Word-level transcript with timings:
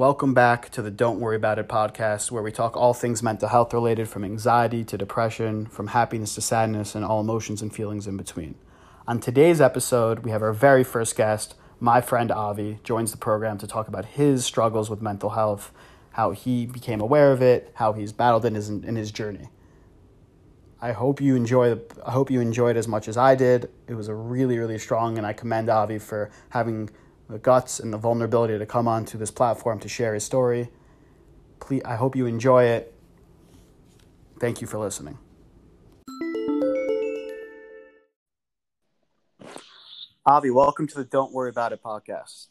Welcome 0.00 0.32
back 0.32 0.70
to 0.70 0.80
the 0.80 0.90
Don't 0.90 1.20
Worry 1.20 1.36
About 1.36 1.58
It 1.58 1.68
podcast, 1.68 2.30
where 2.30 2.42
we 2.42 2.50
talk 2.50 2.74
all 2.74 2.94
things 2.94 3.22
mental 3.22 3.50
health 3.50 3.74
related 3.74 4.08
from 4.08 4.24
anxiety 4.24 4.82
to 4.82 4.96
depression, 4.96 5.66
from 5.66 5.88
happiness 5.88 6.34
to 6.36 6.40
sadness, 6.40 6.94
and 6.94 7.04
all 7.04 7.20
emotions 7.20 7.60
and 7.60 7.70
feelings 7.70 8.06
in 8.06 8.16
between. 8.16 8.54
On 9.06 9.20
today's 9.20 9.60
episode, 9.60 10.20
we 10.20 10.30
have 10.30 10.40
our 10.40 10.54
very 10.54 10.84
first 10.84 11.18
guest, 11.18 11.54
my 11.80 12.00
friend 12.00 12.32
Avi, 12.32 12.78
joins 12.82 13.12
the 13.12 13.18
program 13.18 13.58
to 13.58 13.66
talk 13.66 13.88
about 13.88 14.06
his 14.06 14.42
struggles 14.42 14.88
with 14.88 15.02
mental 15.02 15.28
health, 15.28 15.70
how 16.12 16.30
he 16.30 16.64
became 16.64 17.02
aware 17.02 17.30
of 17.30 17.42
it, 17.42 17.70
how 17.74 17.92
he's 17.92 18.10
battled 18.10 18.46
in 18.46 18.54
his 18.54 18.70
in 18.70 18.96
his 18.96 19.10
journey. 19.10 19.50
I 20.80 20.92
hope 20.92 21.20
you 21.20 21.36
enjoy. 21.36 21.78
I 22.06 22.12
hope 22.12 22.30
you 22.30 22.40
enjoyed 22.40 22.78
as 22.78 22.88
much 22.88 23.06
as 23.06 23.18
I 23.18 23.34
did. 23.34 23.68
It 23.86 23.96
was 23.96 24.08
a 24.08 24.14
really, 24.14 24.56
really 24.56 24.78
strong, 24.78 25.18
and 25.18 25.26
I 25.26 25.34
commend 25.34 25.68
Avi 25.68 25.98
for 25.98 26.30
having 26.48 26.88
the 27.30 27.38
guts 27.38 27.78
and 27.78 27.92
the 27.92 27.98
vulnerability 27.98 28.58
to 28.58 28.66
come 28.66 28.88
onto 28.88 29.16
this 29.16 29.30
platform 29.30 29.78
to 29.78 29.88
share 29.88 30.14
his 30.14 30.24
story. 30.24 30.68
Please, 31.60 31.82
I 31.84 31.94
hope 31.94 32.16
you 32.16 32.26
enjoy 32.26 32.64
it. 32.64 32.92
Thank 34.40 34.60
you 34.60 34.66
for 34.66 34.78
listening. 34.78 35.18
Avi, 40.26 40.50
welcome 40.50 40.86
to 40.88 40.94
the 40.96 41.04
Don't 41.04 41.32
Worry 41.32 41.50
About 41.50 41.72
It 41.72 41.82
podcast. 41.82 42.48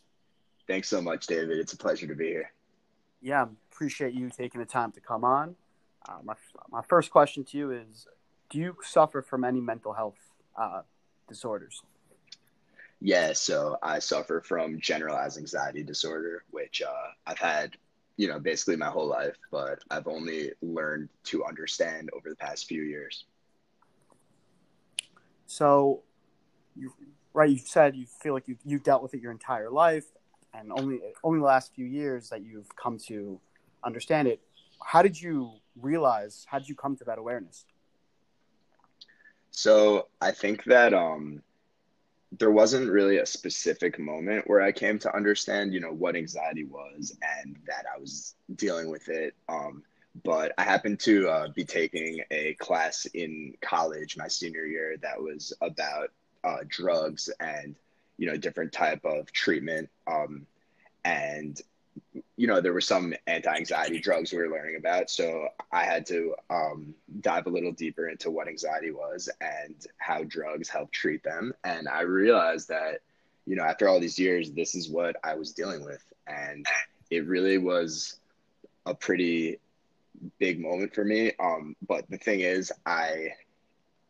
Thanks 0.68 0.88
so 0.88 1.02
much, 1.02 1.28
David. 1.28 1.58
It's 1.60 1.74
a 1.74 1.78
pleasure 1.78 2.08
to 2.08 2.16
be 2.16 2.28
here. 2.28 2.52
Yeah, 3.22 3.48
appreciate 3.72 4.14
you 4.14 4.30
taking 4.30 4.60
the 4.60 4.66
time 4.66 4.92
to 4.94 5.02
come 5.02 5.24
on. 5.24 5.56
Uh, 6.08 6.20
my, 6.24 6.36
my 6.72 6.82
first 6.84 7.12
question 7.12 7.44
to 7.44 7.58
you 7.58 7.72
is 7.72 8.08
Do 8.50 8.58
you 8.58 8.78
suffer 8.84 9.22
from 9.22 9.44
any 9.44 9.60
mental 9.60 9.94
health 9.94 10.18
uh, 10.58 10.84
disorders? 11.28 11.82
Yeah, 13.02 13.32
so 13.34 13.78
I 13.82 14.00
suffer 14.00 14.42
from 14.42 14.80
generalized 14.80 15.38
anxiety 15.38 15.84
disorder, 15.84 16.44
which 16.52 16.82
uh, 16.82 17.12
I've 17.26 17.40
had, 17.40 17.78
you 18.18 18.28
know, 18.28 18.40
basically 18.40 18.76
my 18.76 18.90
whole 18.90 19.08
life, 19.08 19.38
but 19.52 19.80
I've 19.90 20.08
only 20.08 20.52
learned 20.62 21.10
to 21.26 21.46
understand 21.46 22.10
over 22.14 22.30
the 22.30 22.36
past 22.36 22.68
few 22.68 22.82
years. 22.82 23.26
So, 25.48 26.04
you 26.76 26.94
right, 27.34 27.50
you 27.50 27.58
said 27.58 27.96
you 27.96 28.06
feel 28.06 28.34
like 28.34 28.48
you 28.48 28.58
you 28.66 28.80
dealt 28.80 29.02
with 29.02 29.14
it 29.14 29.22
your 29.22 29.32
entire 29.32 29.72
life, 29.72 30.06
and 30.54 30.72
only 30.72 31.00
only 31.24 31.40
the 31.40 31.46
last 31.46 31.74
few 31.74 31.86
years 31.86 32.30
that 32.30 32.44
you've 32.44 32.76
come 32.76 32.98
to 33.08 33.40
understand 33.84 34.28
it. 34.28 34.42
How 34.84 35.02
did 35.02 35.20
you 35.20 35.54
realize? 35.82 36.46
How 36.50 36.60
did 36.60 36.68
you 36.68 36.76
come 36.76 36.98
to 36.98 37.06
that 37.06 37.18
awareness? 37.18 37.66
So 39.52 40.08
I 40.22 40.32
think 40.32 40.64
that 40.66 40.94
um, 40.94 41.42
there 42.38 42.52
wasn't 42.52 42.92
really 42.92 43.18
a 43.18 43.26
specific 43.26 43.98
moment 43.98 44.48
where 44.48 44.62
I 44.62 44.72
came 44.72 45.00
to 45.00 45.16
understand, 45.16 45.74
you 45.74 45.80
know, 45.80 45.92
what 45.92 46.16
anxiety 46.16 46.64
was 46.64 47.18
and 47.44 47.58
that 47.68 47.86
I 47.94 48.00
was 48.00 48.36
dealing 48.56 48.90
with 48.90 49.10
it. 49.10 49.34
Um, 49.48 49.84
but 50.24 50.54
I 50.58 50.64
happened 50.64 51.00
to 51.02 51.30
uh, 51.30 51.48
be 51.50 51.64
taking 51.64 52.22
a 52.32 52.54
class 52.56 53.06
in 53.08 53.54
college 53.62 54.18
my 54.18 54.28
senior 54.28 54.66
year 54.66 54.98
that 55.02 55.22
was 55.22 55.54
about 55.62 56.12
uh, 56.44 56.58
drugs 56.68 57.30
and 57.40 57.76
you 58.18 58.28
know 58.28 58.38
different 58.38 58.72
type 58.72 59.04
of 59.06 59.32
treatment. 59.32 59.90
Um, 60.08 60.46
and 61.06 61.60
you 62.38 62.48
know, 62.48 62.62
there 62.62 62.74
were 62.74 62.82
some 62.82 63.14
anti-anxiety 63.28 64.00
drugs 64.00 64.32
we 64.32 64.40
were 64.40 64.50
learning 64.50 64.78
about. 64.78 65.10
So 65.10 65.50
I 65.72 65.84
had 65.84 66.06
to 66.08 66.36
um, 66.50 66.94
dive 67.22 67.48
a 67.48 67.50
little 67.50 67.72
deeper 67.72 68.08
into 68.08 68.32
what 68.32 68.48
anxiety 68.48 68.92
was 68.92 69.30
and 69.42 69.76
how 69.98 70.24
drugs 70.24 70.70
help 70.70 70.92
treat 70.92 71.24
them. 71.24 71.54
And 71.64 71.88
I 71.88 72.02
realized 72.02 72.70
that, 72.70 73.00
you 73.46 73.56
know, 73.56 73.64
after 73.64 73.88
all 73.88 74.00
these 74.00 74.18
years, 74.18 74.52
this 74.52 74.76
is 74.76 74.90
what 74.90 75.16
I 75.24 75.36
was 75.36 75.52
dealing 75.52 75.84
with. 75.84 76.04
And 76.28 76.66
it 77.10 77.26
really 77.28 77.58
was 77.58 78.18
a 78.86 78.94
pretty 78.94 79.60
big 80.38 80.60
moment 80.60 80.94
for 80.94 81.04
me. 81.04 81.34
Um, 81.40 81.76
but 81.88 82.10
the 82.10 82.18
thing 82.18 82.42
is, 82.42 82.72
I, 82.86 83.34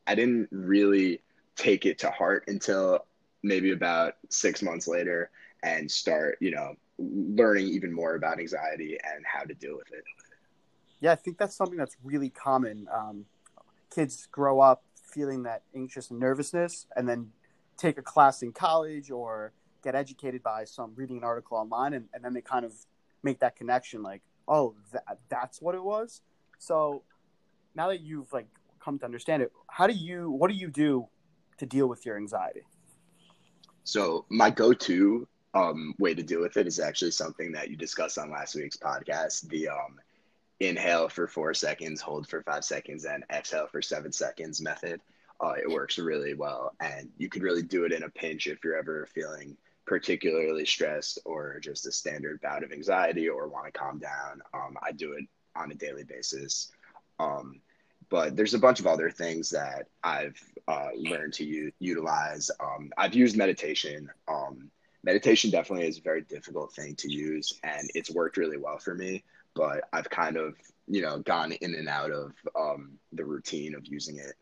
I 0.06 0.16
didn't 0.16 0.50
really 0.52 1.22
take 1.56 1.86
it 1.86 2.00
to 2.00 2.12
heart 2.12 2.46
until 2.48 3.06
maybe 3.44 3.72
about 3.72 4.16
six 4.30 4.62
months 4.62 4.88
later 4.88 5.30
and 5.64 5.90
start, 5.90 6.38
you 6.42 6.52
know, 6.52 6.76
learning 7.00 7.68
even 7.70 7.94
more 7.94 8.16
about 8.16 8.40
anxiety 8.40 8.98
and 9.04 9.26
how 9.26 9.44
to 9.44 9.54
deal 9.54 9.78
with 9.78 9.92
it. 9.92 10.04
Yeah, 11.00 11.14
I 11.14 11.16
think 11.16 11.38
that's 11.38 11.56
something 11.56 11.78
that's 11.78 11.96
really 12.04 12.30
common. 12.30 12.88
Um, 12.94 13.26
kids 13.90 14.28
grow 14.32 14.60
up 14.60 14.84
feeling 15.04 15.44
that 15.44 15.64
anxious 15.74 16.12
and 16.12 16.20
nervousness, 16.20 16.86
and 16.96 17.08
then 17.08 17.32
take 17.78 17.98
a 17.98 18.02
class 18.02 18.44
in 18.44 18.52
college 18.52 19.10
or 19.10 19.54
get 19.82 19.96
educated 19.96 20.44
by 20.44 20.66
some 20.66 20.92
reading 20.96 21.18
an 21.18 21.24
article 21.24 21.58
online, 21.58 21.94
and, 21.94 22.10
and 22.14 22.24
then 22.24 22.34
they 22.34 22.42
kind 22.42 22.66
of 22.66 22.74
make 23.24 23.40
that 23.40 23.56
connection, 23.56 24.04
like, 24.04 24.22
oh, 24.48 24.76
that, 24.92 25.06
that's 25.30 25.62
what 25.62 25.74
it 25.74 25.84
was. 25.84 26.22
So 26.58 27.04
now 27.76 27.88
that 27.88 28.02
you've 28.02 28.32
like 28.34 28.48
come 28.80 29.00
to 29.00 29.06
understand 29.06 29.42
it, 29.42 29.52
how 29.68 29.88
do 29.88 29.94
you, 29.94 30.30
what 30.30 30.50
do 30.50 30.58
you 30.58 30.68
do 30.70 31.08
to 31.58 31.66
deal 31.66 31.88
with 31.88 32.06
your 32.06 32.18
anxiety? 32.18 32.64
So 33.84 34.26
my 34.30 34.50
go-to 34.50 35.28
um, 35.54 35.96
way 35.98 36.14
to 36.14 36.24
deal 36.24 36.42
with 36.42 36.58
it 36.58 36.68
is 36.68 36.80
actually 36.80 37.12
something 37.12 37.52
that 37.54 37.70
you 37.70 37.76
discussed 37.76 38.18
on 38.18 38.32
last 38.32 38.56
week's 38.56 38.78
podcast. 38.78 39.48
The 39.50 39.70
um, 39.70 40.00
inhale 40.60 41.10
for 41.10 41.28
four 41.28 41.54
seconds, 41.54 42.02
hold 42.02 42.28
for 42.28 42.44
five 42.44 42.64
seconds, 42.64 43.06
and 43.06 43.24
exhale 43.32 43.68
for 43.68 43.82
seven 43.82 44.12
seconds 44.12 44.62
method. 44.62 45.02
Uh, 45.42 45.54
it 45.62 45.70
works 45.70 45.98
really 45.98 46.34
well, 46.34 46.74
and 46.80 47.10
you 47.18 47.30
could 47.30 47.44
really 47.44 47.64
do 47.64 47.86
it 47.86 47.94
in 47.94 48.04
a 48.04 48.10
pinch 48.10 48.48
if 48.48 48.64
you're 48.64 48.78
ever 48.78 49.08
feeling 49.14 49.56
particularly 49.86 50.66
stressed 50.66 51.18
or 51.26 51.60
just 51.62 51.88
a 51.88 51.92
standard 51.92 52.40
bout 52.42 52.64
of 52.64 52.72
anxiety 52.72 53.28
or 53.28 53.48
want 53.48 53.66
to 53.66 53.72
calm 53.72 53.98
down. 53.98 54.42
Um, 54.54 54.78
I 54.84 54.92
do 54.92 55.14
it 55.14 55.26
on 55.56 55.72
a 55.72 55.76
daily 55.76 56.04
basis. 56.04 56.72
Um, 57.20 57.60
but 58.10 58.36
there's 58.36 58.54
a 58.54 58.60
bunch 58.60 58.80
of 58.80 58.88
other 58.88 59.10
things 59.10 59.50
that 59.50 59.88
I've 60.04 60.40
uh, 60.68 60.90
learned 60.96 61.34
to 61.34 61.46
u- 61.46 61.72
utilize. 61.80 62.52
Um, 62.60 62.92
I've 62.98 63.16
used 63.16 63.36
meditation. 63.36 64.12
Um, 64.28 64.70
meditation 65.04 65.50
definitely 65.50 65.88
is 65.88 65.98
a 65.98 66.02
very 66.02 66.22
difficult 66.22 66.74
thing 66.74 66.96
to 66.96 67.12
use 67.12 67.60
and 67.64 67.90
it's 67.96 68.12
worked 68.12 68.38
really 68.38 68.58
well 68.58 68.78
for 68.78 68.94
me 68.94 69.24
but 69.56 69.82
i've 69.94 70.10
kind 70.10 70.38
of 70.38 70.56
you 70.88 71.02
know 71.02 71.20
gone 71.20 71.52
in 71.52 71.76
and 71.76 71.88
out 71.88 72.12
of 72.12 72.34
um, 72.60 72.98
the 73.14 73.24
routine 73.24 73.76
of 73.76 73.86
using 73.86 74.18
it. 74.18 74.34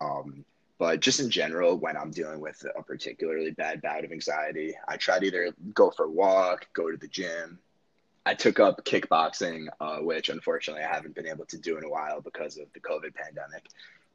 Um, 0.00 0.44
but 0.78 1.00
just 1.00 1.20
in 1.20 1.30
general 1.30 1.76
when 1.76 1.96
i'm 1.96 2.10
dealing 2.10 2.40
with 2.40 2.64
a 2.76 2.82
particularly 2.82 3.52
bad 3.52 3.80
bout 3.82 4.04
of 4.04 4.12
anxiety 4.12 4.74
i 4.88 4.96
try 4.96 5.18
to 5.18 5.26
either 5.26 5.54
go 5.74 5.90
for 5.90 6.06
a 6.06 6.10
walk 6.10 6.66
go 6.74 6.90
to 6.90 6.96
the 6.96 7.08
gym. 7.08 7.58
I 8.24 8.34
took 8.34 8.60
up 8.60 8.84
kickboxing 8.84 9.66
uh, 9.80 9.98
which 9.98 10.28
unfortunately 10.28 10.82
i 10.82 10.92
haven't 10.92 11.14
been 11.14 11.28
able 11.28 11.46
to 11.46 11.58
do 11.58 11.78
in 11.78 11.84
a 11.84 11.88
while 11.88 12.20
because 12.20 12.56
of 12.58 12.66
the 12.72 12.80
covid 12.80 13.14
pandemic 13.14 13.68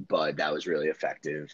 but 0.07 0.37
that 0.37 0.53
was 0.53 0.67
really 0.67 0.87
effective. 0.87 1.49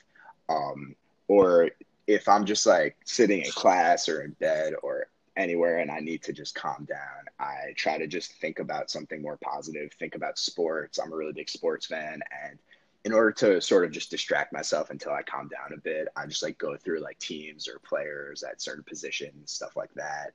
Um, 0.50 0.96
or 1.28 1.70
if 2.08 2.28
I'm 2.28 2.46
just 2.46 2.66
like 2.66 2.98
sitting 3.06 3.42
in 3.42 3.52
class 3.52 4.10
or 4.10 4.22
in 4.22 4.32
bed 4.32 4.74
or 4.84 5.08
anywhere 5.36 5.80
and 5.80 5.90
I 5.90 6.00
need 6.00 6.22
to 6.24 6.34
just 6.34 6.56
calm 6.56 6.86
down, 6.86 7.26
I 7.40 7.74
try 7.76 7.98
to 7.98 8.08
just 8.08 8.34
think 8.34 8.60
about 8.60 8.92
something 8.92 9.22
more 9.22 9.38
positive, 9.38 9.92
think 9.94 10.16
about 10.16 10.38
sports. 10.38 11.00
I'm 11.00 11.12
a 11.12 11.16
really 11.16 11.34
big 11.34 11.50
sports 11.50 11.86
fan. 11.86 12.22
And 12.44 12.60
in 13.06 13.14
order 13.14 13.32
to 13.32 13.62
sort 13.62 13.84
of 13.84 13.92
just 13.92 14.12
distract 14.12 14.54
myself 14.54 14.90
until 14.90 15.12
I 15.12 15.24
calm 15.24 15.50
down 15.50 15.78
a 15.78 15.82
bit, 15.82 16.08
I 16.16 16.26
just 16.26 16.44
like 16.44 16.58
go 16.58 16.78
through 16.78 17.00
like 17.00 17.20
teams 17.20 17.68
or 17.68 17.80
players 17.80 18.44
at 18.44 18.62
certain 18.62 18.84
positions, 18.84 19.52
stuff 19.52 19.76
like 19.76 19.94
that. 19.96 20.34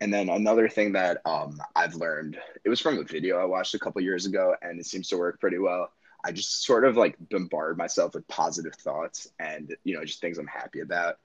And 0.00 0.12
then 0.12 0.30
another 0.30 0.68
thing 0.68 0.92
that 0.92 1.20
um, 1.26 1.60
I've 1.76 1.94
learned, 1.94 2.38
it 2.64 2.70
was 2.70 2.80
from 2.80 2.98
a 2.98 3.04
video 3.04 3.38
I 3.38 3.44
watched 3.44 3.74
a 3.74 3.78
couple 3.78 4.00
years 4.00 4.24
ago, 4.24 4.56
and 4.62 4.80
it 4.80 4.86
seems 4.86 5.08
to 5.08 5.18
work 5.18 5.38
pretty 5.40 5.58
well. 5.58 5.92
I 6.24 6.32
just 6.32 6.64
sort 6.64 6.84
of 6.84 6.96
like 6.96 7.16
bombard 7.30 7.78
myself 7.78 8.14
with 8.14 8.26
positive 8.28 8.74
thoughts 8.74 9.28
and, 9.38 9.74
you 9.84 9.94
know, 9.94 10.04
just 10.04 10.20
things 10.20 10.38
I'm 10.38 10.46
happy 10.46 10.80
about 10.80 11.18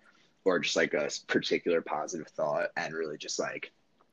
or 0.46 0.60
just 0.60 0.76
like 0.76 0.94
a 0.94 1.10
particular 1.28 1.82
positive 1.82 2.28
thought 2.28 2.70
and 2.78 2.94
really 2.94 3.18
just 3.18 3.40
like, 3.40 3.72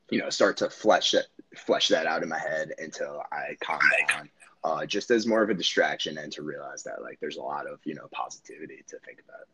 you 0.09 0.19
know, 0.19 0.29
start 0.29 0.57
to 0.57 0.69
flesh 0.69 1.13
it, 1.13 1.27
flesh 1.55 1.87
that 1.87 2.05
out 2.05 2.23
in 2.23 2.29
my 2.29 2.39
head 2.39 2.71
until 2.79 3.21
I 3.31 3.55
calm 3.63 3.79
down. 4.07 4.29
Uh, 4.63 4.85
just 4.85 5.11
as 5.11 5.27
more 5.27 5.43
of 5.43 5.49
a 5.49 5.53
distraction 5.53 6.17
and 6.17 6.31
to 6.31 6.41
realize 6.41 6.83
that 6.83 7.01
like 7.01 7.19
there's 7.19 7.35
a 7.35 7.41
lot 7.41 7.67
of, 7.67 7.79
you 7.83 7.95
know, 7.95 8.07
positivity 8.13 8.83
to 8.87 8.97
think 8.99 9.19
about. 9.27 9.45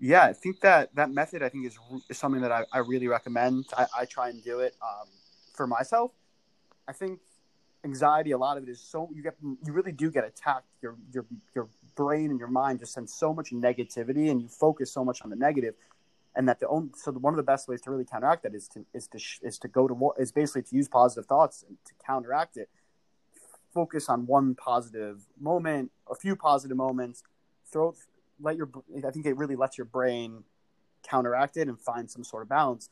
Yeah, 0.00 0.24
I 0.24 0.32
think 0.32 0.60
that 0.60 0.94
that 0.94 1.10
method 1.10 1.42
I 1.42 1.48
think 1.48 1.66
is, 1.66 1.78
is 2.08 2.18
something 2.18 2.42
that 2.42 2.52
I, 2.52 2.64
I 2.72 2.78
really 2.78 3.08
recommend. 3.08 3.66
I, 3.76 3.86
I 4.00 4.04
try 4.04 4.28
and 4.28 4.42
do 4.42 4.60
it 4.60 4.74
um, 4.82 5.08
for 5.54 5.66
myself. 5.66 6.12
I 6.86 6.92
think 6.92 7.20
anxiety, 7.84 8.32
a 8.32 8.38
lot 8.38 8.56
of 8.56 8.64
it 8.64 8.68
is 8.68 8.80
so 8.80 9.08
you 9.14 9.22
get 9.22 9.36
you 9.42 9.72
really 9.72 9.92
do 9.92 10.10
get 10.10 10.24
attacked. 10.24 10.66
Your 10.82 10.96
your 11.12 11.26
your 11.54 11.68
brain 11.94 12.30
and 12.30 12.38
your 12.38 12.48
mind 12.48 12.80
just 12.80 12.92
sends 12.92 13.12
so 13.12 13.32
much 13.32 13.50
negativity, 13.50 14.30
and 14.30 14.42
you 14.42 14.48
focus 14.48 14.92
so 14.92 15.04
much 15.04 15.22
on 15.22 15.30
the 15.30 15.36
negative, 15.36 15.74
and 16.34 16.48
that 16.48 16.60
the 16.60 16.68
only 16.68 16.90
so 16.96 17.10
the, 17.10 17.18
one 17.18 17.32
of 17.32 17.36
the 17.36 17.42
best 17.42 17.68
ways 17.68 17.80
to 17.82 17.90
really 17.90 18.04
counteract 18.04 18.42
that 18.42 18.54
is 18.54 18.68
to 18.68 18.84
is 18.92 19.06
to 19.08 19.18
is 19.42 19.58
to 19.58 19.68
go 19.68 19.88
to 19.88 20.12
is 20.18 20.32
basically 20.32 20.62
to 20.62 20.76
use 20.76 20.88
positive 20.88 21.26
thoughts 21.26 21.64
and 21.66 21.76
to 21.84 21.92
counteract 22.04 22.56
it. 22.56 22.68
Focus 23.72 24.08
on 24.08 24.26
one 24.26 24.54
positive 24.54 25.20
moment, 25.38 25.90
a 26.10 26.14
few 26.14 26.34
positive 26.34 26.76
moments. 26.76 27.22
Throw 27.70 27.94
let 28.40 28.56
your 28.56 28.68
I 29.06 29.10
think 29.10 29.26
it 29.26 29.36
really 29.36 29.56
lets 29.56 29.78
your 29.78 29.84
brain 29.84 30.44
counteract 31.02 31.56
it 31.56 31.68
and 31.68 31.80
find 31.80 32.10
some 32.10 32.24
sort 32.24 32.42
of 32.42 32.48
balance 32.48 32.88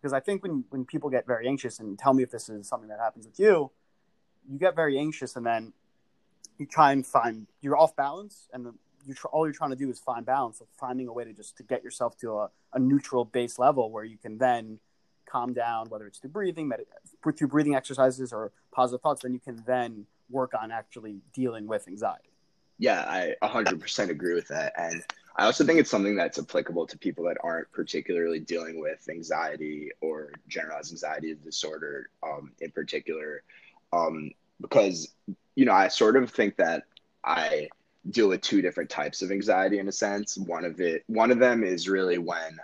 because 0.00 0.12
I 0.12 0.20
think 0.20 0.42
when 0.42 0.64
when 0.70 0.84
people 0.84 1.10
get 1.10 1.26
very 1.26 1.48
anxious 1.48 1.80
and 1.80 1.98
tell 1.98 2.14
me 2.14 2.22
if 2.22 2.30
this 2.30 2.48
is 2.48 2.68
something 2.68 2.88
that 2.88 3.00
happens 3.00 3.26
with 3.26 3.38
you, 3.38 3.70
you 4.50 4.58
get 4.58 4.74
very 4.74 4.98
anxious 4.98 5.36
and 5.36 5.44
then 5.44 5.72
you 6.58 6.66
try 6.66 6.92
and 6.92 7.06
find 7.06 7.46
you're 7.60 7.76
off 7.76 7.94
balance 7.96 8.48
and 8.52 8.66
you 9.06 9.14
tr- 9.14 9.28
all 9.28 9.46
you're 9.46 9.54
trying 9.54 9.70
to 9.70 9.76
do 9.76 9.90
is 9.90 9.98
find 9.98 10.24
balance 10.26 10.60
of 10.60 10.66
finding 10.78 11.08
a 11.08 11.12
way 11.12 11.24
to 11.24 11.32
just 11.32 11.56
to 11.56 11.62
get 11.62 11.84
yourself 11.84 12.16
to 12.18 12.38
a, 12.38 12.50
a 12.72 12.78
neutral 12.78 13.24
base 13.24 13.58
level 13.58 13.90
where 13.90 14.04
you 14.04 14.16
can 14.16 14.38
then 14.38 14.78
calm 15.28 15.52
down 15.52 15.88
whether 15.88 16.06
it's 16.06 16.18
through 16.18 16.30
breathing 16.30 16.68
med- 16.68 16.84
through 17.36 17.48
breathing 17.48 17.74
exercises 17.74 18.32
or 18.32 18.52
positive 18.72 19.00
thoughts 19.00 19.22
then 19.22 19.32
you 19.32 19.40
can 19.40 19.62
then 19.66 20.06
work 20.30 20.52
on 20.60 20.70
actually 20.70 21.20
dealing 21.32 21.66
with 21.66 21.86
anxiety. 21.88 22.30
Yeah 22.78 23.04
i 23.08 23.34
100% 23.46 24.08
agree 24.10 24.34
with 24.34 24.48
that. 24.48 24.72
And 24.76 25.02
i 25.36 25.44
also 25.44 25.64
think 25.64 25.78
it's 25.78 25.90
something 25.90 26.16
that's 26.16 26.38
applicable 26.38 26.86
to 26.86 26.98
people 26.98 27.24
that 27.24 27.36
aren't 27.42 27.70
particularly 27.72 28.40
dealing 28.40 28.80
with 28.80 29.06
anxiety 29.08 29.90
or 30.00 30.32
generalized 30.48 30.92
anxiety 30.92 31.36
disorder 31.44 32.10
um, 32.22 32.52
in 32.60 32.70
particular 32.70 33.42
um, 33.96 34.30
because 34.60 35.14
you 35.54 35.64
know 35.64 35.72
i 35.72 35.88
sort 35.88 36.16
of 36.16 36.30
think 36.30 36.56
that 36.56 36.84
i 37.24 37.68
deal 38.10 38.28
with 38.28 38.40
two 38.40 38.62
different 38.62 38.90
types 38.90 39.22
of 39.22 39.30
anxiety 39.30 39.78
in 39.78 39.88
a 39.88 39.92
sense. 39.92 40.36
One 40.36 40.64
of 40.64 40.80
it, 40.80 41.04
one 41.06 41.30
of 41.30 41.38
them 41.38 41.64
is 41.64 41.88
really 41.88 42.18
when 42.18 42.58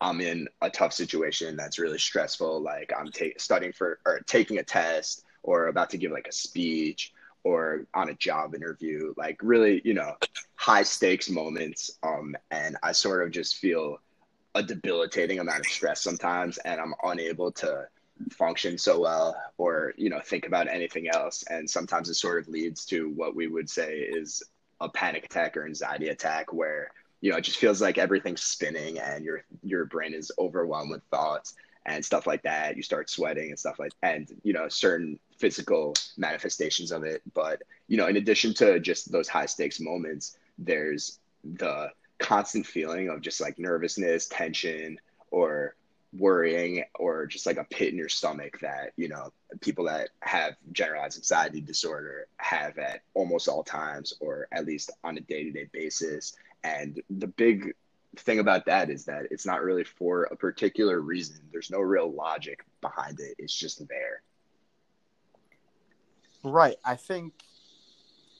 I'm 0.00 0.20
in 0.20 0.48
a 0.60 0.70
tough 0.70 0.92
situation 0.92 1.56
that's 1.56 1.78
really 1.78 1.98
stressful, 1.98 2.60
like 2.60 2.92
I'm 2.98 3.10
ta- 3.10 3.38
studying 3.38 3.72
for 3.72 3.98
or 4.04 4.20
taking 4.26 4.58
a 4.58 4.62
test 4.62 5.24
or 5.42 5.68
about 5.68 5.90
to 5.90 5.98
give 5.98 6.12
like 6.12 6.28
a 6.28 6.32
speech 6.32 7.12
or 7.42 7.86
on 7.94 8.08
a 8.08 8.14
job 8.14 8.54
interview, 8.54 9.12
like 9.16 9.38
really, 9.42 9.82
you 9.84 9.94
know, 9.94 10.14
high 10.56 10.82
stakes 10.82 11.28
moments. 11.28 11.98
Um, 12.02 12.34
and 12.50 12.76
I 12.82 12.92
sort 12.92 13.22
of 13.22 13.30
just 13.30 13.56
feel 13.56 13.98
a 14.54 14.62
debilitating 14.62 15.40
amount 15.40 15.60
of 15.60 15.66
stress 15.66 16.00
sometimes, 16.00 16.58
and 16.58 16.80
I'm 16.80 16.94
unable 17.02 17.52
to 17.52 17.86
function 18.32 18.78
so 18.78 19.00
well 19.00 19.36
or 19.58 19.94
you 19.96 20.10
know 20.10 20.20
think 20.20 20.46
about 20.46 20.68
anything 20.68 21.08
else. 21.08 21.44
And 21.48 21.68
sometimes 21.68 22.08
it 22.08 22.14
sort 22.14 22.42
of 22.42 22.48
leads 22.48 22.84
to 22.86 23.10
what 23.10 23.34
we 23.34 23.46
would 23.46 23.68
say 23.68 23.98
is 23.98 24.42
a 24.80 24.88
panic 24.88 25.24
attack 25.24 25.56
or 25.56 25.66
anxiety 25.66 26.08
attack 26.08 26.52
where 26.52 26.90
you 27.20 27.30
know 27.30 27.36
it 27.36 27.42
just 27.42 27.58
feels 27.58 27.80
like 27.80 27.98
everything's 27.98 28.42
spinning 28.42 28.98
and 28.98 29.24
your 29.24 29.44
your 29.62 29.84
brain 29.84 30.14
is 30.14 30.32
overwhelmed 30.38 30.90
with 30.90 31.02
thoughts 31.10 31.54
and 31.86 32.04
stuff 32.04 32.26
like 32.26 32.42
that. 32.42 32.76
You 32.76 32.82
start 32.82 33.10
sweating 33.10 33.50
and 33.50 33.58
stuff 33.58 33.78
like 33.78 33.92
and 34.02 34.28
you 34.42 34.52
know 34.52 34.68
certain 34.68 35.18
physical 35.38 35.94
manifestations 36.16 36.92
of 36.92 37.04
it. 37.04 37.22
But 37.34 37.62
you 37.88 37.96
know 37.96 38.06
in 38.06 38.16
addition 38.16 38.54
to 38.54 38.80
just 38.80 39.10
those 39.12 39.28
high 39.28 39.46
stakes 39.46 39.80
moments 39.80 40.36
there's 40.58 41.18
the 41.42 41.90
constant 42.18 42.66
feeling 42.66 43.08
of 43.08 43.20
just 43.20 43.40
like 43.40 43.58
nervousness 43.58 44.26
tension 44.28 44.98
or 45.30 45.74
worrying 46.16 46.84
or 46.94 47.26
just 47.26 47.46
like 47.46 47.56
a 47.56 47.64
pit 47.64 47.92
in 47.92 47.98
your 47.98 48.08
stomach 48.08 48.58
that 48.60 48.92
you 48.96 49.08
know 49.08 49.32
people 49.60 49.84
that 49.84 50.10
have 50.20 50.54
generalized 50.72 51.18
anxiety 51.18 51.60
disorder 51.60 52.26
have 52.36 52.78
at 52.78 53.02
almost 53.14 53.48
all 53.48 53.62
times 53.62 54.14
or 54.20 54.46
at 54.52 54.64
least 54.64 54.90
on 55.02 55.16
a 55.16 55.20
day-to-day 55.20 55.68
basis. 55.72 56.36
And 56.62 57.02
the 57.10 57.26
big 57.26 57.74
thing 58.16 58.38
about 58.38 58.66
that 58.66 58.90
is 58.90 59.04
that 59.06 59.26
it's 59.30 59.44
not 59.44 59.62
really 59.62 59.84
for 59.84 60.24
a 60.24 60.36
particular 60.36 61.00
reason. 61.00 61.36
There's 61.52 61.70
no 61.70 61.80
real 61.80 62.10
logic 62.10 62.64
behind 62.80 63.20
it. 63.20 63.34
It's 63.38 63.54
just 63.54 63.86
there. 63.88 64.22
Right. 66.42 66.76
I 66.84 66.96
think 66.96 67.32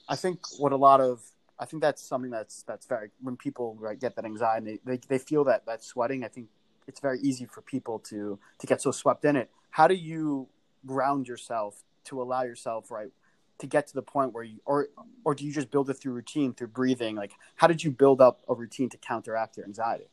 i 0.09 0.17
think 0.17 0.41
what 0.59 0.73
a 0.73 0.77
lot 0.77 1.01
of 1.01 1.23
i 1.59 1.65
think 1.65 1.83
that's 1.83 2.03
something 2.03 2.31
that's 2.31 2.63
that's 2.63 2.87
very 2.87 3.11
when 3.21 3.37
people 3.37 3.77
right, 3.79 3.99
get 4.01 4.15
that 4.17 4.25
anxiety 4.25 4.81
they, 4.85 4.99
they 5.09 5.19
feel 5.19 5.45
that 5.45 5.65
that 5.67 5.83
sweating 5.83 6.25
i 6.25 6.29
think 6.29 6.49
it's 6.87 7.01
very 7.01 7.21
easy 7.21 7.47
for 7.47 7.61
people 7.63 7.99
to 8.11 8.39
to 8.59 8.67
get 8.67 8.81
so 8.81 8.91
swept 8.91 9.25
in 9.25 9.37
it. 9.37 9.51
How 9.71 9.89
do 9.89 9.95
you 9.95 10.49
ground 10.87 11.29
yourself 11.29 11.83
to 12.05 12.21
allow 12.21 12.43
yourself 12.43 12.91
right 12.91 13.11
to 13.59 13.67
get 13.67 13.87
to 13.87 13.95
the 13.95 14.03
point 14.03 14.33
where 14.33 14.45
you 14.45 14.61
or 14.65 14.89
or 15.25 15.35
do 15.35 15.45
you 15.45 15.53
just 15.53 15.71
build 15.71 15.89
it 15.91 15.95
through 15.95 16.13
routine 16.13 16.53
through 16.55 16.69
breathing? 16.69 17.17
Like 17.17 17.33
how 17.57 17.67
did 17.67 17.83
you 17.83 17.91
build 17.91 18.21
up 18.21 18.41
a 18.49 18.55
routine 18.55 18.89
to 18.91 18.97
counteract 18.99 19.57
your 19.57 19.67
anxiety? 19.67 20.09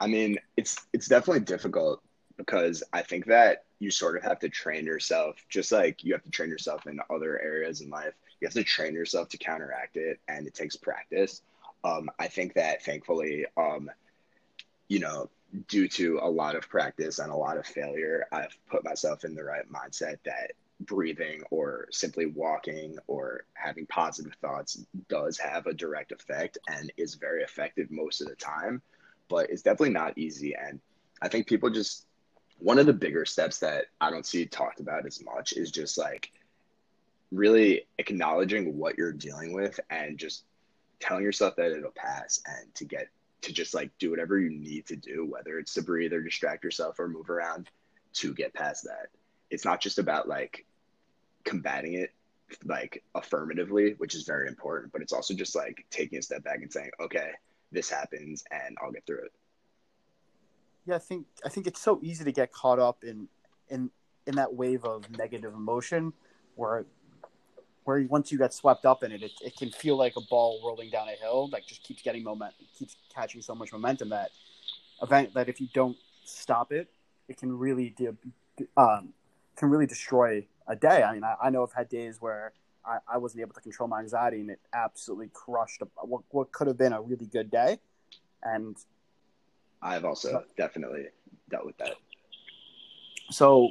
I 0.00 0.06
mean 0.06 0.38
it's 0.56 0.76
it's 0.92 1.06
definitely 1.06 1.40
difficult 1.40 2.02
because 2.36 2.82
i 2.92 3.02
think 3.02 3.26
that 3.26 3.64
you 3.78 3.90
sort 3.90 4.16
of 4.16 4.22
have 4.22 4.38
to 4.40 4.48
train 4.48 4.84
yourself 4.84 5.36
just 5.48 5.70
like 5.72 6.02
you 6.02 6.12
have 6.12 6.22
to 6.22 6.30
train 6.30 6.48
yourself 6.48 6.86
in 6.86 6.98
other 7.10 7.40
areas 7.40 7.80
in 7.80 7.90
life 7.90 8.14
you 8.40 8.46
have 8.46 8.54
to 8.54 8.64
train 8.64 8.94
yourself 8.94 9.28
to 9.28 9.38
counteract 9.38 9.96
it 9.96 10.18
and 10.28 10.46
it 10.46 10.54
takes 10.54 10.76
practice. 10.76 11.42
Um, 11.84 12.10
i 12.18 12.26
think 12.26 12.54
that 12.54 12.82
thankfully 12.82 13.46
um, 13.56 13.90
you 14.88 14.98
know, 14.98 15.30
due 15.68 15.88
to 15.88 16.18
a 16.22 16.28
lot 16.28 16.56
of 16.56 16.68
practice 16.68 17.18
and 17.18 17.30
a 17.30 17.36
lot 17.36 17.56
of 17.56 17.66
failure, 17.66 18.26
I've 18.32 18.56
put 18.68 18.84
myself 18.84 19.24
in 19.24 19.34
the 19.34 19.44
right 19.44 19.70
mindset 19.70 20.18
that 20.24 20.52
breathing 20.80 21.42
or 21.50 21.86
simply 21.90 22.26
walking 22.26 22.98
or 23.06 23.44
having 23.54 23.86
positive 23.86 24.34
thoughts 24.40 24.84
does 25.08 25.38
have 25.38 25.66
a 25.66 25.74
direct 25.74 26.12
effect 26.12 26.58
and 26.68 26.92
is 26.96 27.14
very 27.14 27.42
effective 27.42 27.90
most 27.90 28.20
of 28.20 28.28
the 28.28 28.34
time. 28.34 28.82
But 29.28 29.50
it's 29.50 29.62
definitely 29.62 29.90
not 29.90 30.18
easy. 30.18 30.54
And 30.54 30.80
I 31.22 31.28
think 31.28 31.46
people 31.46 31.70
just, 31.70 32.06
one 32.58 32.78
of 32.78 32.86
the 32.86 32.92
bigger 32.92 33.24
steps 33.24 33.60
that 33.60 33.86
I 34.00 34.10
don't 34.10 34.26
see 34.26 34.46
talked 34.46 34.80
about 34.80 35.06
as 35.06 35.22
much 35.24 35.52
is 35.52 35.70
just 35.70 35.96
like 35.96 36.32
really 37.32 37.86
acknowledging 37.98 38.76
what 38.76 38.98
you're 38.98 39.12
dealing 39.12 39.52
with 39.52 39.78
and 39.90 40.18
just 40.18 40.44
telling 41.00 41.24
yourself 41.24 41.56
that 41.56 41.72
it'll 41.72 41.90
pass 41.90 42.40
and 42.46 42.74
to 42.74 42.84
get 42.84 43.08
to 43.44 43.52
just 43.52 43.74
like 43.74 43.90
do 43.98 44.10
whatever 44.10 44.38
you 44.38 44.50
need 44.50 44.86
to 44.86 44.96
do, 44.96 45.26
whether 45.26 45.58
it's 45.58 45.74
to 45.74 45.82
breathe 45.82 46.12
or 46.12 46.22
distract 46.22 46.64
yourself 46.64 46.98
or 46.98 47.08
move 47.08 47.28
around 47.28 47.70
to 48.14 48.34
get 48.34 48.54
past 48.54 48.84
that. 48.84 49.08
It's 49.50 49.64
not 49.64 49.80
just 49.80 49.98
about 49.98 50.28
like 50.28 50.64
combating 51.44 51.94
it 51.94 52.10
like 52.64 53.02
affirmatively, 53.14 53.94
which 53.98 54.14
is 54.14 54.24
very 54.24 54.48
important, 54.48 54.92
but 54.92 55.02
it's 55.02 55.12
also 55.12 55.34
just 55.34 55.54
like 55.54 55.84
taking 55.90 56.18
a 56.18 56.22
step 56.22 56.42
back 56.42 56.62
and 56.62 56.72
saying, 56.72 56.90
okay, 57.00 57.30
this 57.70 57.90
happens 57.90 58.44
and 58.50 58.76
I'll 58.82 58.92
get 58.92 59.06
through 59.06 59.24
it. 59.24 59.32
Yeah, 60.86 60.96
I 60.96 60.98
think 60.98 61.26
I 61.44 61.48
think 61.48 61.66
it's 61.66 61.80
so 61.80 62.00
easy 62.02 62.24
to 62.24 62.32
get 62.32 62.52
caught 62.52 62.78
up 62.78 63.04
in 63.04 63.28
in 63.68 63.90
in 64.26 64.36
that 64.36 64.54
wave 64.54 64.84
of 64.84 65.10
negative 65.18 65.54
emotion 65.54 66.12
where 66.56 66.86
where 67.84 68.02
once 68.08 68.32
you 68.32 68.38
get 68.38 68.52
swept 68.52 68.86
up 68.86 69.02
in 69.02 69.12
it, 69.12 69.22
it, 69.22 69.32
it 69.42 69.56
can 69.56 69.70
feel 69.70 69.96
like 69.96 70.14
a 70.16 70.20
ball 70.30 70.60
rolling 70.64 70.90
down 70.90 71.08
a 71.08 71.12
hill, 71.12 71.48
like 71.52 71.66
just 71.66 71.82
keeps 71.82 72.02
getting 72.02 72.22
momentum, 72.22 72.66
keeps 72.78 72.96
catching 73.14 73.42
so 73.42 73.54
much 73.54 73.72
momentum 73.72 74.08
that 74.08 74.30
event 75.02 75.34
that 75.34 75.48
if 75.48 75.60
you 75.60 75.68
don't 75.74 75.96
stop 76.24 76.72
it, 76.72 76.88
it 77.28 77.36
can 77.36 77.56
really 77.56 77.90
de- 77.90 78.16
um, 78.76 79.12
can 79.56 79.68
really 79.68 79.86
destroy 79.86 80.44
a 80.66 80.76
day. 80.76 81.02
I 81.02 81.12
mean, 81.12 81.24
I, 81.24 81.34
I 81.42 81.50
know 81.50 81.62
I've 81.62 81.72
had 81.72 81.88
days 81.88 82.20
where 82.20 82.52
I, 82.84 82.98
I, 83.12 83.18
wasn't 83.18 83.42
able 83.42 83.54
to 83.54 83.60
control 83.60 83.88
my 83.88 84.00
anxiety, 84.00 84.40
and 84.40 84.50
it 84.50 84.60
absolutely 84.72 85.28
crushed 85.32 85.82
a, 85.82 85.86
what, 86.04 86.22
what 86.30 86.52
could 86.52 86.66
have 86.66 86.78
been 86.78 86.92
a 86.92 87.00
really 87.00 87.26
good 87.26 87.50
day. 87.50 87.78
And 88.42 88.76
I've 89.82 90.04
also 90.04 90.44
definitely 90.56 91.06
dealt 91.50 91.66
with 91.66 91.76
that. 91.78 91.94
So 93.30 93.70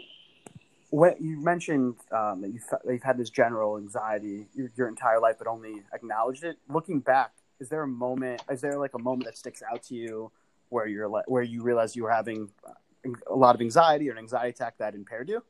when 0.93 1.15
you 1.19 1.41
mentioned 1.41 1.95
um, 2.11 2.39
that 2.41 2.53
you've, 2.53 2.63
you've 2.87 3.01
had 3.01 3.17
this 3.17 3.31
general 3.31 3.77
anxiety 3.77 4.45
your, 4.53 4.69
your, 4.75 4.87
entire 4.87 5.19
life, 5.19 5.37
but 5.39 5.47
only 5.47 5.81
acknowledged 5.91 6.43
it. 6.43 6.57
Looking 6.69 6.99
back, 6.99 7.31
is 7.59 7.67
there 7.67 7.81
a 7.81 7.87
moment? 7.87 8.43
Is 8.51 8.61
there 8.61 8.77
like 8.77 8.93
a 8.93 8.99
moment 8.99 9.25
that 9.25 9.35
sticks 9.35 9.63
out 9.71 9.81
to 9.85 9.95
you 9.95 10.31
where 10.69 10.85
you're 10.85 11.07
like, 11.07 11.27
where 11.27 11.41
you 11.41 11.63
realize 11.63 11.95
you 11.95 12.03
were 12.03 12.11
having 12.11 12.47
uh, 12.63 13.09
a 13.25 13.35
lot 13.35 13.55
of 13.55 13.61
anxiety 13.61 14.07
or 14.07 14.11
an 14.11 14.19
anxiety 14.19 14.49
attack 14.49 14.77
that 14.77 14.93
impaired 14.93 15.29
you? 15.29 15.43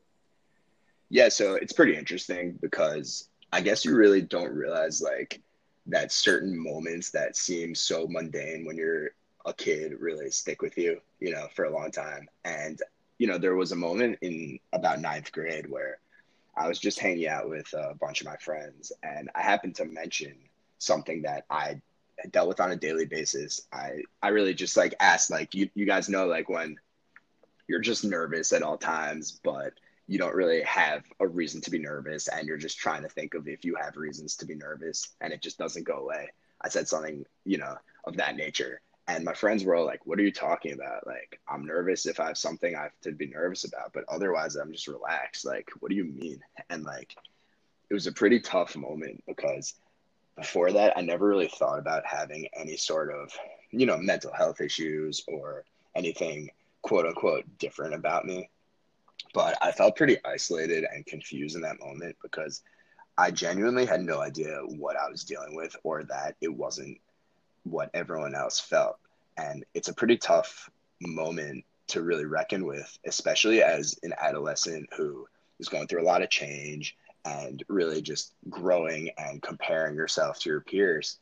Yeah, 1.10 1.28
so 1.28 1.56
it's 1.56 1.74
pretty 1.74 1.94
interesting 1.94 2.58
because 2.62 3.28
I 3.52 3.60
guess 3.60 3.84
you 3.84 3.94
really 3.94 4.22
don't 4.22 4.50
realize 4.50 5.02
like 5.02 5.42
that 5.88 6.10
certain 6.10 6.58
moments 6.58 7.10
that 7.10 7.36
seem 7.36 7.74
so 7.74 8.06
mundane 8.08 8.64
when 8.64 8.78
you're 8.78 9.10
a 9.44 9.52
kid 9.52 9.92
really 10.00 10.30
stick 10.30 10.62
with 10.62 10.78
you, 10.78 11.02
you 11.20 11.32
know, 11.32 11.48
for 11.54 11.66
a 11.66 11.70
long 11.70 11.90
time. 11.90 12.30
And 12.46 12.80
you 13.18 13.26
know, 13.26 13.38
there 13.38 13.54
was 13.54 13.72
a 13.72 13.76
moment 13.76 14.18
in 14.22 14.58
about 14.72 15.00
ninth 15.00 15.32
grade 15.32 15.68
where 15.68 15.98
I 16.56 16.68
was 16.68 16.78
just 16.78 16.98
hanging 16.98 17.28
out 17.28 17.48
with 17.48 17.72
a 17.72 17.94
bunch 17.94 18.20
of 18.20 18.26
my 18.26 18.36
friends, 18.36 18.92
and 19.02 19.30
I 19.34 19.42
happened 19.42 19.76
to 19.76 19.84
mention 19.84 20.36
something 20.78 21.22
that 21.22 21.44
I 21.50 21.80
dealt 22.30 22.48
with 22.48 22.60
on 22.60 22.70
a 22.70 22.76
daily 22.76 23.06
basis. 23.06 23.66
I 23.72 24.02
I 24.22 24.28
really 24.28 24.54
just 24.54 24.76
like 24.76 24.94
asked, 25.00 25.30
like 25.30 25.54
you 25.54 25.68
you 25.74 25.86
guys 25.86 26.08
know, 26.08 26.26
like 26.26 26.48
when 26.48 26.76
you're 27.66 27.80
just 27.80 28.04
nervous 28.04 28.52
at 28.52 28.62
all 28.62 28.76
times, 28.76 29.40
but 29.42 29.72
you 30.06 30.18
don't 30.18 30.34
really 30.34 30.62
have 30.62 31.02
a 31.18 31.26
reason 31.26 31.60
to 31.62 31.70
be 31.70 31.78
nervous, 31.78 32.28
and 32.28 32.46
you're 32.46 32.56
just 32.56 32.78
trying 32.78 33.02
to 33.02 33.08
think 33.08 33.34
of 33.34 33.48
if 33.48 33.64
you 33.64 33.74
have 33.76 33.96
reasons 33.96 34.36
to 34.36 34.46
be 34.46 34.54
nervous, 34.54 35.08
and 35.20 35.32
it 35.32 35.42
just 35.42 35.58
doesn't 35.58 35.86
go 35.86 35.98
away. 35.98 36.30
I 36.60 36.68
said 36.68 36.88
something, 36.88 37.24
you 37.44 37.58
know, 37.58 37.76
of 38.04 38.16
that 38.16 38.36
nature, 38.36 38.80
and 39.06 39.24
my 39.24 39.34
friends 39.34 39.64
were 39.64 39.74
all 39.74 39.84
like, 39.84 40.06
What 40.06 40.18
are 40.18 40.22
you 40.22 40.32
talking 40.32 40.72
about? 40.72 41.06
Like, 41.06 41.40
I'm 41.48 41.66
nervous 41.66 42.06
if 42.06 42.20
I 42.20 42.28
have 42.28 42.38
something 42.38 42.74
I 42.74 42.84
have 42.84 43.00
to 43.02 43.12
be 43.12 43.26
nervous 43.26 43.64
about, 43.64 43.92
but 43.92 44.04
otherwise, 44.08 44.56
I'm 44.56 44.72
just 44.72 44.88
relaxed. 44.88 45.44
Like, 45.44 45.70
what 45.80 45.90
do 45.90 45.96
you 45.96 46.04
mean? 46.04 46.40
And 46.70 46.84
like, 46.84 47.14
it 47.90 47.94
was 47.94 48.06
a 48.06 48.12
pretty 48.12 48.40
tough 48.40 48.76
moment 48.76 49.22
because 49.26 49.74
before 50.36 50.72
that, 50.72 50.96
I 50.96 51.02
never 51.02 51.28
really 51.28 51.48
thought 51.48 51.78
about 51.78 52.06
having 52.06 52.48
any 52.58 52.76
sort 52.76 53.12
of, 53.12 53.30
you 53.70 53.86
know, 53.86 53.98
mental 53.98 54.32
health 54.32 54.60
issues 54.60 55.22
or 55.28 55.64
anything 55.94 56.50
quote 56.82 57.06
unquote 57.06 57.44
different 57.58 57.94
about 57.94 58.24
me. 58.24 58.48
But 59.32 59.58
I 59.62 59.72
felt 59.72 59.96
pretty 59.96 60.16
isolated 60.24 60.84
and 60.92 61.04
confused 61.06 61.56
in 61.56 61.62
that 61.62 61.80
moment 61.80 62.16
because 62.22 62.62
I 63.16 63.30
genuinely 63.30 63.86
had 63.86 64.02
no 64.02 64.20
idea 64.20 64.58
what 64.66 64.96
I 64.96 65.08
was 65.08 65.24
dealing 65.24 65.54
with 65.54 65.76
or 65.84 66.02
that 66.04 66.36
it 66.40 66.52
wasn't 66.52 66.98
what 67.64 67.90
everyone 67.94 68.34
else 68.34 68.60
felt. 68.60 68.98
And 69.36 69.64
it's 69.74 69.88
a 69.88 69.94
pretty 69.94 70.16
tough 70.16 70.70
moment 71.00 71.64
to 71.88 72.02
really 72.02 72.24
reckon 72.24 72.64
with, 72.64 72.98
especially 73.06 73.62
as 73.62 73.98
an 74.02 74.14
adolescent 74.18 74.88
who 74.96 75.26
is 75.58 75.68
going 75.68 75.86
through 75.86 76.02
a 76.02 76.04
lot 76.04 76.22
of 76.22 76.30
change 76.30 76.96
and 77.24 77.62
really 77.68 78.02
just 78.02 78.34
growing 78.50 79.10
and 79.18 79.42
comparing 79.42 79.94
yourself 79.94 80.38
to 80.40 80.50
your 80.50 80.60
peers. 80.60 81.18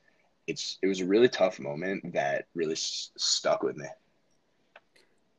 It's 0.47 0.79
it 0.83 0.89
was 0.89 1.01
a 1.01 1.07
really 1.07 1.29
tough 1.29 1.61
moment 1.61 2.13
that 2.13 2.47
really 2.55 2.73
s- 2.73 3.11
stuck 3.17 3.63
with 3.63 3.77
me. 3.77 3.87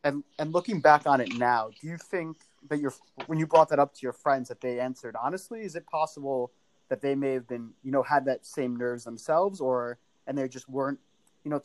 And 0.03 0.23
and 0.39 0.51
looking 0.51 0.79
back 0.79 1.05
on 1.05 1.19
it 1.21 1.33
now, 1.35 1.69
do 1.81 1.87
you 1.87 1.97
think 1.97 2.37
that 2.69 2.79
your 2.79 2.93
when 3.27 3.39
you 3.39 3.47
brought 3.47 3.69
that 3.69 3.79
up 3.79 3.93
to 3.93 3.99
your 4.01 4.13
friends 4.13 4.49
that 4.49 4.61
they 4.61 4.79
answered 4.79 5.15
honestly, 5.21 5.61
is 5.61 5.75
it 5.75 5.85
possible 5.87 6.51
that 6.89 7.01
they 7.01 7.15
may 7.15 7.33
have 7.33 7.47
been 7.47 7.71
you 7.83 7.91
know 7.91 8.03
had 8.03 8.25
that 8.25 8.45
same 8.45 8.77
nerves 8.77 9.03
themselves, 9.03 9.59
or 9.59 9.97
and 10.27 10.37
they 10.37 10.47
just 10.47 10.69
weren't 10.69 10.99
you 11.43 11.51
know 11.51 11.61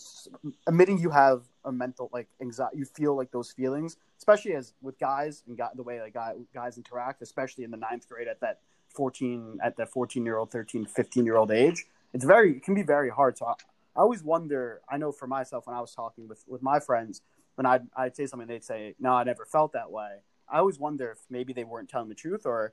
admitting 0.67 0.99
you 0.99 1.11
have 1.11 1.45
a 1.65 1.73
mental 1.73 2.11
like 2.13 2.29
anxiety, 2.41 2.79
you 2.79 2.85
feel 2.85 3.17
like 3.17 3.31
those 3.31 3.53
feelings, 3.53 3.97
especially 4.19 4.55
as 4.55 4.73
with 4.83 4.99
guys 4.99 5.43
and 5.47 5.57
got 5.57 5.77
the 5.77 5.83
way 5.83 6.01
like 6.01 6.17
guys 6.55 6.77
interact, 6.77 7.23
especially 7.23 7.65
in 7.65 7.71
the 7.71 7.77
ninth 7.77 8.09
grade 8.09 8.29
at 8.29 8.41
that 8.41 8.61
14 8.95 9.59
at 9.63 9.77
that 9.77 9.91
14 9.91 10.25
year 10.25 10.39
old 10.39 10.51
13 10.51 10.87
15 10.87 11.25
year 11.25 11.37
old 11.37 11.51
age 11.51 11.85
it's 12.13 12.25
very 12.25 12.57
it 12.57 12.63
can 12.63 12.75
be 12.75 12.83
very 12.83 13.11
hard. 13.11 13.37
So 13.39 13.47
I, 13.47 13.53
I, 13.97 14.01
always 14.01 14.23
wonder 14.23 14.81
i 14.89 14.97
know 14.97 15.13
for 15.13 15.27
myself 15.27 15.67
when 15.67 15.77
i 15.77 15.81
was 15.81 15.95
talking 15.95 16.29
with 16.29 16.45
with 16.47 16.63
my 16.63 16.81
friends 16.81 17.21
when 17.57 17.67
I'd, 17.67 17.83
I'd 17.97 18.17
say 18.17 18.27
something 18.27 18.47
they'd 18.47 18.65
say 18.65 18.95
no 18.99 19.13
i 19.13 19.25
never 19.25 19.45
felt 19.45 19.73
that 19.73 19.91
way. 19.91 20.19
I 20.49 20.59
always 20.59 20.79
wonder 20.79 21.11
if 21.13 21.19
maybe 21.29 21.53
they 21.53 21.65
weren't 21.65 21.91
telling 21.91 22.09
the 22.09 22.15
truth 22.15 22.47
or 22.47 22.73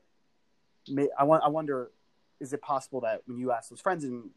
may, 0.87 1.09
I, 1.19 1.25
want, 1.25 1.43
I 1.43 1.49
wonder 1.49 1.91
is 2.39 2.53
it 2.53 2.61
possible 2.61 3.01
that 3.01 3.21
when 3.25 3.37
you 3.37 3.51
asked 3.51 3.69
those 3.69 3.81
friends 3.81 4.03
and 4.03 4.29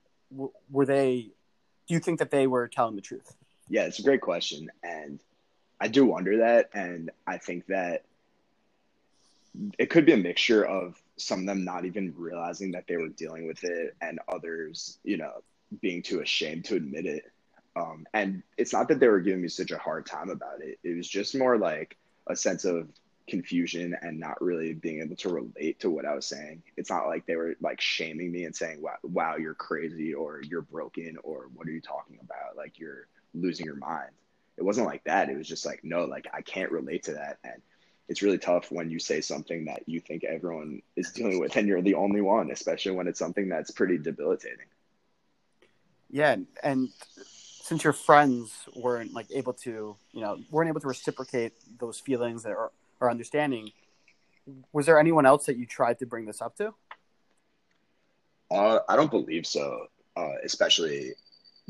were 0.71 0.87
they 0.87 1.31
do 1.89 1.95
you 1.95 2.01
think 2.01 2.21
that 2.21 2.31
they 2.31 2.47
were 2.47 2.69
telling 2.69 2.95
the 2.95 3.03
truth? 3.03 3.35
Yeah 3.69 3.85
it's 3.85 3.99
a 3.99 4.03
great 4.03 4.21
question 4.23 4.71
and 4.83 5.21
i 5.81 5.89
do 5.89 6.07
wonder 6.07 6.39
that 6.39 6.71
and 6.73 7.11
i 7.27 7.37
think 7.37 7.67
that 7.67 8.05
it 9.79 9.91
could 9.91 10.07
be 10.07 10.13
a 10.13 10.17
mixture 10.17 10.65
of 10.65 11.01
some 11.17 11.41
of 11.41 11.47
them 11.47 11.65
not 11.65 11.85
even 11.85 12.15
realizing 12.17 12.71
that 12.73 12.87
they 12.87 12.97
were 12.97 13.09
dealing 13.09 13.47
with 13.47 13.63
it 13.65 13.95
and 14.01 14.21
others 14.29 14.99
you 15.05 15.19
know 15.19 15.43
being 15.81 16.03
too 16.03 16.21
ashamed 16.21 16.65
to 16.67 16.77
admit 16.77 17.07
it. 17.07 17.31
Um, 17.77 18.07
and 18.13 18.43
it's 18.57 18.73
not 18.73 18.89
that 18.89 19.01
they 19.01 19.09
were 19.09 19.21
giving 19.21 19.43
me 19.43 19.49
such 19.49 19.71
a 19.71 19.79
hard 19.79 20.07
time 20.07 20.31
about 20.31 20.61
it. 20.61 20.79
It 20.83 20.97
was 20.97 21.09
just 21.09 21.37
more 21.37 21.59
like 21.59 21.97
a 22.27 22.35
sense 22.35 22.65
of 22.65 22.89
confusion 23.29 23.97
and 24.03 24.19
not 24.19 24.41
really 24.41 24.75
being 24.75 25.01
able 25.01 25.17
to 25.17 25.29
relate 25.29 25.81
to 25.81 25.91
what 25.91 26.05
i 26.05 26.15
was 26.15 26.27
saying. 26.27 26.63
It's 26.77 26.91
not 26.91 27.07
like 27.07 27.27
they 27.27 27.37
were 27.37 27.55
like 27.61 27.81
shaming 27.81 28.33
me 28.33 28.45
and 28.45 28.55
saying 28.55 28.81
wow, 28.83 28.97
wow 29.03 29.37
you're 29.37 29.55
crazy 29.55 30.15
or 30.15 30.43
you're 30.43 30.63
broken 30.63 31.17
or 31.23 31.49
what 31.55 31.69
are 31.69 31.73
you 31.73 31.81
talking 31.81 32.19
about? 32.23 32.57
Like 32.57 32.79
you're 32.79 33.07
losing 33.35 33.67
your 33.67 33.77
mind. 33.77 34.11
It 34.57 34.65
wasn't 34.65 34.87
like 34.87 35.05
that. 35.05 35.29
It 35.29 35.37
was 35.37 35.47
just 35.47 35.67
like 35.67 35.81
no 35.85 36.05
like 36.05 36.27
i 36.33 36.41
can't 36.41 36.73
relate 36.73 37.05
to 37.05 37.13
that. 37.13 37.39
And 37.45 37.63
it's 38.09 38.23
really 38.23 38.39
tough 38.39 38.73
when 38.73 38.91
you 38.91 38.99
say 38.99 39.21
something 39.21 39.67
that 39.67 39.83
you 39.87 40.01
think 40.01 40.25
everyone 40.25 40.81
is 40.97 41.13
dealing 41.13 41.39
with 41.39 41.57
and 41.57 41.69
you're 41.69 41.83
the 41.83 41.95
only 41.95 42.23
one, 42.23 42.51
especially 42.51 42.93
when 42.93 43.07
it's 43.07 43.19
something 43.19 43.49
that's 43.49 43.71
pretty 43.71 43.99
debilitating. 43.99 44.67
Yeah, 46.11 46.37
and 46.63 46.89
since 47.69 47.85
your 47.85 47.93
friends 47.93 48.67
weren't 48.75 49.13
like 49.13 49.27
able 49.31 49.53
to, 49.53 49.95
you 50.13 50.21
know, 50.23 50.39
weren't 50.51 50.71
able 50.71 50.81
to 50.81 50.89
reciprocate 50.89 51.53
those 51.79 52.01
feelings 52.01 52.47
or, 52.47 52.73
or 53.01 53.11
understanding, 53.11 53.71
was 54.73 54.87
there 54.87 54.99
anyone 54.99 55.27
else 55.27 55.47
that 55.47 55.57
you 55.57 55.67
tried 55.67 55.99
to 55.99 56.07
bring 56.07 56.27
this 56.27 56.41
up 56.41 56.57
to? 56.57 56.75
Uh, 58.51 58.81
I 58.89 58.97
don't 58.97 59.11
believe 59.11 59.47
so, 59.47 59.87
uh, 60.17 60.33
especially 60.43 61.13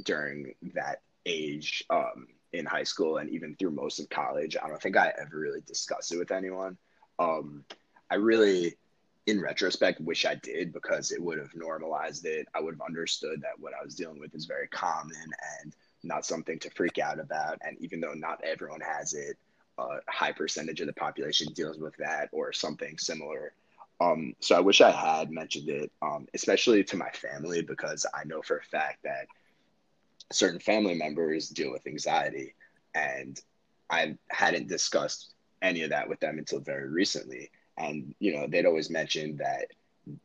during 0.04 0.54
that 0.75 1.02
age. 1.26 1.85
Um, 1.90 2.28
in 2.52 2.64
high 2.64 2.85
school 2.85 3.18
and 3.18 3.30
even 3.30 3.54
through 3.56 3.70
most 3.70 4.00
of 4.00 4.08
college. 4.08 4.56
I 4.62 4.68
don't 4.68 4.80
think 4.80 4.97
I 4.97 5.12
ever 5.20 5.38
really 5.38 5.61
discussed 5.66 6.12
it 6.12 6.18
with 6.18 6.30
anyone. 6.30 6.76
Um, 7.18 7.64
I 8.11 8.14
really, 8.14 8.76
in 9.26 9.40
retrospect, 9.40 10.00
wish 10.00 10.25
I 10.25 10.35
did 10.37 10.73
because 10.73 11.12
it 11.12 11.23
would 11.23 11.38
have 11.38 11.54
normalized 11.54 12.25
it. 12.25 12.49
I 12.54 12.61
would 12.61 12.75
have 12.75 12.87
understood 12.87 13.42
that 13.42 13.58
what 13.58 13.75
I 13.78 13.85
was 13.85 13.94
dealing 13.94 14.18
with 14.18 14.35
is 14.35 14.47
very 14.47 14.68
common 14.68 15.30
and 15.61 15.75
not 16.02 16.25
something 16.25 16.58
to 16.61 16.70
freak 16.70 16.99
out 16.99 17.20
about. 17.20 17.58
And 17.61 17.76
even 17.80 18.00
though 18.00 18.14
not 18.14 18.42
everyone 18.42 18.80
has 18.80 19.12
it, 19.12 19.37
a 19.78 20.00
high 20.08 20.32
percentage 20.32 20.80
of 20.80 20.87
the 20.87 20.92
population 20.92 21.52
deals 21.52 21.78
with 21.78 21.97
that 21.99 22.28
or 22.32 22.52
something 22.52 22.99
similar. 22.99 23.52
Um, 24.00 24.35
so 24.40 24.56
I 24.56 24.61
wish 24.61 24.80
I 24.80 24.90
had 24.90 25.30
mentioned 25.30 25.68
it, 25.68 25.90
um, 26.02 26.26
especially 26.35 26.85
to 26.85 26.97
my 26.97 27.11
family, 27.11 27.62
because 27.62 28.06
I 28.14 28.25
know 28.25 28.42
for 28.42 28.58
a 28.58 28.62
fact 28.62 29.02
that 29.04 29.26
certain 30.32 30.61
family 30.61 30.94
members 30.94 31.49
deal 31.49 31.73
with 31.73 31.87
anxiety. 31.87 32.54
And 32.94 33.40
i 33.90 34.14
hadn't 34.28 34.68
discussed 34.68 35.32
any 35.62 35.82
of 35.82 35.90
that 35.90 36.08
with 36.08 36.20
them 36.20 36.38
until 36.38 36.61
very 36.61 36.88
recently. 36.88 37.50
And 37.76 38.14
you 38.18 38.35
know 38.35 38.47
they'd 38.47 38.66
always 38.66 38.90
mentioned 38.90 39.38
that 39.38 39.66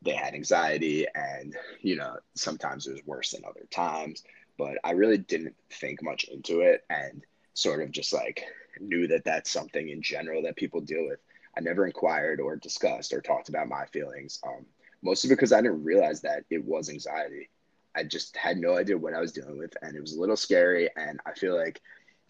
they 0.02 0.14
had 0.14 0.34
anxiety 0.34 1.06
and 1.14 1.56
you 1.82 1.96
know 1.96 2.16
sometimes 2.36 2.88
it 2.88 2.94
was 2.94 3.06
worse 3.06 3.32
than 3.32 3.46
other 3.46 3.66
times. 3.70 4.24
But 4.58 4.78
i 4.84 4.92
really 4.92 5.18
didn't 5.18 5.56
think 5.72 6.04
much 6.04 6.26
into 6.26 6.62
it 6.62 6.84
and 6.90 7.24
sort 7.54 7.82
of 7.82 7.92
just 7.92 8.14
like 8.14 8.44
knew 8.80 9.08
that 9.08 9.24
that's 9.24 9.52
something 9.52 9.90
in 9.90 10.02
general 10.02 10.42
that 10.42 10.56
people 10.56 10.82
deal 10.82 11.06
with 11.08 11.20
i 11.58 11.62
never 11.62 11.86
inquired 11.86 12.40
or 12.40 12.56
discussed 12.56 13.14
or 13.14 13.22
talked 13.22 13.50
about 13.50 13.68
my 13.68 13.86
feelings 13.88 14.40
um, 14.46 14.66
mostly 15.02 15.30
because 15.30 15.54
i 15.54 15.62
didn't 15.62 15.84
realize 15.84 16.22
that 16.22 16.44
it 16.50 16.64
was 16.64 16.90
anxiety 16.90 17.50
I 17.96 18.04
just 18.04 18.36
had 18.36 18.58
no 18.58 18.76
idea 18.76 18.98
what 18.98 19.14
I 19.14 19.20
was 19.20 19.32
dealing 19.32 19.58
with, 19.58 19.76
and 19.82 19.96
it 19.96 20.02
was 20.02 20.14
a 20.14 20.20
little 20.20 20.36
scary. 20.36 20.90
And 20.96 21.20
I 21.26 21.34
feel 21.34 21.56
like 21.56 21.82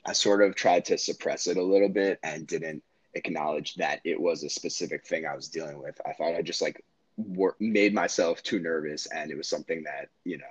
I 0.06 0.14
sort 0.14 0.42
of 0.42 0.56
tried 0.56 0.86
to 0.86 0.98
suppress 0.98 1.48
it 1.48 1.58
a 1.58 1.64
little 1.64 1.90
bit 1.90 2.20
and 2.24 2.46
didn't 2.46 2.84
acknowledge 3.14 3.76
that 3.76 4.02
it 4.04 4.20
was 4.20 4.44
a 4.44 4.50
specific 4.50 5.06
thing 5.06 5.26
I 5.26 5.36
was 5.36 5.48
dealing 5.48 5.80
with. 5.80 6.00
I 6.06 6.14
thought 6.14 6.36
I 6.36 6.42
just 6.42 6.62
like 6.62 6.84
wor- 7.16 7.56
made 7.60 7.94
myself 7.94 8.44
too 8.44 8.60
nervous, 8.60 9.06
and 9.06 9.32
it 9.32 9.38
was 9.38 9.48
something 9.48 9.84
that 9.84 10.10
you 10.26 10.38
know 10.38 10.46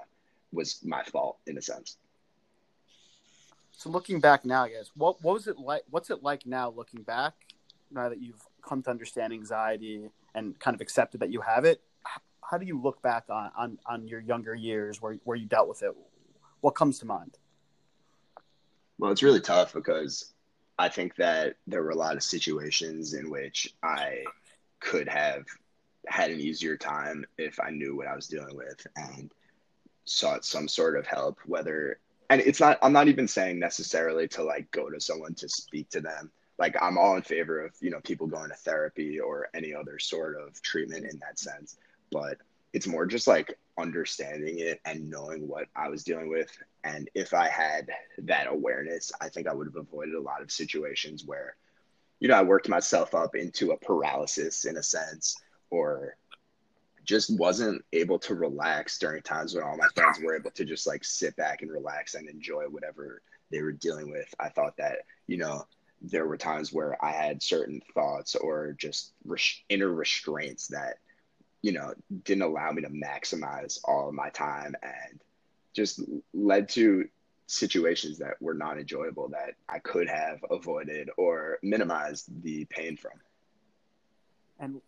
was 0.53 0.83
my 0.85 1.03
fault 1.05 1.39
in 1.47 1.59
a 1.59 1.63
sense. 1.63 1.97
So 3.83 3.91
looking 3.91 4.21
back 4.21 4.45
now, 4.45 4.69
guys, 4.69 4.93
what 4.95 5.21
what 5.25 5.35
was 5.35 5.49
it 5.49 5.59
like? 5.59 5.83
What's 5.91 6.09
it 6.09 6.23
like 6.23 6.47
now, 6.47 6.71
looking 6.71 7.03
back, 7.03 7.35
now 7.91 8.09
that 8.09 8.23
you've 8.23 8.41
come 8.65 8.81
to 8.85 8.91
understand 8.91 9.33
anxiety 9.33 10.09
and 10.37 10.57
kind 10.61 10.77
of 10.77 10.81
accepted 10.81 11.19
that 11.19 11.33
you 11.33 11.41
have 11.41 11.65
it? 11.65 11.81
how 12.49 12.59
do 12.59 12.67
you 12.67 12.79
look 12.79 13.01
back 13.01 13.25
on, 13.31 13.51
on, 13.57 13.79
on 13.87 14.07
your 14.07 14.21
younger 14.21 14.55
years 14.55 15.01
where, 15.01 15.17
where 15.25 15.39
you 15.39 15.47
dealt 15.47 15.69
with 15.69 15.83
it? 15.83 15.97
What 16.61 16.73
comes 16.73 16.99
to 16.99 17.07
mind? 17.07 17.39
Well, 18.99 19.11
it's 19.11 19.23
really 19.23 19.41
tough 19.41 19.73
because 19.73 20.33
I 20.79 20.91
think 20.91 21.17
that 21.17 21.55
there 21.67 21.83
were 21.83 21.91
a 21.91 21.97
lot 21.97 22.15
of 22.15 22.23
situations 22.23 23.15
in 23.15 23.31
which 23.31 23.75
I 23.83 24.25
could 24.81 25.09
have 25.09 25.47
had 26.07 26.31
an 26.31 26.41
easier 26.41 26.77
time 26.77 27.25
if 27.39 27.59
I 27.59 27.71
knew 27.71 27.97
what 27.97 28.07
I 28.07 28.15
was 28.15 28.29
dealing 28.29 28.55
with 28.55 28.87
and 28.97 29.33
sought 30.05 30.45
some 30.45 30.69
sort 30.69 30.99
of 30.99 31.07
help, 31.07 31.39
whether 31.47 31.99
and 32.33 32.41
it's 32.41 32.61
not 32.61 32.79
I'm 32.83 32.93
not 32.93 33.09
even 33.09 33.29
saying 33.29 33.59
necessarily 33.59 34.27
to 34.29 34.43
like 34.43 34.71
go 34.71 34.91
to 34.91 35.01
someone 35.01 35.35
to 35.35 35.49
speak 35.49 35.91
to 35.91 36.01
them. 36.01 36.31
Like 36.59 36.77
I'm 36.83 36.99
all 36.99 37.17
in 37.17 37.23
favor 37.23 37.65
of, 37.65 37.73
you 37.81 37.91
know, 37.91 38.01
people 38.01 38.27
going 38.27 38.51
to 38.51 38.57
therapy 38.57 39.21
or 39.21 39.49
any 39.55 39.75
other 39.75 39.99
sort 39.99 40.37
of 40.37 40.61
treatment 40.63 41.07
in 41.07 41.19
that 41.21 41.39
sense 41.39 41.77
but 42.13 42.37
it's 42.73 42.87
more 42.87 43.07
just 43.07 43.27
like 43.27 43.59
understanding 43.79 44.59
it 44.59 44.81
and 44.85 45.11
knowing 45.11 45.49
what 45.49 45.67
I 45.75 45.89
was 45.89 46.05
dealing 46.05 46.29
with. 46.29 46.57
And 46.85 47.09
if 47.15 47.35
I 47.35 47.49
had 47.49 47.89
that 48.19 48.47
awareness, 48.47 49.11
I 49.21 49.29
think 49.29 49.49
I 49.49 49.55
would 49.55 49.67
have 49.67 49.77
avoided 49.77 50.15
a 50.15 50.21
lot 50.21 50.43
of 50.43 50.53
situations 50.53 51.25
where, 51.25 51.57
you 52.21 52.29
know, 52.29 52.35
I 52.35 52.43
worked 52.43 52.69
myself 52.69 53.15
up 53.15 53.35
into 53.35 53.73
a 53.73 53.77
paralysis 53.77 54.65
in 54.65 54.77
a 54.77 54.83
sense, 54.83 55.37
or 55.71 56.17
just 57.05 57.37
wasn't 57.37 57.85
able 57.93 58.19
to 58.21 58.35
relax 58.35 58.99
during 58.99 59.23
times 59.23 59.55
when 59.55 59.65
all 59.65 59.77
my 59.77 59.89
friends 59.95 60.21
were 60.21 60.37
able 60.37 60.51
to 60.53 60.65
just 60.65 60.87
like 60.87 61.05
sit 61.05 61.35
back 61.37 61.63
and 61.63 61.71
relax 61.71 62.15
and 62.15 62.29
enjoy 62.29 62.65
whatever 62.65 63.23
they 63.51 63.63
were 63.63 63.73
dealing 63.73 64.11
with. 64.11 64.33
I 64.39 64.49
thought 64.49 64.77
that, 64.77 64.99
you 65.27 65.37
know, 65.37 65.67
there 66.01 66.27
were 66.27 66.37
times 66.37 66.73
where 66.73 67.03
I 67.05 67.11
had 67.11 67.43
certain 67.43 67.83
thoughts 67.95 68.35
or 68.35 68.73
just 68.73 69.13
res- 69.25 69.63
inner 69.69 69.91
restraints 69.91 70.69
that 70.69 70.99
you 71.63 71.73
know, 71.73 71.95
didn't 72.25 72.43
allow 72.43 72.73
me 72.73 72.83
to 72.83 72.89
maximize 72.89 73.79
all 73.85 74.09
of 74.09 74.15
my 74.15 74.29
time 74.31 74.75
and 74.83 75.21
just 75.73 76.01
led 76.35 76.69
to 76.71 77.09
situations 77.47 78.19
that 78.19 78.41
were 78.41 78.55
not 78.55 78.79
enjoyable 78.79 79.29
that 79.29 79.55
I 79.69 79.79
could 79.79 80.09
have 80.09 80.45
avoided 80.51 81.09
or 81.17 81.59
minimized 81.63 82.43
the 82.43 82.65
pain 82.67 82.97
from. 82.97 83.13
And 84.59 84.81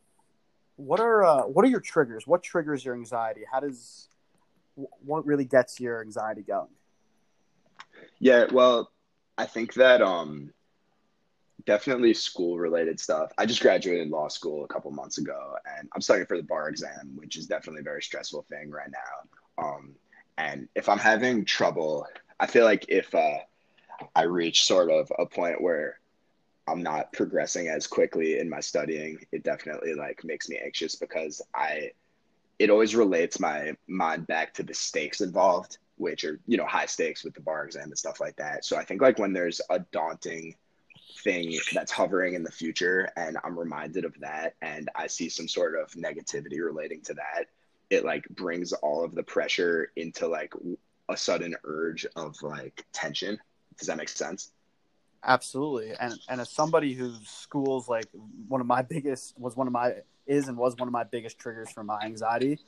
what 0.76 1.00
are 1.00 1.24
uh, 1.24 1.42
what 1.42 1.64
are 1.64 1.68
your 1.68 1.80
triggers? 1.80 2.26
What 2.26 2.42
triggers 2.42 2.84
your 2.84 2.94
anxiety? 2.94 3.42
How 3.50 3.60
does 3.60 4.08
what 4.74 5.24
really 5.24 5.44
gets 5.44 5.78
your 5.80 6.00
anxiety 6.00 6.42
going? 6.42 6.68
Yeah, 8.18 8.46
well, 8.50 8.90
I 9.38 9.46
think 9.46 9.74
that 9.74 10.02
um 10.02 10.52
definitely 11.66 12.14
school 12.14 12.58
related 12.58 13.00
stuff. 13.00 13.32
I 13.38 13.46
just 13.46 13.62
graduated 13.62 14.10
law 14.10 14.28
school 14.28 14.64
a 14.64 14.68
couple 14.68 14.90
months 14.90 15.18
ago 15.18 15.56
and 15.78 15.88
I'm 15.94 16.00
studying 16.00 16.26
for 16.26 16.36
the 16.36 16.42
bar 16.42 16.68
exam, 16.68 17.12
which 17.14 17.36
is 17.36 17.46
definitely 17.46 17.80
a 17.80 17.84
very 17.84 18.02
stressful 18.02 18.42
thing 18.50 18.70
right 18.70 18.90
now. 18.90 19.64
Um, 19.64 19.94
and 20.36 20.68
if 20.74 20.88
I'm 20.88 20.98
having 20.98 21.44
trouble, 21.44 22.06
I 22.38 22.46
feel 22.46 22.64
like 22.64 22.86
if 22.88 23.14
uh, 23.14 23.38
I 24.14 24.22
reach 24.24 24.64
sort 24.64 24.90
of 24.90 25.10
a 25.18 25.26
point 25.26 25.62
where 25.62 26.00
I'm 26.66 26.82
not 26.82 27.12
progressing 27.12 27.68
as 27.68 27.86
quickly 27.86 28.38
in 28.38 28.48
my 28.48 28.60
studying, 28.60 29.18
it 29.32 29.42
definitely 29.42 29.94
like 29.94 30.24
makes 30.24 30.48
me 30.48 30.58
anxious 30.62 30.94
because 30.94 31.42
I 31.54 31.90
it 32.58 32.70
always 32.70 32.94
relates 32.94 33.40
my 33.40 33.72
mind 33.88 34.26
back 34.26 34.54
to 34.54 34.62
the 34.62 34.74
stakes 34.74 35.20
involved, 35.20 35.78
which 35.96 36.24
are, 36.24 36.40
you 36.46 36.56
know, 36.56 36.66
high 36.66 36.86
stakes 36.86 37.24
with 37.24 37.34
the 37.34 37.40
bar 37.40 37.64
exam 37.64 37.84
and 37.84 37.98
stuff 37.98 38.20
like 38.20 38.36
that. 38.36 38.64
So 38.64 38.76
I 38.76 38.84
think 38.84 39.02
like 39.02 39.18
when 39.18 39.32
there's 39.32 39.60
a 39.70 39.80
daunting 39.90 40.54
thing 41.22 41.58
that's 41.72 41.90
hovering 41.90 42.34
in 42.34 42.42
the 42.42 42.52
future 42.52 43.10
and 43.16 43.38
I'm 43.42 43.58
reminded 43.58 44.04
of 44.04 44.18
that 44.20 44.54
and 44.62 44.88
I 44.94 45.06
see 45.06 45.28
some 45.28 45.48
sort 45.48 45.74
of 45.76 45.90
negativity 45.92 46.64
relating 46.64 47.00
to 47.02 47.14
that, 47.14 47.46
it 47.90 48.04
like 48.04 48.28
brings 48.30 48.72
all 48.72 49.04
of 49.04 49.14
the 49.14 49.22
pressure 49.22 49.90
into 49.96 50.28
like 50.28 50.52
a 51.08 51.16
sudden 51.16 51.56
urge 51.64 52.06
of 52.16 52.40
like 52.42 52.84
tension. 52.92 53.38
Does 53.78 53.88
that 53.88 53.96
make 53.96 54.08
sense? 54.08 54.52
Absolutely. 55.24 55.92
And 55.98 56.18
and 56.28 56.40
as 56.40 56.50
somebody 56.50 56.92
whose 56.92 57.18
school's 57.26 57.88
like 57.88 58.06
one 58.48 58.60
of 58.60 58.66
my 58.66 58.82
biggest 58.82 59.38
was 59.38 59.56
one 59.56 59.66
of 59.66 59.72
my 59.72 59.94
is 60.26 60.48
and 60.48 60.56
was 60.56 60.76
one 60.76 60.88
of 60.88 60.92
my 60.92 61.04
biggest 61.04 61.38
triggers 61.38 61.70
for 61.70 61.82
my 61.82 62.00
anxiety. 62.02 62.58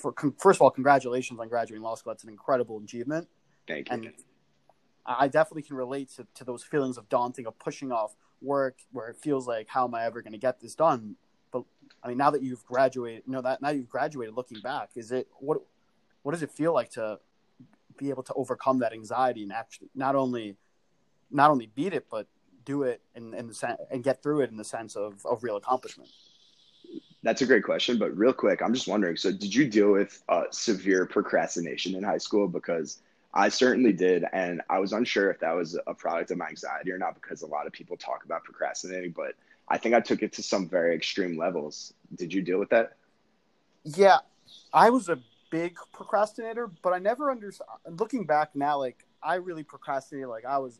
For 0.00 0.14
first 0.38 0.58
of 0.58 0.62
all, 0.62 0.70
congratulations 0.70 1.38
on 1.40 1.48
graduating 1.48 1.82
law 1.82 1.94
school. 1.94 2.12
That's 2.12 2.24
an 2.24 2.30
incredible 2.30 2.80
achievement. 2.82 3.28
Thank 3.66 3.88
you. 3.88 3.94
And 3.94 4.12
I 5.06 5.28
definitely 5.28 5.62
can 5.62 5.76
relate 5.76 6.10
to, 6.16 6.26
to 6.34 6.44
those 6.44 6.62
feelings 6.62 6.96
of 6.96 7.08
daunting 7.08 7.46
of 7.46 7.58
pushing 7.58 7.92
off 7.92 8.14
work 8.40 8.78
where 8.92 9.08
it 9.08 9.16
feels 9.16 9.46
like 9.46 9.68
how 9.68 9.86
am 9.86 9.94
I 9.94 10.04
ever 10.04 10.22
going 10.22 10.32
to 10.32 10.38
get 10.38 10.60
this 10.60 10.74
done? 10.74 11.16
But 11.52 11.64
I 12.02 12.08
mean, 12.08 12.18
now 12.18 12.30
that 12.30 12.42
you've 12.42 12.64
graduated, 12.64 13.24
you 13.26 13.32
know 13.32 13.42
that 13.42 13.60
now 13.60 13.70
you've 13.70 13.90
graduated. 13.90 14.34
Looking 14.34 14.60
back, 14.60 14.90
is 14.94 15.10
it 15.12 15.28
what 15.40 15.58
what 16.22 16.32
does 16.32 16.42
it 16.42 16.52
feel 16.52 16.72
like 16.72 16.90
to 16.90 17.18
be 17.96 18.10
able 18.10 18.22
to 18.22 18.34
overcome 18.34 18.78
that 18.80 18.92
anxiety 18.92 19.42
and 19.42 19.52
actually 19.52 19.88
not 19.94 20.16
only 20.16 20.56
not 21.30 21.50
only 21.50 21.66
beat 21.74 21.92
it 21.92 22.06
but 22.10 22.26
do 22.64 22.82
it 22.82 23.00
in, 23.14 23.34
in 23.34 23.48
the 23.48 23.54
sen- 23.54 23.76
and 23.90 24.02
get 24.02 24.22
through 24.22 24.40
it 24.40 24.50
in 24.50 24.56
the 24.56 24.64
sense 24.64 24.96
of, 24.96 25.24
of 25.24 25.42
real 25.42 25.56
accomplishment? 25.56 26.10
That's 27.22 27.40
a 27.40 27.46
great 27.46 27.64
question, 27.64 27.98
but 27.98 28.16
real 28.16 28.32
quick, 28.32 28.60
I'm 28.62 28.74
just 28.74 28.86
wondering. 28.86 29.16
So, 29.16 29.32
did 29.32 29.54
you 29.54 29.68
deal 29.68 29.92
with 29.92 30.22
uh, 30.28 30.44
severe 30.50 31.06
procrastination 31.06 31.94
in 31.94 32.02
high 32.02 32.18
school? 32.18 32.48
Because 32.48 32.98
I 33.32 33.48
certainly 33.48 33.92
did, 33.92 34.24
and 34.32 34.60
I 34.68 34.78
was 34.78 34.92
unsure 34.92 35.30
if 35.30 35.40
that 35.40 35.52
was 35.52 35.78
a 35.86 35.94
product 35.94 36.30
of 36.30 36.38
my 36.38 36.48
anxiety 36.48 36.92
or 36.92 36.98
not. 36.98 37.14
Because 37.14 37.40
a 37.40 37.46
lot 37.46 37.66
of 37.66 37.72
people 37.72 37.96
talk 37.96 38.24
about 38.26 38.44
procrastinating, 38.44 39.12
but 39.16 39.36
I 39.68 39.78
think 39.78 39.94
I 39.94 40.00
took 40.00 40.22
it 40.22 40.34
to 40.34 40.42
some 40.42 40.68
very 40.68 40.94
extreme 40.94 41.38
levels. 41.38 41.94
Did 42.14 42.32
you 42.32 42.42
deal 42.42 42.58
with 42.58 42.68
that? 42.70 42.96
Yeah, 43.84 44.18
I 44.74 44.90
was 44.90 45.08
a 45.08 45.18
big 45.50 45.76
procrastinator, 45.94 46.70
but 46.82 46.92
I 46.92 46.98
never 46.98 47.30
understood. 47.30 47.66
Looking 47.88 48.24
back 48.26 48.54
now, 48.54 48.78
like 48.78 49.06
I 49.22 49.36
really 49.36 49.62
procrastinated. 49.62 50.28
Like 50.28 50.44
I 50.44 50.58
was 50.58 50.78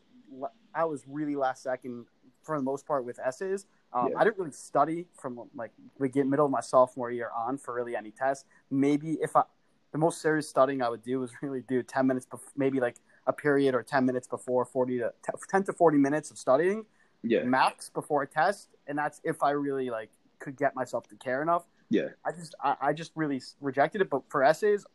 I 0.73 0.85
was 0.85 1.03
really 1.07 1.35
last 1.35 1.63
second 1.63 2.05
for 2.43 2.57
the 2.57 2.63
most 2.63 2.85
part 2.85 3.05
with 3.05 3.19
essays. 3.19 3.65
Um, 3.93 4.09
yeah. 4.11 4.19
I 4.19 4.23
didn't 4.23 4.37
really 4.37 4.51
study 4.51 5.07
from 5.15 5.49
like 5.55 5.71
begin 5.99 6.29
middle 6.29 6.45
of 6.45 6.51
my 6.51 6.61
sophomore 6.61 7.11
year 7.11 7.29
on 7.35 7.57
for 7.57 7.73
really 7.73 7.95
any 7.95 8.11
test. 8.11 8.45
Maybe 8.69 9.17
if 9.21 9.35
I 9.35 9.43
the 9.91 9.97
most 9.97 10.21
serious 10.21 10.49
studying 10.49 10.81
I 10.81 10.89
would 10.89 11.03
do 11.03 11.19
was 11.19 11.31
really 11.41 11.61
do 11.61 11.81
ten 11.81 12.07
minutes, 12.07 12.25
bef- 12.25 12.39
maybe 12.55 12.79
like 12.79 12.97
a 13.27 13.33
period 13.33 13.73
or 13.73 13.83
ten 13.83 14.05
minutes 14.05 14.27
before 14.27 14.65
forty 14.65 14.99
to 14.99 15.13
ten 15.49 15.63
to 15.63 15.73
forty 15.73 15.97
minutes 15.97 16.31
of 16.31 16.37
studying, 16.37 16.85
yeah. 17.23 17.43
max 17.43 17.89
before 17.89 18.23
a 18.23 18.27
test, 18.27 18.69
and 18.87 18.97
that's 18.97 19.21
if 19.23 19.41
I 19.41 19.51
really 19.51 19.89
like 19.89 20.11
could 20.39 20.57
get 20.57 20.75
myself 20.75 21.07
to 21.07 21.15
care 21.15 21.41
enough. 21.41 21.65
Yeah, 21.89 22.09
I 22.25 22.31
just 22.31 22.55
I, 22.61 22.75
I 22.81 22.93
just 22.93 23.11
really 23.15 23.41
rejected 23.61 24.01
it. 24.01 24.09
But 24.09 24.23
for 24.29 24.43
essays, 24.43 24.85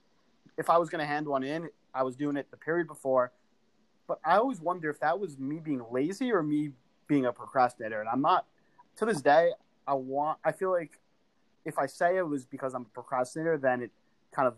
if 0.58 0.68
I 0.68 0.76
was 0.76 0.90
going 0.90 1.00
to 1.00 1.06
hand 1.06 1.26
one 1.26 1.42
in, 1.42 1.70
I 1.94 2.02
was 2.02 2.16
doing 2.16 2.36
it 2.36 2.50
the 2.50 2.56
period 2.56 2.86
before 2.86 3.32
but 4.10 4.18
I 4.24 4.38
always 4.38 4.60
wonder 4.60 4.90
if 4.90 4.98
that 4.98 5.20
was 5.20 5.38
me 5.38 5.60
being 5.60 5.84
lazy 5.88 6.32
or 6.32 6.42
me 6.42 6.72
being 7.06 7.26
a 7.26 7.32
procrastinator. 7.32 8.00
And 8.00 8.08
I'm 8.08 8.20
not 8.20 8.44
to 8.96 9.06
this 9.06 9.22
day. 9.22 9.52
I 9.86 9.94
want. 9.94 10.38
I 10.44 10.50
feel 10.50 10.72
like 10.72 10.98
if 11.64 11.78
I 11.78 11.86
say 11.86 12.16
it 12.16 12.26
was 12.26 12.44
because 12.44 12.74
I'm 12.74 12.82
a 12.82 12.92
procrastinator, 12.92 13.56
then 13.56 13.82
it 13.82 13.92
kind 14.32 14.48
of 14.48 14.56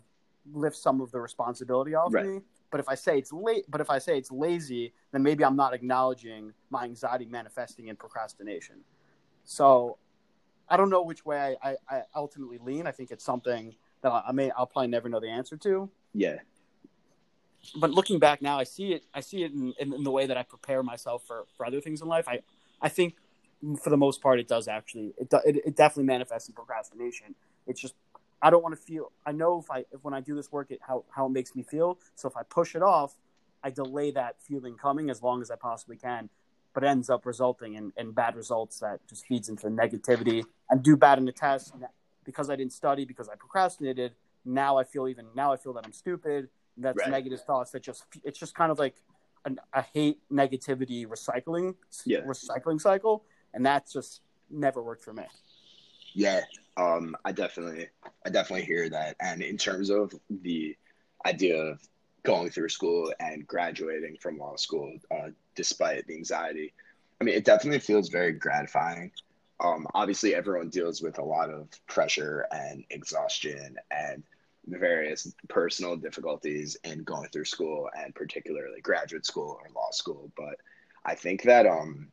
lifts 0.54 0.80
some 0.80 1.02
of 1.02 1.12
the 1.12 1.20
responsibility 1.20 1.94
off 1.94 2.14
right. 2.14 2.24
me. 2.24 2.40
But 2.70 2.80
if 2.80 2.88
I 2.88 2.94
say 2.94 3.18
it's 3.18 3.30
late, 3.30 3.66
but 3.68 3.82
if 3.82 3.90
I 3.90 3.98
say 3.98 4.16
it's 4.16 4.30
lazy, 4.30 4.94
then 5.12 5.22
maybe 5.22 5.44
I'm 5.44 5.54
not 5.54 5.74
acknowledging 5.74 6.54
my 6.70 6.84
anxiety 6.84 7.26
manifesting 7.26 7.88
in 7.88 7.96
procrastination. 7.96 8.76
So 9.44 9.98
I 10.66 10.78
don't 10.78 10.88
know 10.88 11.02
which 11.02 11.26
way 11.26 11.58
I, 11.62 11.72
I, 11.90 11.96
I 11.96 12.02
ultimately 12.16 12.56
lean. 12.56 12.86
I 12.86 12.92
think 12.92 13.10
it's 13.10 13.24
something 13.24 13.74
that 14.00 14.10
I 14.26 14.32
may 14.32 14.50
I'll 14.52 14.66
probably 14.66 14.88
never 14.88 15.10
know 15.10 15.20
the 15.20 15.28
answer 15.28 15.58
to. 15.58 15.90
Yeah 16.14 16.38
but 17.76 17.90
looking 17.90 18.18
back 18.18 18.42
now, 18.42 18.58
I 18.58 18.64
see 18.64 18.92
it. 18.92 19.04
I 19.14 19.20
see 19.20 19.44
it 19.44 19.52
in, 19.52 19.72
in, 19.78 19.92
in, 19.92 20.04
the 20.04 20.10
way 20.10 20.26
that 20.26 20.36
I 20.36 20.42
prepare 20.42 20.82
myself 20.82 21.24
for, 21.26 21.44
for 21.56 21.64
other 21.64 21.80
things 21.80 22.02
in 22.02 22.08
life. 22.08 22.26
I, 22.28 22.40
I 22.80 22.88
think 22.88 23.14
for 23.82 23.90
the 23.90 23.96
most 23.96 24.20
part, 24.20 24.40
it 24.40 24.48
does 24.48 24.68
actually. 24.68 25.14
It, 25.16 25.32
it, 25.44 25.56
it 25.66 25.76
definitely 25.76 26.04
manifests 26.04 26.48
in 26.48 26.54
procrastination. 26.54 27.34
It's 27.66 27.80
just 27.80 27.94
I 28.42 28.50
don't 28.50 28.62
want 28.62 28.74
to 28.74 28.80
feel. 28.80 29.12
I 29.24 29.32
know 29.32 29.60
if 29.60 29.70
I 29.70 29.80
if 29.92 30.02
when 30.02 30.14
I 30.14 30.20
do 30.20 30.34
this 30.34 30.50
work, 30.50 30.70
it 30.70 30.80
how 30.86 31.04
how 31.10 31.26
it 31.26 31.30
makes 31.30 31.54
me 31.54 31.62
feel. 31.62 31.98
So 32.16 32.28
if 32.28 32.36
I 32.36 32.42
push 32.42 32.74
it 32.74 32.82
off, 32.82 33.14
I 33.62 33.70
delay 33.70 34.10
that 34.10 34.42
feeling 34.42 34.76
coming 34.76 35.08
as 35.08 35.22
long 35.22 35.40
as 35.40 35.50
I 35.50 35.56
possibly 35.56 35.96
can. 35.96 36.28
But 36.74 36.84
ends 36.84 37.10
up 37.10 37.26
resulting 37.26 37.74
in, 37.74 37.92
in 37.98 38.12
bad 38.12 38.34
results 38.34 38.80
that 38.80 39.06
just 39.06 39.26
feeds 39.26 39.50
into 39.50 39.66
negativity 39.66 40.42
and 40.70 40.82
do 40.82 40.96
bad 40.96 41.18
in 41.18 41.26
the 41.26 41.32
test 41.32 41.74
because 42.24 42.48
I 42.48 42.56
didn't 42.56 42.72
study 42.72 43.04
because 43.04 43.28
I 43.28 43.34
procrastinated. 43.34 44.12
Now 44.44 44.78
I 44.78 44.84
feel 44.84 45.06
even 45.06 45.26
now 45.36 45.52
I 45.52 45.56
feel 45.56 45.74
that 45.74 45.84
I'm 45.84 45.92
stupid 45.92 46.48
that's 46.76 46.98
right. 46.98 47.10
negative 47.10 47.40
thoughts 47.42 47.70
that 47.72 47.82
just 47.82 48.04
it's 48.24 48.38
just 48.38 48.54
kind 48.54 48.70
of 48.70 48.78
like 48.78 48.96
an, 49.44 49.58
a 49.72 49.82
hate 49.82 50.20
negativity 50.30 51.06
recycling 51.06 51.74
yeah. 52.04 52.20
recycling 52.20 52.80
cycle 52.80 53.24
and 53.54 53.64
that's 53.64 53.92
just 53.92 54.20
never 54.50 54.82
worked 54.82 55.02
for 55.02 55.12
me 55.12 55.24
yeah 56.14 56.40
um 56.76 57.16
i 57.24 57.32
definitely 57.32 57.86
i 58.24 58.30
definitely 58.30 58.64
hear 58.64 58.88
that 58.88 59.16
and 59.20 59.42
in 59.42 59.56
terms 59.56 59.90
of 59.90 60.12
the 60.42 60.76
idea 61.26 61.56
of 61.56 61.80
going 62.24 62.50
through 62.50 62.68
school 62.68 63.12
and 63.20 63.46
graduating 63.46 64.16
from 64.20 64.38
law 64.38 64.54
school 64.56 64.92
uh, 65.10 65.28
despite 65.54 66.06
the 66.06 66.14
anxiety 66.14 66.72
i 67.20 67.24
mean 67.24 67.34
it 67.34 67.44
definitely 67.44 67.80
feels 67.80 68.08
very 68.08 68.32
gratifying 68.32 69.10
um, 69.60 69.86
obviously 69.94 70.34
everyone 70.34 70.70
deals 70.70 71.02
with 71.02 71.18
a 71.18 71.24
lot 71.24 71.48
of 71.48 71.68
pressure 71.86 72.46
and 72.50 72.84
exhaustion 72.90 73.76
and 73.90 74.24
various 74.66 75.32
personal 75.48 75.96
difficulties 75.96 76.76
in 76.84 77.02
going 77.02 77.28
through 77.28 77.44
school 77.44 77.88
and 77.98 78.14
particularly 78.14 78.80
graduate 78.80 79.26
school 79.26 79.58
or 79.60 79.68
law 79.74 79.90
school. 79.90 80.30
But 80.36 80.56
I 81.04 81.14
think 81.14 81.42
that 81.42 81.66
um, 81.66 82.08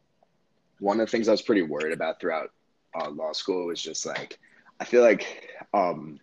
one 0.80 1.00
of 1.00 1.08
the 1.08 1.12
things 1.12 1.28
I 1.28 1.32
was 1.32 1.42
pretty 1.42 1.62
worried 1.62 1.94
about 1.94 2.20
throughout 2.20 2.52
uh, 3.00 3.10
law 3.10 3.34
school 3.34 3.68
was 3.68 3.82
just 3.82 4.06
like, 4.06 4.40
I 4.80 4.86
feel 4.86 5.04
like 5.04 5.50
um, 5.74 6.20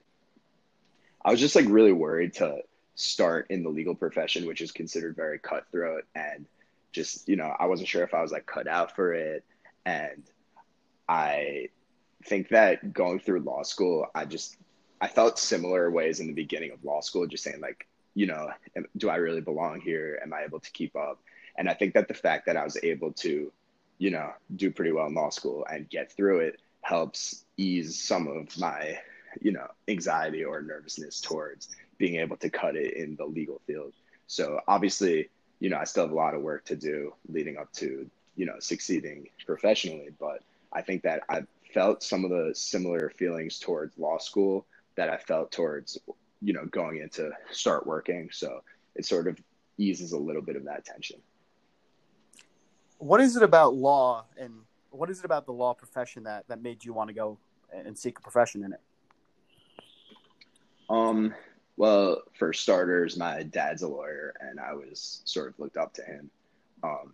I 1.25 1.31
was 1.31 1.41
just 1.41 1.55
like 1.55 1.67
really 1.69 1.93
worried 1.93 2.35
to 2.35 2.62
start 2.95 3.47
in 3.51 3.62
the 3.62 3.69
legal 3.69 3.95
profession, 3.95 4.47
which 4.47 4.61
is 4.61 4.73
considered 4.73 5.15
very 5.15 5.39
cutthroat 5.39 6.05
and 6.15 6.47
just, 6.93 7.29
you 7.29 7.37
know, 7.37 7.55
I 7.59 7.67
wasn't 7.67 7.89
sure 7.89 8.03
if 8.03 8.15
I 8.15 8.23
was 8.23 8.33
like 8.33 8.47
cut 8.47 8.67
out 8.67 8.97
for 8.97 9.12
it. 9.12 9.45
And 9.85 10.25
I 11.09 11.69
think 12.25 12.49
that 12.49 12.93
going 12.93 13.21
through 13.21 13.41
law 13.41 13.62
school, 13.62 14.07
I 14.15 14.25
just 14.25 14.57
I 15.00 15.09
felt 15.09 15.38
similar 15.38 15.90
ways 15.90 16.20
in 16.20 16.26
the 16.26 16.32
beginning 16.32 16.72
of 16.72 16.85
law 16.85 17.00
school, 17.00 17.26
just 17.26 17.44
saying 17.44 17.61
like, 17.61 17.87
you 18.14 18.26
know, 18.26 18.50
do 18.96 19.11
I 19.11 19.16
really 19.16 19.42
belong 19.42 19.80
here? 19.80 20.18
Am 20.22 20.32
I 20.32 20.44
able 20.44 20.61
to 20.61 20.70
keep 20.70 20.96
up? 20.96 21.20
And 21.59 21.68
I 21.68 21.74
think 21.74 21.94
that 21.94 22.09
the 22.09 22.14
fact 22.14 22.46
that 22.46 22.56
I 22.56 22.64
was 22.64 22.78
able 22.82 23.12
to, 23.12 23.52
you 23.98 24.11
know, 24.11 24.32
do 24.56 24.70
pretty 24.70 24.92
well 24.92 25.06
in 25.06 25.14
law 25.14 25.30
school 25.30 25.66
and 25.70 25.88
get 25.88 26.12
through 26.12 26.40
it 26.40 26.61
helps 26.80 27.44
ease 27.56 28.00
some 28.00 28.26
of 28.26 28.59
my, 28.59 28.98
you 29.40 29.52
know, 29.52 29.66
anxiety 29.88 30.44
or 30.44 30.62
nervousness 30.62 31.20
towards 31.20 31.68
being 31.98 32.16
able 32.16 32.37
to 32.38 32.48
cut 32.48 32.76
it 32.76 32.94
in 32.94 33.16
the 33.16 33.24
legal 33.24 33.61
field. 33.66 33.92
So 34.26 34.61
obviously, 34.66 35.28
you 35.61 35.70
know, 35.70 35.78
I 35.78 35.85
still 35.85 36.04
have 36.04 36.12
a 36.12 36.16
lot 36.16 36.35
of 36.35 36.42
work 36.42 36.64
to 36.66 36.76
do 36.76 37.14
leading 37.28 37.56
up 37.56 37.72
to, 37.74 38.09
you 38.37 38.46
know, 38.46 38.56
succeeding 38.61 39.28
professionally, 39.44 40.11
but 40.18 40.42
I 40.72 40.82
think 40.82 41.02
that 41.02 41.22
I 41.28 41.42
felt 41.72 42.02
some 42.02 42.24
of 42.24 42.30
the 42.30 42.52
similar 42.54 43.11
feelings 43.11 43.59
towards 43.59 43.98
law 43.98 44.18
school 44.18 44.66
that 44.96 45.11
I 45.11 45.16
felt 45.16 45.52
towards, 45.52 45.98
you 46.42 46.52
know, 46.52 46.64
going 46.66 46.98
into 46.98 47.30
start 47.50 47.87
working. 47.87 48.28
So 48.32 48.62
it 48.94 49.04
sort 49.04 49.28
of 49.28 49.38
eases 49.78 50.12
a 50.12 50.18
little 50.18 50.42
bit 50.42 50.56
of 50.56 50.64
that 50.64 50.85
tension. 50.85 51.20
What 52.98 53.20
is 53.20 53.37
it 53.37 53.42
about 53.42 53.74
law 53.74 54.24
and 54.38 54.52
what 54.90 55.11
is 55.11 55.18
it 55.18 55.24
about 55.24 55.44
the 55.44 55.52
law 55.52 55.74
profession 55.74 56.24
that, 56.24 56.48
that 56.48 56.62
made 56.62 56.85
you 56.85 56.92
want 56.94 57.09
to 57.09 57.14
go 57.14 57.38
and 57.72 57.96
seek 57.96 58.18
a 58.18 58.22
profession 58.22 58.64
in 58.64 58.72
it? 58.72 58.80
Um, 60.88 61.35
well, 61.76 62.22
for 62.38 62.52
starters, 62.52 63.18
my 63.18 63.42
dad's 63.42 63.82
a 63.82 63.88
lawyer 63.88 64.35
and 64.40 64.59
I 64.59 64.72
was 64.72 65.20
sort 65.24 65.48
of 65.48 65.59
looked 65.59 65.76
up 65.76 65.92
to 65.94 66.02
him. 66.02 66.30
Um, 66.82 67.12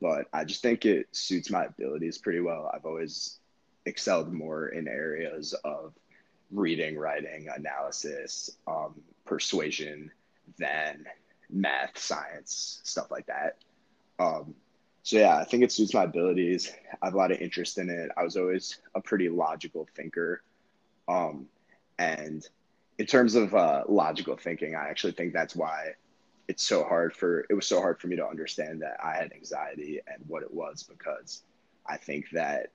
but 0.00 0.26
I 0.32 0.44
just 0.44 0.62
think 0.62 0.84
it 0.84 1.06
suits 1.12 1.50
my 1.50 1.66
abilities 1.66 2.18
pretty 2.18 2.40
well. 2.40 2.70
I've 2.74 2.86
always 2.86 3.38
excelled 3.86 4.32
more 4.32 4.68
in 4.68 4.88
areas 4.88 5.54
of 5.64 5.92
reading, 6.50 6.96
writing, 6.96 7.48
analysis, 7.54 8.50
um, 8.66 9.00
persuasion 9.24 10.10
than 10.58 11.04
math, 11.48 11.98
science, 11.98 12.80
stuff 12.84 13.10
like 13.10 13.26
that. 13.26 13.56
Um, 14.18 14.54
so 15.02 15.18
yeah, 15.18 15.38
I 15.38 15.44
think 15.44 15.62
it 15.62 15.72
suits 15.72 15.94
my 15.94 16.04
abilities. 16.04 16.72
I 17.02 17.06
have 17.06 17.14
a 17.14 17.16
lot 17.16 17.32
of 17.32 17.40
interest 17.40 17.78
in 17.78 17.88
it. 17.88 18.10
I 18.16 18.22
was 18.22 18.36
always 18.36 18.78
a 18.94 19.00
pretty 19.00 19.28
logical 19.28 19.88
thinker. 19.96 20.42
Um, 21.08 21.46
and 21.98 22.46
in 22.98 23.06
terms 23.06 23.34
of 23.34 23.54
uh, 23.54 23.84
logical 23.88 24.36
thinking, 24.36 24.74
I 24.74 24.88
actually 24.88 25.12
think 25.12 25.32
that's 25.32 25.56
why 25.56 25.92
it's 26.48 26.66
so 26.66 26.82
hard 26.84 27.14
for 27.14 27.46
it 27.48 27.54
was 27.54 27.66
so 27.66 27.80
hard 27.80 28.00
for 28.00 28.08
me 28.08 28.16
to 28.16 28.26
understand 28.26 28.82
that 28.82 28.96
I 29.02 29.14
had 29.14 29.32
anxiety 29.32 30.00
and 30.06 30.22
what 30.26 30.42
it 30.42 30.52
was 30.52 30.82
because 30.82 31.44
I 31.86 31.96
think 31.96 32.30
that 32.32 32.72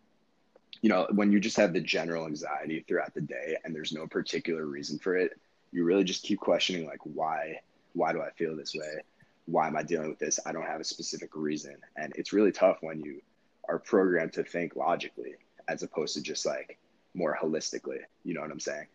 you 0.82 0.90
know 0.90 1.08
when 1.12 1.32
you 1.32 1.40
just 1.40 1.58
have 1.58 1.74
the 1.74 1.82
general 1.82 2.26
anxiety 2.26 2.84
throughout 2.88 3.14
the 3.14 3.22
day 3.22 3.58
and 3.64 3.74
there's 3.74 3.94
no 3.94 4.08
particular 4.08 4.66
reason 4.66 5.00
for 5.00 5.16
it, 5.16 5.40
you 5.72 5.84
really 5.84 6.04
just 6.04 6.24
keep 6.24 6.40
questioning 6.40 6.86
like 6.86 7.00
why 7.04 7.60
why 7.96 8.12
do 8.12 8.22
I 8.22 8.30
feel 8.32 8.56
this 8.56 8.76
way? 8.76 9.02
Why 9.46 9.68
am 9.68 9.78
I 9.78 9.84
dealing 9.84 10.10
with 10.10 10.20
this? 10.20 10.40
I 10.46 10.52
don't 10.52 10.66
have 10.66 10.82
a 10.82 10.84
specific 10.84 11.32
reason. 11.34 11.78
And 11.96 12.14
it's 12.16 12.34
really 12.34 12.52
tough 12.52 12.78
when 12.82 13.00
you 13.00 13.22
are 13.68 13.80
programmed 13.80 14.34
to 14.34 14.44
think 14.44 14.76
logically 14.76 15.36
as 15.68 15.82
opposed 15.82 16.16
to 16.16 16.22
just 16.22 16.46
like 16.46 16.78
more 17.14 17.38
holistically. 17.42 18.00
You 18.24 18.34
know 18.34 18.42
what 18.42 18.52
I'm 18.52 18.60
saying? 18.60 18.88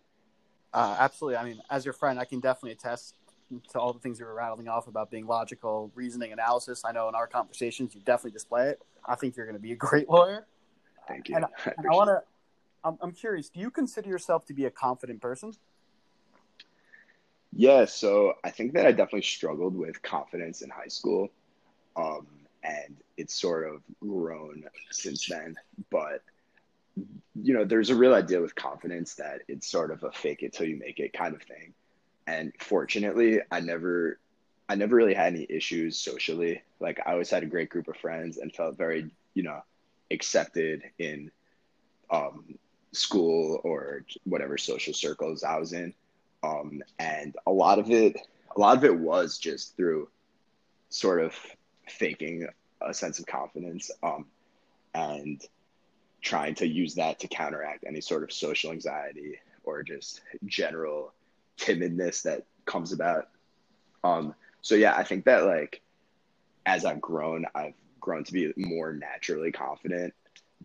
Uh, 0.72 0.96
absolutely. 0.98 1.36
I 1.36 1.44
mean, 1.44 1.60
as 1.70 1.84
your 1.84 1.94
friend, 1.94 2.18
I 2.18 2.24
can 2.24 2.40
definitely 2.40 2.72
attest 2.72 3.14
to 3.72 3.80
all 3.80 3.92
the 3.92 3.98
things 3.98 4.20
you 4.20 4.26
were 4.26 4.34
rattling 4.34 4.68
off 4.68 4.86
about 4.86 5.10
being 5.10 5.26
logical, 5.26 5.90
reasoning, 5.94 6.32
analysis. 6.32 6.82
I 6.84 6.92
know 6.92 7.08
in 7.08 7.14
our 7.14 7.26
conversations 7.26 7.94
you 7.94 8.00
definitely 8.02 8.30
display 8.32 8.68
it. 8.68 8.82
I 9.04 9.16
think 9.16 9.36
you're 9.36 9.46
going 9.46 9.56
to 9.56 9.62
be 9.62 9.72
a 9.72 9.76
great 9.76 10.08
lawyer. 10.10 10.46
Thank 11.08 11.28
you. 11.28 11.36
And, 11.36 11.44
I, 11.66 11.70
I 11.70 11.94
want 11.94 12.08
to. 12.08 12.22
I'm, 12.82 12.98
I'm 13.00 13.12
curious. 13.12 13.50
Do 13.50 13.60
you 13.60 13.70
consider 13.70 14.08
yourself 14.08 14.46
to 14.46 14.54
be 14.54 14.64
a 14.64 14.70
confident 14.70 15.20
person? 15.20 15.52
Yeah, 17.52 17.84
so 17.84 18.34
I 18.44 18.50
think 18.50 18.74
that 18.74 18.86
I 18.86 18.92
definitely 18.92 19.22
struggled 19.22 19.76
with 19.76 20.00
confidence 20.02 20.62
in 20.62 20.70
high 20.70 20.88
school, 20.88 21.28
um, 21.96 22.26
and 22.62 22.96
it's 23.16 23.34
sort 23.34 23.68
of 23.68 23.82
grown 24.00 24.64
since 24.90 25.26
then. 25.26 25.56
But 25.90 26.22
you 27.42 27.54
know, 27.54 27.64
there's 27.64 27.90
a 27.90 27.94
real 27.94 28.14
idea 28.14 28.40
with 28.40 28.54
confidence 28.54 29.14
that 29.16 29.42
it's 29.48 29.66
sort 29.66 29.90
of 29.90 30.04
a 30.04 30.12
fake 30.12 30.42
it 30.42 30.52
till 30.52 30.66
you 30.66 30.76
make 30.76 31.00
it 31.00 31.12
kind 31.12 31.34
of 31.34 31.42
thing 31.42 31.74
and 32.30 32.52
fortunately 32.58 33.40
i 33.50 33.60
never 33.60 34.18
i 34.68 34.74
never 34.74 34.94
really 34.94 35.14
had 35.14 35.34
any 35.34 35.46
issues 35.48 35.98
socially 35.98 36.62
like 36.78 37.00
i 37.06 37.12
always 37.12 37.30
had 37.30 37.42
a 37.42 37.46
great 37.46 37.68
group 37.68 37.88
of 37.88 37.96
friends 37.96 38.38
and 38.38 38.54
felt 38.54 38.76
very 38.76 39.10
you 39.34 39.42
know 39.42 39.60
accepted 40.10 40.82
in 40.98 41.30
um, 42.10 42.58
school 42.92 43.60
or 43.64 44.04
whatever 44.24 44.58
social 44.58 44.92
circles 44.92 45.44
i 45.44 45.56
was 45.56 45.72
in 45.72 45.94
um, 46.42 46.82
and 46.98 47.36
a 47.46 47.50
lot 47.50 47.78
of 47.78 47.90
it 47.90 48.16
a 48.56 48.60
lot 48.60 48.76
of 48.76 48.84
it 48.84 48.96
was 48.96 49.38
just 49.38 49.76
through 49.76 50.08
sort 50.88 51.20
of 51.20 51.34
faking 51.88 52.46
a 52.80 52.94
sense 52.94 53.18
of 53.18 53.26
confidence 53.26 53.90
um, 54.02 54.26
and 54.94 55.46
trying 56.22 56.54
to 56.54 56.66
use 56.66 56.94
that 56.94 57.18
to 57.20 57.28
counteract 57.28 57.84
any 57.86 58.00
sort 58.00 58.22
of 58.22 58.32
social 58.32 58.72
anxiety 58.72 59.38
or 59.64 59.82
just 59.82 60.22
general 60.46 61.12
timidness 61.58 62.22
that 62.22 62.44
comes 62.64 62.92
about. 62.92 63.28
Um, 64.04 64.34
so 64.62 64.74
yeah, 64.74 64.94
I 64.96 65.04
think 65.04 65.24
that 65.24 65.44
like 65.44 65.80
as 66.66 66.84
I've 66.84 67.00
grown, 67.00 67.46
I've 67.54 67.74
grown 68.00 68.24
to 68.24 68.32
be 68.32 68.52
more 68.56 68.92
naturally 68.92 69.52
confident. 69.52 70.14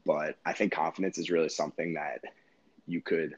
But 0.06 0.38
I 0.46 0.54
think 0.54 0.74
confidence 0.74 1.18
is 1.18 1.30
really 1.30 1.50
something 1.50 1.94
that 1.94 2.22
you 2.88 3.02
could 3.02 3.36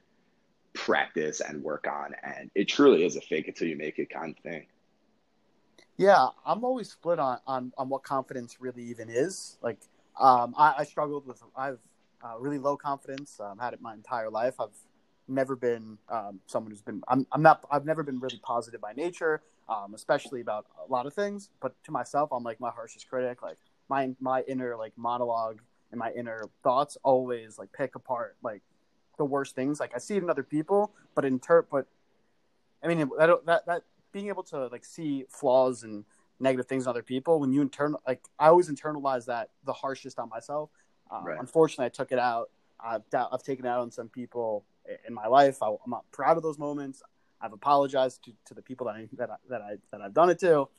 practice 0.73 1.39
and 1.41 1.63
work 1.63 1.87
on, 1.87 2.13
and 2.23 2.51
it 2.55 2.65
truly 2.65 3.05
is 3.05 3.15
a 3.15 3.21
fake 3.21 3.47
until 3.47 3.67
you 3.67 3.77
make 3.77 3.99
it 3.99 4.09
kind 4.09 4.35
of 4.35 4.43
thing. 4.43 4.65
Yeah, 5.97 6.27
I'm 6.45 6.63
always 6.63 6.91
split 6.91 7.19
on 7.19 7.39
on, 7.47 7.73
on 7.77 7.89
what 7.89 8.03
confidence 8.03 8.57
really 8.59 8.83
even 8.83 9.09
is. 9.09 9.57
Like, 9.61 9.79
um, 10.19 10.53
I, 10.57 10.75
I 10.79 10.83
struggled 10.83 11.25
with 11.25 11.41
I've 11.55 11.79
uh, 12.23 12.37
really 12.39 12.59
low 12.59 12.77
confidence. 12.77 13.39
Um, 13.39 13.57
I've 13.59 13.65
had 13.65 13.73
it 13.73 13.81
my 13.81 13.93
entire 13.93 14.29
life. 14.29 14.59
I've 14.59 14.75
never 15.27 15.55
been 15.55 15.97
um, 16.09 16.39
someone 16.47 16.71
who's 16.71 16.81
been 16.81 17.01
I'm, 17.07 17.25
I'm 17.31 17.41
not 17.41 17.65
I've 17.71 17.85
never 17.85 18.03
been 18.03 18.19
really 18.19 18.39
positive 18.43 18.81
by 18.81 18.93
nature, 18.93 19.41
um, 19.67 19.93
especially 19.93 20.41
about 20.41 20.65
a 20.87 20.91
lot 20.91 21.05
of 21.05 21.13
things. 21.13 21.49
But 21.61 21.75
to 21.85 21.91
myself, 21.91 22.29
I'm 22.31 22.43
like 22.43 22.59
my 22.59 22.69
harshest 22.69 23.09
critic. 23.09 23.41
Like 23.41 23.57
my 23.89 24.13
my 24.19 24.43
inner 24.47 24.75
like 24.75 24.93
monologue 24.97 25.61
and 25.91 25.99
my 25.99 26.11
inner 26.11 26.49
thoughts 26.63 26.97
always 27.03 27.57
like 27.57 27.71
pick 27.71 27.95
apart 27.95 28.35
like 28.43 28.61
the 29.17 29.25
worst 29.25 29.55
things. 29.55 29.79
Like 29.79 29.93
I 29.95 29.99
see 29.99 30.15
it 30.15 30.23
in 30.23 30.29
other 30.29 30.43
people, 30.43 30.93
but 31.15 31.25
in 31.25 31.39
ter- 31.39 31.63
but 31.63 31.87
I 32.83 32.87
mean 32.87 33.09
that 33.17 33.45
that 33.45 33.65
that 33.65 33.83
being 34.11 34.27
able 34.27 34.43
to 34.43 34.67
like 34.67 34.85
see 34.85 35.25
flaws 35.29 35.83
and 35.83 36.05
negative 36.39 36.67
things 36.67 36.85
in 36.85 36.89
other 36.89 37.03
people 37.03 37.39
when 37.39 37.51
you 37.51 37.61
internal 37.61 38.01
like 38.07 38.21
I 38.37 38.47
always 38.47 38.69
internalize 38.69 39.25
that 39.25 39.49
the 39.65 39.73
harshest 39.73 40.19
on 40.19 40.29
myself. 40.29 40.69
Um, 41.09 41.25
right. 41.25 41.39
Unfortunately, 41.39 41.85
I 41.85 41.89
took 41.89 42.11
it 42.11 42.19
out. 42.19 42.49
I've 42.79 43.01
I've 43.13 43.43
taken 43.43 43.65
it 43.65 43.69
out 43.69 43.79
on 43.79 43.91
some 43.91 44.09
people 44.09 44.65
in 45.07 45.13
my 45.13 45.27
life. 45.27 45.63
I, 45.63 45.69
am 45.69 45.77
not 45.87 46.09
proud 46.11 46.37
of 46.37 46.43
those 46.43 46.59
moments. 46.59 47.01
I've 47.41 47.53
apologized 47.53 48.23
to, 48.25 48.31
to 48.45 48.53
the 48.53 48.61
people 48.61 48.87
that 48.87 48.95
I, 48.95 49.07
that 49.13 49.29
I, 49.29 49.35
that 49.49 49.61
I 49.61 49.75
that 49.91 50.01
I've 50.01 50.13
done 50.13 50.29
it 50.29 50.39
to, 50.39 50.69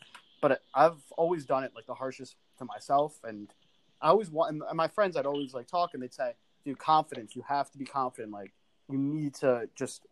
but 0.41 0.63
I've 0.75 1.01
always 1.17 1.45
done 1.45 1.65
it 1.65 1.73
like 1.75 1.87
the 1.87 1.95
harshest 1.95 2.37
to 2.59 2.65
myself. 2.65 3.19
And 3.25 3.53
I 4.01 4.09
always 4.09 4.31
want 4.31 4.63
and 4.69 4.77
my 4.77 4.89
friends. 4.89 5.17
I'd 5.17 5.27
always 5.27 5.55
like 5.55 5.67
talk, 5.67 5.95
and 5.95 6.03
they'd 6.03 6.15
say, 6.15 6.35
"Dude, 6.65 6.79
confidence. 6.79 7.35
You 7.35 7.45
have 7.49 7.71
to 7.73 7.79
be 7.79 7.85
confident. 7.85 8.33
Like 8.33 8.53
you 8.91 8.99
need 8.99 9.35
to 9.37 9.69
just 9.75 10.07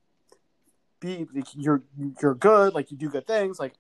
be. 1.00 1.26
Like, 1.34 1.46
you're 1.54 1.82
you're 2.20 2.34
good. 2.34 2.74
Like 2.74 2.90
you 2.90 2.96
do 2.96 3.08
good 3.08 3.26
things. 3.26 3.58
Like 3.58 3.74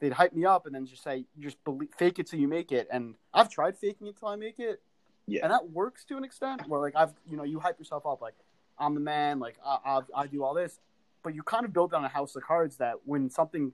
they'd 0.00 0.12
hype 0.12 0.32
me 0.34 0.44
up, 0.44 0.66
and 0.66 0.74
then 0.74 0.86
just 0.86 1.02
say, 1.02 1.24
just 1.38 1.62
believe, 1.64 1.88
fake 1.96 2.18
it 2.18 2.26
till 2.26 2.38
you 2.38 2.48
make 2.48 2.72
it. 2.72 2.88
And 2.90 3.14
I've 3.32 3.50
tried 3.50 3.76
faking 3.78 4.06
it 4.06 4.18
till 4.18 4.28
I 4.28 4.36
make 4.36 4.58
it. 4.58 4.82
Yeah. 5.26 5.40
And 5.42 5.52
that 5.52 5.70
works 5.70 6.04
to 6.06 6.16
an 6.16 6.24
extent 6.24 6.68
where 6.68 6.80
like 6.80 6.94
I've 6.94 7.14
you 7.28 7.36
know 7.36 7.44
you 7.44 7.60
hype 7.60 7.78
yourself 7.78 8.06
up 8.06 8.20
like 8.20 8.34
I'm 8.78 8.94
the 8.94 9.00
man, 9.00 9.38
like 9.38 9.56
I, 9.64 9.78
I, 9.84 10.00
I 10.22 10.26
do 10.26 10.44
all 10.44 10.54
this, 10.54 10.80
but 11.22 11.34
you 11.34 11.42
kind 11.42 11.64
of 11.64 11.72
build 11.72 11.94
on 11.94 12.04
a 12.04 12.08
house 12.08 12.36
of 12.36 12.42
cards 12.42 12.76
that 12.76 12.96
when 13.04 13.30
something 13.30 13.72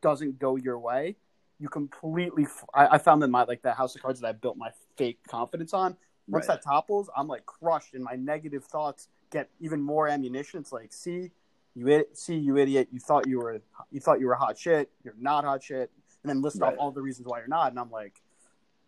doesn't 0.00 0.38
go 0.38 0.56
your 0.56 0.78
way, 0.78 1.16
you 1.62 1.68
completely. 1.68 2.44
I, 2.74 2.88
I 2.88 2.98
found 2.98 3.22
in 3.22 3.30
my 3.30 3.44
like 3.44 3.62
the 3.62 3.72
house 3.72 3.94
of 3.94 4.02
cards 4.02 4.20
that 4.20 4.26
I 4.26 4.32
built 4.32 4.56
my 4.56 4.70
fake 4.96 5.20
confidence 5.28 5.72
on. 5.72 5.96
Once 6.28 6.48
right. 6.48 6.56
that 6.56 6.64
topples, 6.64 7.08
I'm 7.16 7.28
like 7.28 7.46
crushed, 7.46 7.94
and 7.94 8.02
my 8.02 8.16
negative 8.16 8.64
thoughts 8.64 9.08
get 9.30 9.48
even 9.60 9.80
more 9.80 10.08
ammunition. 10.08 10.58
It's 10.58 10.72
like, 10.72 10.92
see, 10.92 11.30
you 11.76 12.04
see, 12.14 12.34
you 12.34 12.56
idiot, 12.56 12.88
you 12.90 12.98
thought 12.98 13.28
you 13.28 13.38
were, 13.38 13.60
you 13.92 14.00
thought 14.00 14.18
you 14.18 14.26
were 14.26 14.34
hot 14.34 14.58
shit. 14.58 14.90
You're 15.04 15.14
not 15.18 15.44
hot 15.44 15.62
shit, 15.62 15.90
and 16.22 16.30
then 16.30 16.42
list 16.42 16.60
right. 16.60 16.72
off 16.72 16.78
all 16.80 16.90
the 16.90 17.00
reasons 17.00 17.28
why 17.28 17.38
you're 17.38 17.46
not. 17.46 17.70
And 17.70 17.78
I'm 17.78 17.90
like, 17.92 18.20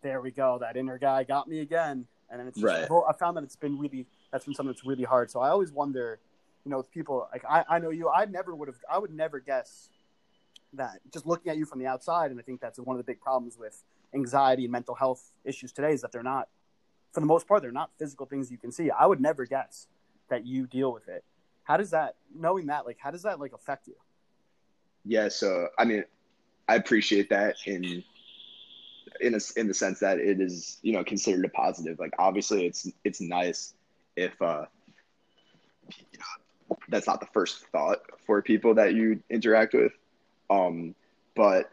there 0.02 0.20
we 0.20 0.32
go. 0.32 0.58
That 0.60 0.76
inner 0.76 0.98
guy 0.98 1.22
got 1.22 1.46
me 1.46 1.60
again. 1.60 2.06
And 2.28 2.40
then 2.40 2.48
it's 2.48 2.58
just, 2.58 2.90
right. 2.90 3.04
I 3.08 3.12
found 3.12 3.36
that 3.36 3.44
it's 3.44 3.54
been 3.54 3.78
really 3.78 4.06
that's 4.32 4.44
been 4.44 4.54
something 4.54 4.72
that's 4.72 4.84
really 4.84 5.04
hard. 5.04 5.30
So 5.30 5.40
I 5.40 5.50
always 5.50 5.70
wonder, 5.70 6.18
you 6.64 6.72
know, 6.72 6.78
with 6.78 6.90
people 6.90 7.28
like 7.32 7.44
I, 7.48 7.64
I 7.68 7.78
know 7.78 7.90
you, 7.90 8.10
I 8.10 8.24
never 8.24 8.56
would 8.56 8.66
have, 8.66 8.78
I 8.90 8.98
would 8.98 9.14
never 9.14 9.38
guess 9.38 9.90
that 10.76 11.00
just 11.12 11.26
looking 11.26 11.50
at 11.50 11.56
you 11.56 11.64
from 11.64 11.78
the 11.78 11.86
outside. 11.86 12.30
And 12.30 12.38
I 12.40 12.42
think 12.42 12.60
that's 12.60 12.78
one 12.78 12.94
of 12.94 12.98
the 12.98 13.04
big 13.04 13.20
problems 13.20 13.56
with 13.58 13.82
anxiety 14.14 14.64
and 14.64 14.72
mental 14.72 14.94
health 14.94 15.32
issues 15.44 15.72
today 15.72 15.92
is 15.92 16.02
that 16.02 16.12
they're 16.12 16.22
not, 16.22 16.48
for 17.12 17.20
the 17.20 17.26
most 17.26 17.46
part, 17.46 17.62
they're 17.62 17.72
not 17.72 17.90
physical 17.98 18.26
things 18.26 18.50
you 18.50 18.58
can 18.58 18.72
see. 18.72 18.90
I 18.90 19.06
would 19.06 19.20
never 19.20 19.44
guess 19.46 19.86
that 20.28 20.46
you 20.46 20.66
deal 20.66 20.92
with 20.92 21.08
it. 21.08 21.24
How 21.64 21.76
does 21.76 21.90
that, 21.90 22.16
knowing 22.34 22.66
that, 22.66 22.86
like, 22.86 22.98
how 22.98 23.10
does 23.10 23.22
that 23.22 23.40
like 23.40 23.52
affect 23.52 23.86
you? 23.86 23.94
Yeah. 25.04 25.28
So, 25.28 25.68
I 25.78 25.84
mean, 25.84 26.04
I 26.68 26.76
appreciate 26.76 27.30
that 27.30 27.56
in 27.66 28.02
in 29.20 29.34
a, 29.34 29.40
in 29.56 29.68
the 29.68 29.74
sense 29.74 30.00
that 30.00 30.18
it 30.18 30.40
is 30.40 30.78
you 30.82 30.92
know 30.92 31.04
considered 31.04 31.44
a 31.44 31.48
positive 31.50 31.98
like 32.00 32.12
obviously 32.18 32.66
it's 32.66 32.90
it's 33.04 33.20
nice 33.20 33.74
if 34.16 34.40
uh, 34.42 34.64
you 35.88 36.18
know, 36.18 36.76
that's 36.88 37.06
not 37.06 37.20
the 37.20 37.26
first 37.26 37.66
thought 37.68 38.00
for 38.26 38.40
people 38.42 38.74
that 38.74 38.94
you 38.94 39.22
interact 39.30 39.74
with. 39.74 39.92
Um, 40.50 40.94
but 41.34 41.70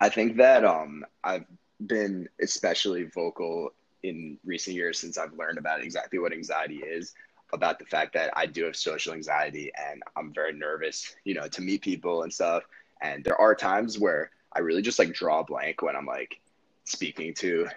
I 0.00 0.08
think 0.08 0.36
that 0.36 0.64
um, 0.64 1.04
I've 1.24 1.44
been 1.86 2.28
especially 2.40 3.04
vocal 3.04 3.72
in 4.02 4.38
recent 4.44 4.76
years 4.76 4.98
since 4.98 5.18
I've 5.18 5.32
learned 5.32 5.58
about 5.58 5.82
exactly 5.82 6.18
what 6.18 6.32
anxiety 6.32 6.78
is, 6.78 7.14
about 7.52 7.78
the 7.78 7.84
fact 7.84 8.12
that 8.14 8.30
I 8.36 8.46
do 8.46 8.64
have 8.64 8.76
social 8.76 9.12
anxiety 9.12 9.72
and 9.76 10.02
I'm 10.16 10.32
very 10.32 10.52
nervous, 10.52 11.16
you 11.24 11.34
know, 11.34 11.48
to 11.48 11.62
meet 11.62 11.82
people 11.82 12.22
and 12.22 12.32
stuff. 12.32 12.64
And 13.00 13.24
there 13.24 13.40
are 13.40 13.54
times 13.54 13.98
where 13.98 14.30
I 14.52 14.60
really 14.60 14.82
just 14.82 14.98
like 14.98 15.14
draw 15.14 15.40
a 15.40 15.44
blank 15.44 15.82
when 15.82 15.96
I'm 15.96 16.06
like 16.06 16.40
speaking 16.84 17.34
to 17.34 17.68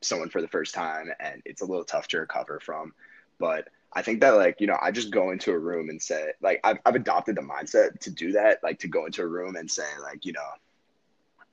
someone 0.00 0.30
for 0.30 0.40
the 0.40 0.48
first 0.48 0.74
time 0.74 1.10
and 1.20 1.42
it's 1.44 1.62
a 1.62 1.66
little 1.66 1.84
tough 1.84 2.08
to 2.08 2.20
recover 2.20 2.60
from. 2.60 2.92
But 3.38 3.68
I 3.92 4.02
think 4.02 4.20
that 4.20 4.30
like, 4.30 4.60
you 4.60 4.66
know, 4.66 4.78
I 4.80 4.90
just 4.90 5.10
go 5.10 5.30
into 5.30 5.52
a 5.52 5.58
room 5.58 5.88
and 5.88 6.00
say 6.00 6.32
like 6.40 6.60
I've 6.64 6.78
I've 6.84 6.94
adopted 6.94 7.36
the 7.36 7.42
mindset 7.42 7.98
to 8.00 8.10
do 8.10 8.32
that, 8.32 8.62
like 8.62 8.78
to 8.80 8.88
go 8.88 9.06
into 9.06 9.22
a 9.22 9.26
room 9.26 9.56
and 9.56 9.70
say 9.70 9.86
like, 10.02 10.24
you 10.26 10.32
know, 10.32 10.50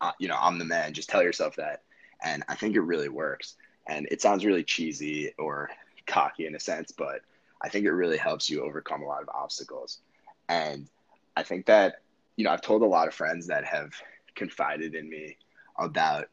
uh, 0.01 0.11
you 0.19 0.27
know, 0.27 0.37
I'm 0.39 0.59
the 0.59 0.65
man, 0.65 0.93
just 0.93 1.09
tell 1.09 1.23
yourself 1.23 1.55
that. 1.55 1.81
And 2.23 2.43
I 2.47 2.55
think 2.55 2.75
it 2.75 2.81
really 2.81 3.09
works. 3.09 3.55
And 3.87 4.07
it 4.11 4.21
sounds 4.21 4.45
really 4.45 4.63
cheesy 4.63 5.33
or 5.37 5.69
cocky 6.07 6.45
in 6.47 6.55
a 6.55 6.59
sense, 6.59 6.91
but 6.91 7.21
I 7.61 7.69
think 7.69 7.85
it 7.85 7.91
really 7.91 8.17
helps 8.17 8.49
you 8.49 8.63
overcome 8.63 9.01
a 9.01 9.07
lot 9.07 9.21
of 9.21 9.29
obstacles. 9.29 9.99
And 10.49 10.87
I 11.35 11.43
think 11.43 11.65
that, 11.67 12.01
you 12.35 12.43
know, 12.43 12.51
I've 12.51 12.61
told 12.61 12.81
a 12.81 12.85
lot 12.85 13.07
of 13.07 13.13
friends 13.13 13.47
that 13.47 13.65
have 13.65 13.91
confided 14.35 14.95
in 14.95 15.09
me 15.09 15.37
about 15.77 16.27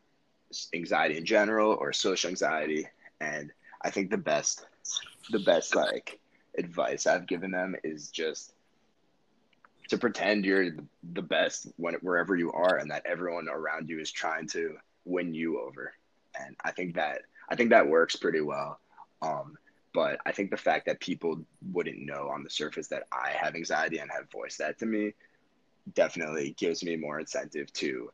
anxiety 0.75 1.17
in 1.17 1.25
general 1.25 1.73
or 1.73 1.93
social 1.93 2.29
anxiety. 2.29 2.87
And 3.21 3.53
I 3.81 3.91
think 3.91 4.11
the 4.11 4.19
best, 4.19 4.67
the 5.31 5.38
best 5.40 5.75
like 5.75 6.18
advice 6.59 7.07
I've 7.07 7.27
given 7.27 7.51
them 7.51 7.77
is 7.85 8.11
just 8.11 8.53
to 9.88 9.99
pretend 9.99 10.45
you're 10.45 10.71
the 11.12 11.23
best 11.23 11.68
when 11.77 11.95
wherever 12.03 12.37
you 12.37 12.53
are 12.53 12.79
and 12.79 12.90
that 12.90 13.05
everyone 13.07 13.49
around 13.49 13.88
you 13.88 14.01
is 14.01 14.11
trying 14.11 14.47
to 14.49 14.77
win 15.05 15.35
you 15.35 15.61
over. 15.61 15.92
And 16.38 16.57
I 16.64 16.71
think 16.71 16.95
that 16.95 17.23
I 17.49 17.57
think 17.57 17.71
that 17.71 17.88
works 17.88 18.16
pretty 18.16 18.40
well. 18.40 18.79
Um, 19.21 19.57
but 19.92 20.18
I 20.25 20.33
think 20.33 20.51
the 20.51 20.57
fact 20.57 20.87
that 20.87 21.01
people 21.01 21.45
wouldn't 21.73 21.99
know 21.99 22.29
on 22.29 22.42
the 22.42 22.51
surface 22.51 22.88
that 22.88 23.05
I 23.12 23.31
have 23.31 23.55
anxiety 23.55 23.99
and 23.99 24.11
have 24.11 24.31
voiced 24.31 24.59
that 24.59 24.79
to 24.79 24.87
me 24.87 25.12
definitely 25.95 26.55
gives 26.57 26.83
me 26.83 26.97
more 26.97 27.21
incentive 27.21 27.73
to 27.75 28.11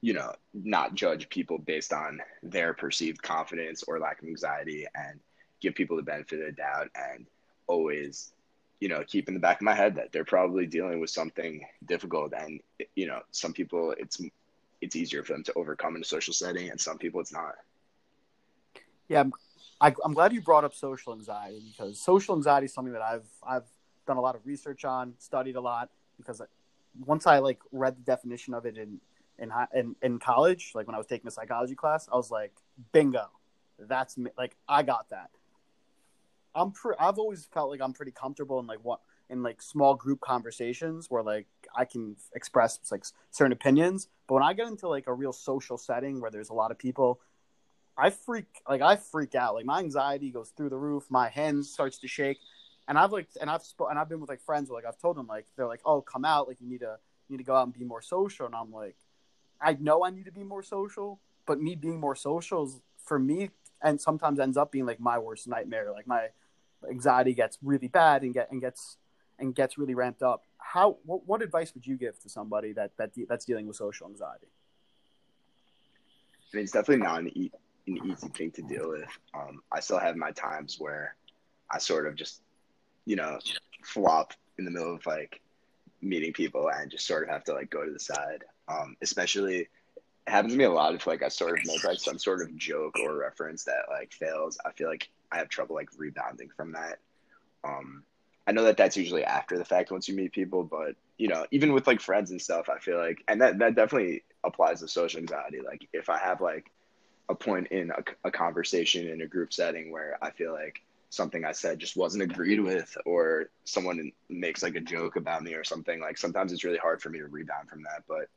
you 0.00 0.12
know 0.12 0.32
not 0.54 0.94
judge 0.94 1.28
people 1.28 1.58
based 1.58 1.92
on 1.92 2.20
their 2.42 2.72
perceived 2.72 3.20
confidence 3.22 3.82
or 3.82 3.98
lack 3.98 4.22
of 4.22 4.28
anxiety 4.28 4.86
and 4.94 5.18
give 5.60 5.74
people 5.74 5.96
the 5.96 6.02
benefit 6.02 6.40
of 6.40 6.46
the 6.46 6.52
doubt 6.52 6.88
and 6.94 7.26
always 7.66 8.32
you 8.80 8.88
know 8.88 9.02
keep 9.06 9.28
in 9.28 9.34
the 9.34 9.40
back 9.40 9.56
of 9.56 9.62
my 9.62 9.74
head 9.74 9.96
that 9.96 10.12
they're 10.12 10.24
probably 10.24 10.66
dealing 10.66 11.00
with 11.00 11.10
something 11.10 11.64
difficult. 11.86 12.32
And 12.32 12.60
you 12.94 13.06
know 13.06 13.20
some 13.30 13.52
people 13.52 13.94
it's 13.98 14.20
it's 14.80 14.96
easier 14.96 15.24
for 15.24 15.32
them 15.32 15.42
to 15.44 15.52
overcome 15.54 15.96
in 15.96 16.02
a 16.02 16.04
social 16.04 16.34
setting 16.34 16.70
and 16.70 16.80
some 16.80 16.98
people 16.98 17.20
it's 17.20 17.32
not. 17.32 17.54
Yeah 19.08 19.20
I'm, 19.20 19.32
I, 19.80 19.94
am 20.04 20.12
glad 20.12 20.32
you 20.32 20.40
brought 20.40 20.64
up 20.64 20.74
social 20.74 21.12
anxiety 21.12 21.62
because 21.70 22.00
social 22.00 22.36
anxiety 22.36 22.66
is 22.66 22.74
something 22.74 22.92
that 22.92 23.02
i've 23.02 23.26
i've 23.46 23.64
done 24.06 24.16
a 24.16 24.20
lot 24.20 24.34
of 24.34 24.44
research 24.44 24.84
on 24.84 25.14
studied 25.18 25.56
a 25.56 25.60
lot 25.60 25.88
because 26.16 26.42
once 27.06 27.26
i 27.26 27.38
like 27.38 27.58
read 27.72 27.96
the 27.96 28.02
definition 28.02 28.54
of 28.54 28.66
it 28.66 28.76
in 29.38 29.50
in 29.50 29.80
in, 29.80 29.96
in 30.02 30.18
college 30.18 30.72
like 30.74 30.86
when 30.86 30.94
i 30.94 30.98
was 30.98 31.06
taking 31.06 31.28
a 31.28 31.30
psychology 31.30 31.74
class 31.74 32.08
i 32.12 32.16
was 32.16 32.30
like 32.30 32.52
bingo 32.92 33.26
that's 33.78 34.18
me 34.18 34.30
like 34.36 34.56
i 34.68 34.82
got 34.82 35.08
that 35.10 35.30
I'm 36.58 36.72
pre- 36.72 36.96
I've 36.98 37.18
always 37.18 37.46
felt 37.46 37.70
like 37.70 37.80
I'm 37.80 37.92
pretty 37.92 38.12
comfortable 38.12 38.58
in 38.58 38.66
like 38.66 38.80
what 38.82 39.00
in 39.30 39.42
like 39.42 39.60
small 39.60 39.94
group 39.94 40.20
conversations 40.20 41.06
where 41.08 41.22
like 41.22 41.46
I 41.76 41.84
can 41.84 42.16
express 42.34 42.80
like 42.90 43.04
certain 43.30 43.52
opinions. 43.52 44.08
But 44.26 44.34
when 44.34 44.42
I 44.42 44.52
get 44.54 44.66
into 44.68 44.88
like 44.88 45.06
a 45.06 45.12
real 45.12 45.32
social 45.32 45.78
setting 45.78 46.20
where 46.20 46.30
there's 46.30 46.48
a 46.48 46.54
lot 46.54 46.70
of 46.70 46.78
people, 46.78 47.20
I 47.96 48.10
freak 48.10 48.46
like 48.68 48.82
I 48.82 48.96
freak 48.96 49.34
out. 49.34 49.54
Like 49.54 49.66
my 49.66 49.78
anxiety 49.78 50.30
goes 50.30 50.50
through 50.50 50.70
the 50.70 50.76
roof. 50.76 51.04
My 51.10 51.28
hands 51.28 51.70
starts 51.70 51.98
to 51.98 52.08
shake. 52.08 52.38
And 52.88 52.98
I've 52.98 53.12
like 53.12 53.28
and 53.40 53.50
I've 53.50 53.62
sp- 53.62 53.90
and 53.90 53.98
I've 53.98 54.08
been 54.08 54.20
with 54.20 54.30
like 54.30 54.40
friends 54.40 54.70
where 54.70 54.78
like 54.82 54.86
I've 54.86 54.98
told 54.98 55.16
them 55.16 55.26
like 55.26 55.46
they're 55.56 55.66
like 55.66 55.82
oh 55.84 56.00
come 56.00 56.24
out 56.24 56.48
like 56.48 56.60
you 56.60 56.68
need 56.68 56.80
to 56.80 56.96
you 57.28 57.36
need 57.36 57.44
to 57.44 57.46
go 57.46 57.54
out 57.54 57.64
and 57.64 57.72
be 57.72 57.84
more 57.84 58.02
social 58.02 58.46
and 58.46 58.54
I'm 58.54 58.72
like 58.72 58.96
I 59.60 59.76
know 59.80 60.04
I 60.04 60.10
need 60.10 60.26
to 60.26 60.32
be 60.32 60.44
more 60.44 60.62
social 60.62 61.20
but 61.46 61.60
me 61.60 61.74
being 61.74 61.98
more 61.98 62.14
social 62.14 62.66
is 62.66 62.80
for 63.04 63.18
me 63.18 63.50
and 63.82 64.00
sometimes 64.00 64.38
ends 64.38 64.56
up 64.56 64.70
being 64.70 64.86
like 64.86 65.00
my 65.00 65.18
worst 65.18 65.48
nightmare 65.48 65.90
like 65.92 66.06
my 66.06 66.28
anxiety 66.88 67.34
gets 67.34 67.58
really 67.62 67.88
bad 67.88 68.22
and 68.22 68.34
get 68.34 68.50
and 68.50 68.60
gets 68.60 68.98
and 69.38 69.54
gets 69.54 69.78
really 69.78 69.94
ramped 69.94 70.22
up. 70.22 70.44
How 70.58 70.98
what, 71.04 71.26
what 71.26 71.42
advice 71.42 71.72
would 71.74 71.86
you 71.86 71.96
give 71.96 72.20
to 72.20 72.28
somebody 72.28 72.72
that 72.72 72.92
that 72.98 73.12
that's 73.28 73.44
dealing 73.44 73.66
with 73.66 73.76
social 73.76 74.06
anxiety? 74.08 74.46
I 76.52 76.56
mean, 76.56 76.64
it's 76.64 76.72
definitely 76.72 77.04
not 77.04 77.20
an, 77.20 77.38
e- 77.38 77.52
an 77.86 77.98
easy 78.06 78.28
thing 78.28 78.50
to 78.52 78.62
deal 78.62 78.90
with. 78.90 79.08
Um, 79.34 79.60
I 79.70 79.80
still 79.80 79.98
have 79.98 80.16
my 80.16 80.30
times 80.32 80.76
where 80.78 81.14
I 81.70 81.78
sort 81.78 82.06
of 82.06 82.14
just, 82.14 82.40
you 83.04 83.16
know, 83.16 83.38
flop 83.84 84.32
in 84.58 84.64
the 84.64 84.70
middle 84.70 84.94
of 84.94 85.04
like 85.04 85.40
meeting 86.00 86.32
people 86.32 86.70
and 86.70 86.90
just 86.90 87.06
sort 87.06 87.24
of 87.24 87.28
have 87.28 87.44
to 87.44 87.52
like 87.52 87.70
go 87.70 87.84
to 87.84 87.92
the 87.92 88.00
side. 88.00 88.44
Um, 88.68 88.96
especially 89.00 89.68
it 90.28 90.30
happens 90.30 90.52
to 90.52 90.58
me 90.58 90.64
a 90.64 90.70
lot 90.70 90.94
if 90.94 91.06
like 91.06 91.22
I 91.22 91.28
sort 91.28 91.58
of 91.58 91.66
make 91.66 91.84
like 91.84 91.98
some 91.98 92.18
sort 92.18 92.42
of 92.42 92.54
joke 92.56 92.98
or 93.02 93.16
reference 93.16 93.64
that 93.64 93.86
like 93.88 94.12
fails. 94.12 94.58
I 94.64 94.72
feel 94.72 94.88
like 94.88 95.08
I 95.32 95.38
have 95.38 95.48
trouble 95.48 95.74
like 95.74 95.88
rebounding 95.96 96.50
from 96.54 96.72
that. 96.72 96.98
Um, 97.64 98.04
I 98.46 98.52
know 98.52 98.64
that 98.64 98.76
that's 98.76 98.96
usually 98.96 99.24
after 99.24 99.58
the 99.58 99.64
fact 99.64 99.90
once 99.90 100.08
you 100.08 100.14
meet 100.14 100.32
people, 100.32 100.64
but 100.64 100.96
you 101.16 101.28
know, 101.28 101.46
even 101.50 101.72
with 101.72 101.86
like 101.86 102.00
friends 102.00 102.30
and 102.30 102.40
stuff, 102.40 102.68
I 102.68 102.78
feel 102.78 102.98
like, 102.98 103.24
and 103.26 103.40
that 103.40 103.58
that 103.58 103.74
definitely 103.74 104.22
applies 104.44 104.80
to 104.80 104.88
social 104.88 105.20
anxiety. 105.20 105.60
Like 105.64 105.88
if 105.92 106.08
I 106.08 106.18
have 106.18 106.40
like 106.40 106.70
a 107.28 107.34
point 107.34 107.68
in 107.68 107.90
a, 107.90 108.02
a 108.24 108.30
conversation 108.30 109.08
in 109.08 109.20
a 109.20 109.26
group 109.26 109.52
setting 109.52 109.90
where 109.90 110.18
I 110.22 110.30
feel 110.30 110.52
like 110.52 110.82
something 111.10 111.44
I 111.44 111.52
said 111.52 111.78
just 111.78 111.96
wasn't 111.96 112.22
agreed 112.22 112.60
with, 112.60 112.96
or 113.04 113.50
someone 113.64 114.12
makes 114.28 114.62
like 114.62 114.76
a 114.76 114.80
joke 114.80 115.16
about 115.16 115.42
me 115.42 115.54
or 115.54 115.64
something, 115.64 116.00
like 116.00 116.18
sometimes 116.18 116.52
it's 116.52 116.64
really 116.64 116.78
hard 116.78 117.02
for 117.02 117.10
me 117.10 117.18
to 117.18 117.26
rebound 117.26 117.68
from 117.68 117.82
that. 117.82 118.04
But 118.06 118.28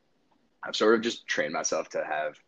I've 0.63 0.75
sort 0.75 0.95
of 0.95 1.01
just 1.01 1.27
trained 1.27 1.53
myself 1.53 1.89
to 1.89 2.03
have, 2.03 2.39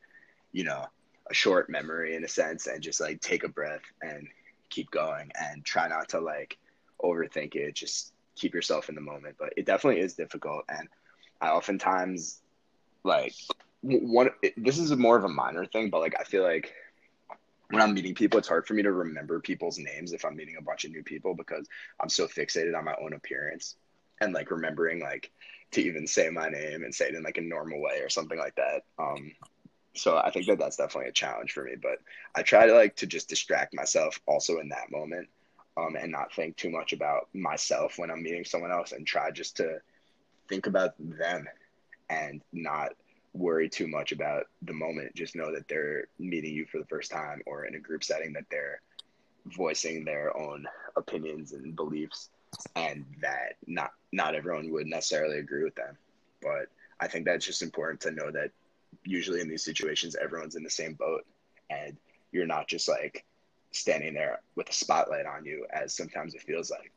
you 0.51 0.63
know, 0.63 0.85
a 1.29 1.33
short 1.33 1.69
memory 1.69 2.15
in 2.15 2.23
a 2.23 2.27
sense 2.27 2.67
and 2.67 2.81
just 2.81 2.99
like 2.99 3.21
take 3.21 3.43
a 3.43 3.49
breath 3.49 3.81
and 4.01 4.27
keep 4.69 4.91
going 4.91 5.31
and 5.39 5.63
try 5.63 5.87
not 5.87 6.09
to 6.09 6.19
like 6.19 6.57
overthink 7.01 7.55
it. 7.55 7.75
Just 7.75 8.13
keep 8.35 8.53
yourself 8.53 8.89
in 8.89 8.95
the 8.95 9.01
moment. 9.01 9.35
But 9.39 9.53
it 9.57 9.65
definitely 9.65 10.01
is 10.01 10.13
difficult. 10.13 10.65
And 10.69 10.87
i 11.43 11.49
oftentimes 11.49 12.41
like 13.03 13.35
one 13.81 14.29
it, 14.41 14.53
this 14.57 14.79
is 14.79 14.95
more 14.95 15.17
of 15.17 15.25
a 15.25 15.29
minor 15.29 15.65
thing 15.65 15.89
but 15.89 15.99
like 15.99 16.15
i 16.19 16.23
feel 16.23 16.41
like 16.41 16.73
when 17.69 17.81
i'm 17.81 17.93
meeting 17.93 18.15
people 18.15 18.39
it's 18.39 18.47
hard 18.47 18.65
for 18.65 18.73
me 18.73 18.81
to 18.81 18.91
remember 18.91 19.39
people's 19.39 19.77
names 19.77 20.13
if 20.13 20.23
i'm 20.23 20.35
meeting 20.35 20.55
a 20.57 20.61
bunch 20.61 20.85
of 20.85 20.91
new 20.91 21.03
people 21.03 21.35
because 21.35 21.67
i'm 21.99 22.09
so 22.09 22.25
fixated 22.25 22.77
on 22.77 22.85
my 22.85 22.95
own 23.01 23.13
appearance 23.13 23.75
and 24.21 24.33
like 24.33 24.49
remembering 24.49 25.01
like 25.01 25.31
to 25.73 25.83
even 25.83 26.07
say 26.07 26.29
my 26.29 26.49
name 26.49 26.83
and 26.83 26.93
say 26.93 27.07
it 27.07 27.15
in 27.15 27.23
like 27.23 27.37
a 27.37 27.41
normal 27.41 27.81
way 27.81 27.99
or 27.99 28.09
something 28.09 28.37
like 28.39 28.55
that 28.55 28.83
um 28.99 29.31
so 29.95 30.17
I 30.17 30.31
think 30.31 30.47
that 30.47 30.59
that's 30.59 30.77
definitely 30.77 31.09
a 31.09 31.13
challenge 31.13 31.51
for 31.51 31.63
me. 31.63 31.73
But 31.81 31.99
I 32.35 32.41
try 32.41 32.65
to 32.65 32.73
like 32.73 32.95
to 32.97 33.07
just 33.07 33.29
distract 33.29 33.73
myself 33.73 34.19
also 34.25 34.59
in 34.59 34.69
that 34.69 34.91
moment, 34.91 35.29
um, 35.77 35.95
and 35.95 36.11
not 36.11 36.33
think 36.33 36.55
too 36.57 36.69
much 36.69 36.93
about 36.93 37.29
myself 37.33 37.97
when 37.97 38.09
I'm 38.11 38.23
meeting 38.23 38.45
someone 38.45 38.71
else, 38.71 38.91
and 38.91 39.05
try 39.05 39.31
just 39.31 39.57
to 39.57 39.79
think 40.49 40.67
about 40.67 40.93
them 40.99 41.47
and 42.09 42.41
not 42.51 42.93
worry 43.33 43.69
too 43.69 43.87
much 43.87 44.11
about 44.11 44.47
the 44.63 44.73
moment. 44.73 45.15
Just 45.15 45.35
know 45.35 45.53
that 45.53 45.67
they're 45.67 46.05
meeting 46.19 46.53
you 46.53 46.65
for 46.65 46.79
the 46.79 46.85
first 46.85 47.11
time, 47.11 47.41
or 47.45 47.65
in 47.65 47.75
a 47.75 47.79
group 47.79 48.03
setting 48.03 48.33
that 48.33 48.45
they're 48.49 48.81
voicing 49.45 50.05
their 50.05 50.35
own 50.35 50.65
opinions 50.95 51.51
and 51.53 51.75
beliefs, 51.75 52.29
and 52.75 53.05
that 53.21 53.55
not 53.67 53.91
not 54.11 54.35
everyone 54.35 54.71
would 54.71 54.87
necessarily 54.87 55.39
agree 55.39 55.63
with 55.63 55.75
them. 55.75 55.97
But 56.41 56.67
I 56.99 57.07
think 57.07 57.25
that's 57.25 57.45
just 57.45 57.61
important 57.61 58.01
to 58.01 58.11
know 58.11 58.31
that 58.31 58.51
usually 59.03 59.41
in 59.41 59.49
these 59.49 59.63
situations 59.63 60.15
everyone's 60.15 60.55
in 60.55 60.63
the 60.63 60.69
same 60.69 60.93
boat 60.93 61.25
and 61.69 61.97
you're 62.31 62.45
not 62.45 62.67
just 62.67 62.87
like 62.87 63.25
standing 63.71 64.13
there 64.13 64.39
with 64.55 64.69
a 64.69 64.73
spotlight 64.73 65.25
on 65.25 65.45
you 65.45 65.65
as 65.71 65.93
sometimes 65.93 66.35
it 66.35 66.41
feels 66.41 66.69
like 66.69 66.91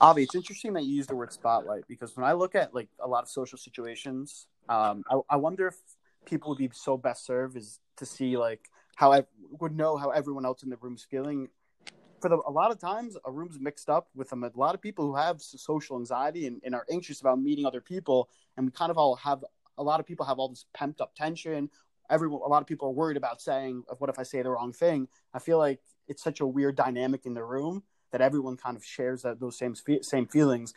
Avi, 0.00 0.24
it's 0.24 0.34
interesting 0.34 0.72
that 0.74 0.84
you 0.84 0.96
use 0.96 1.06
the 1.06 1.14
word 1.14 1.32
spotlight 1.32 1.84
because 1.88 2.16
when 2.16 2.26
I 2.26 2.32
look 2.32 2.54
at 2.54 2.74
like 2.74 2.88
a 3.00 3.08
lot 3.08 3.22
of 3.22 3.28
social 3.28 3.56
situations, 3.56 4.48
um, 4.68 5.04
I, 5.08 5.20
I 5.30 5.36
wonder 5.36 5.68
if 5.68 5.76
people 6.26 6.50
would 6.50 6.58
be 6.58 6.68
so 6.72 6.96
best 6.96 7.24
served 7.24 7.56
is 7.56 7.78
to 7.96 8.04
see 8.04 8.36
like 8.36 8.68
how 8.96 9.12
I 9.12 9.24
would 9.60 9.74
know 9.74 9.96
how 9.96 10.10
everyone 10.10 10.44
else 10.44 10.62
in 10.62 10.70
the 10.70 10.76
room's 10.76 11.06
feeling 11.08 11.48
for 12.24 12.30
the, 12.30 12.38
a 12.46 12.50
lot 12.50 12.70
of 12.70 12.80
times 12.80 13.18
a 13.26 13.30
room's 13.30 13.60
mixed 13.60 13.90
up 13.90 14.08
with 14.14 14.32
a 14.32 14.50
lot 14.54 14.74
of 14.74 14.80
people 14.80 15.04
who 15.04 15.14
have 15.14 15.42
social 15.42 15.98
anxiety 15.98 16.46
and, 16.46 16.58
and, 16.64 16.74
are 16.74 16.86
anxious 16.90 17.20
about 17.20 17.38
meeting 17.38 17.66
other 17.66 17.82
people 17.82 18.30
and 18.56 18.64
we 18.64 18.72
kind 18.72 18.90
of 18.90 18.96
all 18.96 19.14
have 19.16 19.44
a 19.76 19.82
lot 19.82 20.00
of 20.00 20.06
people 20.06 20.24
have 20.24 20.38
all 20.38 20.48
this 20.48 20.64
pent 20.72 21.02
up 21.02 21.14
tension. 21.14 21.68
Everyone 22.08 22.40
a 22.42 22.48
lot 22.48 22.62
of 22.62 22.66
people 22.66 22.88
are 22.88 22.92
worried 22.92 23.18
about 23.18 23.42
saying 23.42 23.82
what 23.98 24.08
if 24.08 24.18
i 24.18 24.22
say 24.22 24.40
the 24.40 24.48
wrong 24.48 24.72
thing? 24.72 25.06
I 25.34 25.38
feel 25.38 25.58
like 25.58 25.80
it's 26.08 26.22
such 26.22 26.40
a 26.40 26.46
weird 26.46 26.76
dynamic 26.76 27.26
in 27.26 27.34
the 27.34 27.44
room 27.44 27.82
that 28.10 28.22
everyone 28.22 28.56
kind 28.56 28.78
of 28.78 28.82
shares 28.82 29.20
that, 29.20 29.38
those 29.38 29.58
same 29.58 29.74
same 30.00 30.26
feelings 30.26 30.72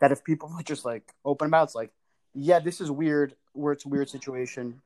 that 0.00 0.12
if 0.12 0.22
people 0.22 0.48
are 0.56 0.62
just 0.62 0.84
like 0.84 1.12
open 1.24 1.48
about 1.48 1.64
it's 1.64 1.74
like 1.74 1.90
yeah 2.34 2.60
this 2.60 2.80
is 2.80 2.88
weird 2.88 3.34
where 3.52 3.72
it's 3.72 3.84
a 3.84 3.88
weird 3.88 4.08
situation 4.08 4.80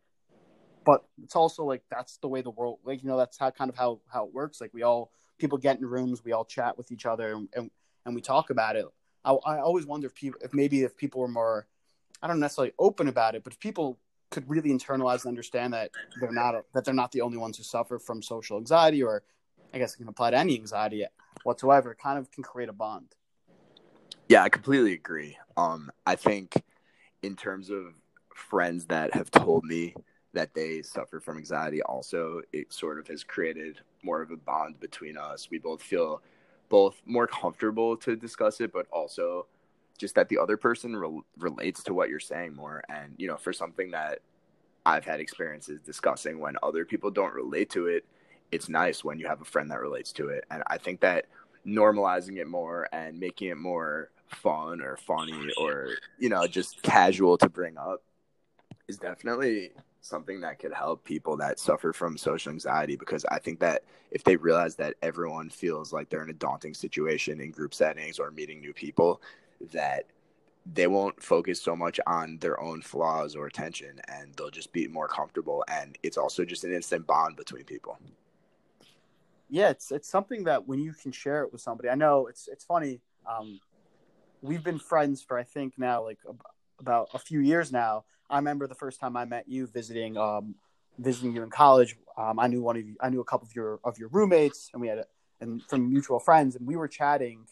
but 0.89 1.05
it's 1.23 1.37
also 1.37 1.65
like 1.65 1.83
that's 1.91 2.17
the 2.17 2.29
way 2.29 2.41
the 2.41 2.51
world 2.51 2.79
like 2.83 3.03
you 3.03 3.11
know 3.11 3.19
that's 3.19 3.37
how 3.37 3.51
kind 3.51 3.69
of 3.69 3.77
how 3.77 4.01
how 4.11 4.25
it 4.25 4.33
works. 4.33 4.59
Like 4.59 4.73
we 4.73 4.83
all 4.83 5.11
people 5.39 5.59
get 5.59 5.79
in 5.79 5.87
rooms, 5.87 6.25
we 6.25 6.33
all 6.33 6.45
chat 6.45 6.77
with 6.77 6.93
each 6.93 7.07
other, 7.07 7.33
and 7.33 7.49
and, 7.55 7.71
and 8.05 8.15
we 8.15 8.21
talk 8.21 8.51
about 8.51 8.77
it. 8.77 8.87
I, 9.25 9.33
I 9.33 9.61
always 9.61 9.87
wonder 9.87 10.07
if 10.07 10.15
people, 10.15 10.41
if 10.43 10.55
maybe 10.55 10.83
if 10.83 10.97
people 10.97 11.21
were 11.21 11.29
more, 11.29 11.67
I 12.23 12.29
don't 12.29 12.41
necessarily 12.41 12.73
open 12.79 13.09
about 13.09 13.35
it, 13.35 13.45
but 13.45 13.53
if 13.53 13.61
people 13.61 13.99
could 14.31 14.49
really 14.49 14.71
internalize 14.71 15.25
and 15.25 15.29
understand 15.29 15.73
that 15.73 15.91
they're 16.21 16.33
not 16.33 16.55
that 16.75 16.85
they're 16.85 16.95
not 16.95 17.13
the 17.13 17.23
only 17.23 17.39
ones 17.39 17.57
who 17.57 17.63
suffer 17.63 17.99
from 17.99 18.23
social 18.23 18.59
anxiety, 18.59 19.03
or 19.03 19.23
I 19.73 19.79
guess 19.79 19.95
it 19.95 19.99
can 19.99 20.09
apply 20.09 20.31
to 20.31 20.39
any 20.39 20.55
anxiety 20.55 21.05
whatsoever, 21.45 21.97
kind 22.01 22.19
of 22.19 22.31
can 22.31 22.43
create 22.43 22.69
a 22.69 22.73
bond. 22.73 23.15
Yeah, 24.29 24.43
I 24.43 24.49
completely 24.49 24.93
agree. 24.93 25.39
Um, 25.57 25.91
I 26.07 26.17
think 26.17 26.63
in 27.23 27.37
terms 27.37 27.71
of 27.71 27.95
friends 28.35 28.87
that 28.87 29.15
have 29.15 29.31
told 29.31 29.65
me 29.65 29.95
that 30.39 30.55
they 30.55 30.83
suffer 30.83 31.19
from 31.19 31.37
anxiety 31.37 31.83
also 31.83 32.41
it 32.53 32.73
sort 32.73 33.01
of 33.01 33.09
has 33.09 33.25
created 33.25 33.81
more 34.05 34.23
of 34.23 34.31
a 34.31 34.37
bond 34.37 34.79
between 34.79 35.19
us. 35.19 35.49
We 35.51 35.59
both 35.59 35.83
feel 35.83 36.23
both 36.69 37.03
more 37.05 37.27
comfortable 37.27 37.97
to 37.97 38.15
discuss 38.15 38.61
it 38.61 38.73
but 38.73 38.87
also 38.93 39.47
just 39.99 40.15
that 40.15 40.29
the 40.29 40.39
other 40.39 40.57
person 40.57 40.95
re- 40.95 41.23
relates 41.39 41.83
to 41.83 41.93
what 41.93 42.09
you're 42.09 42.21
saying 42.21 42.55
more. 42.55 42.85
And 42.89 43.15
you 43.17 43.27
know 43.27 43.37
for 43.37 43.53
something 43.53 43.91
that 43.91 44.21
i've 44.87 45.05
had 45.05 45.19
experiences 45.19 45.81
discussing 45.85 46.39
when 46.39 46.57
other 46.63 46.85
people 46.85 47.11
don't 47.11 47.35
relate 47.35 47.69
to 47.69 47.89
it 47.89 48.05
it's 48.53 48.69
nice 48.69 49.03
when 49.03 49.19
you 49.19 49.27
have 49.27 49.43
a 49.43 49.45
friend 49.45 49.71
that 49.73 49.81
relates 49.81 50.13
to 50.13 50.29
it. 50.29 50.45
And 50.53 50.63
i 50.69 50.79
think 50.79 51.01
that 51.01 51.27
normalizing 51.67 52.37
it 52.37 52.47
more 52.47 52.89
and 52.93 53.19
making 53.19 53.49
it 53.49 53.59
more 53.59 54.11
fun 54.29 54.81
or 54.81 54.97
funny 54.97 55.51
or 55.61 55.89
you 56.19 56.29
know 56.29 56.47
just 56.47 56.81
casual 56.83 57.37
to 57.37 57.49
bring 57.49 57.77
up 57.77 58.03
is 58.87 58.99
definitely 58.99 59.73
something 60.09 60.41
that 60.41 60.59
could 60.59 60.73
help 60.73 61.05
people 61.05 61.37
that 61.37 61.59
suffer 61.59 61.93
from 61.93 62.17
social 62.17 62.51
anxiety 62.51 62.97
because 62.97 63.25
I 63.27 63.39
think 63.39 63.61
that 63.61 63.83
if 64.11 64.25
they 64.25 64.37
realize 64.37 64.75
that 64.77 64.95
everyone 65.03 65.51
feels 65.51 65.93
like 65.93 66.09
they're 66.09 66.23
in 66.23 66.31
a 66.31 66.35
daunting 66.35 66.75
situation 66.75 67.41
in 67.41 67.51
group 67.51 67.75
settings 67.75 68.19
or 68.19 68.31
meeting 68.31 68.61
new 68.61 68.73
people, 68.73 69.21
that 69.73 70.05
they 70.75 70.87
won't 70.87 71.23
focus 71.23 71.61
so 71.61 71.75
much 71.75 71.99
on 72.07 72.39
their 72.39 72.61
own 72.61 72.83
flaws 72.83 73.35
or 73.35 73.47
attention 73.47 74.01
and 74.09 74.35
they'll 74.35 74.51
just 74.51 74.73
be 74.73 74.87
more 74.87 75.09
comfortable 75.09 75.65
and 75.69 75.97
it's 76.03 76.19
also 76.19 76.45
just 76.45 76.65
an 76.65 76.73
instant 76.73 77.07
bond 77.07 77.37
between 77.37 77.65
people. 77.65 77.99
Yeah, 79.51 79.71
it's 79.71 79.91
it's 79.91 80.09
something 80.09 80.45
that 80.45 80.69
when 80.69 80.79
you 80.79 80.93
can 80.93 81.11
share 81.11 81.43
it 81.43 81.53
with 81.53 81.63
somebody. 81.63 81.89
I 81.89 81.95
know 81.95 82.27
it's 82.27 82.49
it's 82.49 82.65
funny. 82.65 83.01
Um, 83.27 83.61
we've 84.43 84.63
been 84.63 84.79
friends 84.79 85.23
for 85.23 85.39
I 85.39 85.43
think 85.43 85.75
now 85.79 86.05
like 86.05 86.19
about 86.79 87.09
a 87.15 87.19
few 87.19 87.41
years 87.41 87.73
now 87.73 88.05
I 88.31 88.37
remember 88.37 88.67
the 88.67 88.75
first 88.75 89.01
time 89.01 89.17
I 89.17 89.25
met 89.25 89.49
you 89.49 89.67
visiting 89.67 90.17
um, 90.17 90.55
visiting 90.99 91.35
you 91.35 91.43
in 91.43 91.51
college. 91.51 91.97
Um, 92.17 92.39
I 92.39 92.47
knew 92.47 92.63
one 92.63 92.77
of 92.77 92.87
you, 92.87 92.97
I 93.01 93.09
knew 93.09 93.21
a 93.21 93.25
couple 93.25 93.47
of 93.47 93.55
your 93.55 93.81
of 93.85 93.99
your 93.99 94.09
roommates, 94.09 94.71
and 94.73 94.81
we 94.83 94.89
had 94.89 94.99
a, 94.99 95.05
and 95.41 95.63
from 95.63 95.89
mutual 95.89 96.19
friends, 96.19 96.57
and 96.57 96.67
we 96.67 96.77
were 96.77 96.89
chatting 96.89 97.47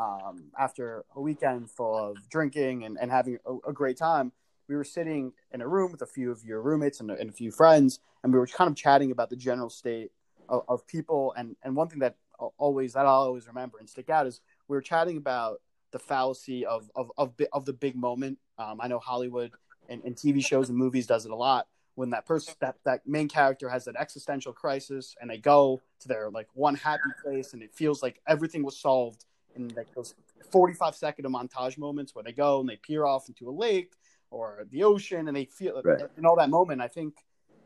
um, 0.00 0.44
after 0.58 1.04
a 1.14 1.20
weekend 1.20 1.70
full 1.70 1.96
of 1.96 2.16
drinking 2.28 2.84
and, 2.84 2.98
and 3.00 3.10
having 3.10 3.38
a, 3.46 3.70
a, 3.70 3.72
great 3.72 3.96
time. 3.96 4.32
We 4.68 4.74
were 4.74 4.84
sitting 4.84 5.32
in 5.52 5.62
a 5.62 5.68
room 5.68 5.92
with 5.92 6.02
a 6.02 6.06
few 6.06 6.30
of 6.30 6.44
your 6.44 6.60
roommates 6.60 7.00
and, 7.00 7.10
and 7.10 7.30
a 7.30 7.32
few 7.32 7.50
friends, 7.50 8.00
and 8.22 8.32
we 8.32 8.38
were 8.38 8.46
kind 8.46 8.68
of 8.68 8.76
chatting 8.76 9.10
about 9.10 9.30
the 9.30 9.36
general 9.36 9.70
state 9.70 10.10
of, 10.48 10.62
of 10.68 10.86
people. 10.86 11.34
And, 11.36 11.56
and 11.62 11.76
one 11.76 11.88
thing 11.88 12.00
that 12.00 12.16
always 12.58 12.92
that 12.94 13.06
I'll 13.06 13.22
always 13.22 13.46
remember 13.46 13.78
and 13.78 13.88
stick 13.88 14.10
out 14.10 14.26
is 14.26 14.40
we 14.68 14.76
were 14.76 14.82
chatting 14.82 15.16
about 15.16 15.60
the 15.92 15.98
fallacy 15.98 16.66
of 16.66 16.90
of 16.94 17.10
of, 17.16 17.34
of 17.52 17.64
the 17.64 17.72
big 17.72 17.96
moment. 17.96 18.38
Um, 18.58 18.80
I 18.80 18.88
know 18.88 18.98
Hollywood 18.98 19.52
and, 19.88 20.02
and 20.04 20.16
TV 20.16 20.44
shows 20.44 20.68
and 20.68 20.78
movies 20.78 21.06
does 21.06 21.26
it 21.26 21.32
a 21.32 21.36
lot 21.36 21.66
when 21.96 22.10
that 22.10 22.26
person 22.26 22.54
that 22.60 22.76
that 22.84 23.06
main 23.06 23.26
character 23.26 23.68
has 23.68 23.88
an 23.88 23.96
existential 23.98 24.52
crisis 24.52 25.16
and 25.20 25.28
they 25.28 25.38
go 25.38 25.80
to 25.98 26.08
their 26.08 26.30
like 26.30 26.46
one 26.54 26.76
happy 26.76 27.10
place 27.22 27.52
and 27.52 27.62
it 27.62 27.74
feels 27.74 28.02
like 28.02 28.20
everything 28.28 28.62
was 28.62 28.78
solved 28.78 29.24
in 29.56 29.68
like 29.74 29.92
those 29.94 30.14
45 30.52 30.94
second 30.94 31.24
of 31.24 31.32
montage 31.32 31.76
moments 31.78 32.14
where 32.14 32.22
they 32.22 32.32
go 32.32 32.60
and 32.60 32.68
they 32.68 32.76
peer 32.76 33.04
off 33.04 33.28
into 33.28 33.48
a 33.48 33.50
lake 33.50 33.92
or 34.30 34.66
the 34.70 34.84
ocean 34.84 35.26
and 35.26 35.36
they 35.36 35.46
feel 35.46 35.80
right. 35.84 36.02
in 36.16 36.26
all 36.26 36.36
that 36.36 36.50
moment 36.50 36.80
i 36.80 36.88
think 36.88 37.14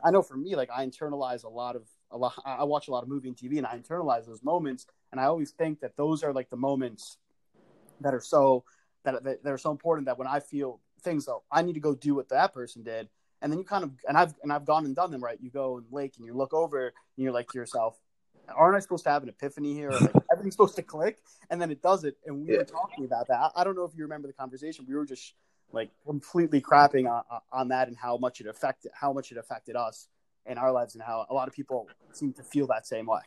i 0.02 0.10
know 0.10 0.22
for 0.22 0.36
me 0.36 0.54
like 0.54 0.70
i 0.70 0.86
internalize 0.86 1.44
a 1.44 1.48
lot 1.48 1.74
of 1.74 1.82
a 2.12 2.16
lot 2.16 2.32
i 2.46 2.62
watch 2.64 2.88
a 2.88 2.90
lot 2.90 3.02
of 3.02 3.08
movie 3.08 3.28
and 3.28 3.36
tv 3.36 3.58
and 3.58 3.66
i 3.66 3.76
internalize 3.76 4.26
those 4.26 4.42
moments 4.44 4.86
and 5.10 5.20
i 5.20 5.24
always 5.24 5.50
think 5.50 5.80
that 5.80 5.96
those 5.96 6.22
are 6.22 6.32
like 6.32 6.48
the 6.50 6.56
moments 6.56 7.18
that 8.00 8.14
are 8.14 8.20
so 8.20 8.64
that, 9.02 9.24
that, 9.24 9.42
that 9.42 9.52
are 9.52 9.58
so 9.58 9.72
important 9.72 10.06
that 10.06 10.16
when 10.18 10.28
i 10.28 10.38
feel 10.38 10.80
things 11.00 11.26
though. 11.26 11.42
I 11.50 11.62
need 11.62 11.74
to 11.74 11.80
go 11.80 11.94
do 11.94 12.14
what 12.14 12.28
that 12.30 12.52
person 12.52 12.82
did. 12.82 13.08
And 13.42 13.50
then 13.50 13.58
you 13.58 13.64
kind 13.64 13.84
of 13.84 13.92
and 14.06 14.16
I've 14.16 14.34
and 14.42 14.52
I've 14.52 14.66
gone 14.66 14.84
and 14.84 14.94
done 14.94 15.10
them 15.10 15.22
right. 15.22 15.38
You 15.40 15.50
go 15.50 15.78
and 15.78 15.86
lake 15.90 16.14
and 16.18 16.26
you 16.26 16.34
look 16.34 16.52
over 16.52 16.86
and 16.86 16.92
you're 17.16 17.32
like 17.32 17.48
to 17.48 17.58
yourself, 17.58 17.98
aren't 18.54 18.76
I 18.76 18.80
supposed 18.80 19.04
to 19.04 19.10
have 19.10 19.22
an 19.22 19.28
epiphany 19.28 19.74
here? 19.74 19.90
Like 19.90 20.12
everything's 20.32 20.54
supposed 20.54 20.76
to 20.76 20.82
click, 20.82 21.18
and 21.48 21.60
then 21.60 21.70
it 21.70 21.82
does 21.82 22.04
it. 22.04 22.16
And 22.26 22.46
we 22.46 22.52
yeah. 22.52 22.58
were 22.58 22.64
talking 22.64 23.04
about 23.04 23.28
that. 23.28 23.52
I 23.56 23.64
don't 23.64 23.76
know 23.76 23.84
if 23.84 23.92
you 23.96 24.02
remember 24.02 24.28
the 24.28 24.34
conversation. 24.34 24.84
We 24.86 24.94
were 24.94 25.06
just 25.06 25.34
like 25.72 25.90
completely 26.04 26.60
crapping 26.60 27.08
on, 27.08 27.22
on 27.52 27.68
that 27.68 27.88
and 27.88 27.96
how 27.96 28.16
much 28.16 28.40
it 28.40 28.46
affected 28.46 28.90
how 28.92 29.12
much 29.12 29.30
it 29.30 29.38
affected 29.38 29.76
us 29.76 30.08
in 30.46 30.58
our 30.58 30.72
lives 30.72 30.94
and 30.94 31.02
how 31.02 31.26
a 31.30 31.34
lot 31.34 31.48
of 31.48 31.54
people 31.54 31.88
seem 32.12 32.32
to 32.32 32.42
feel 32.42 32.66
that 32.66 32.86
same 32.86 33.06
way. 33.06 33.20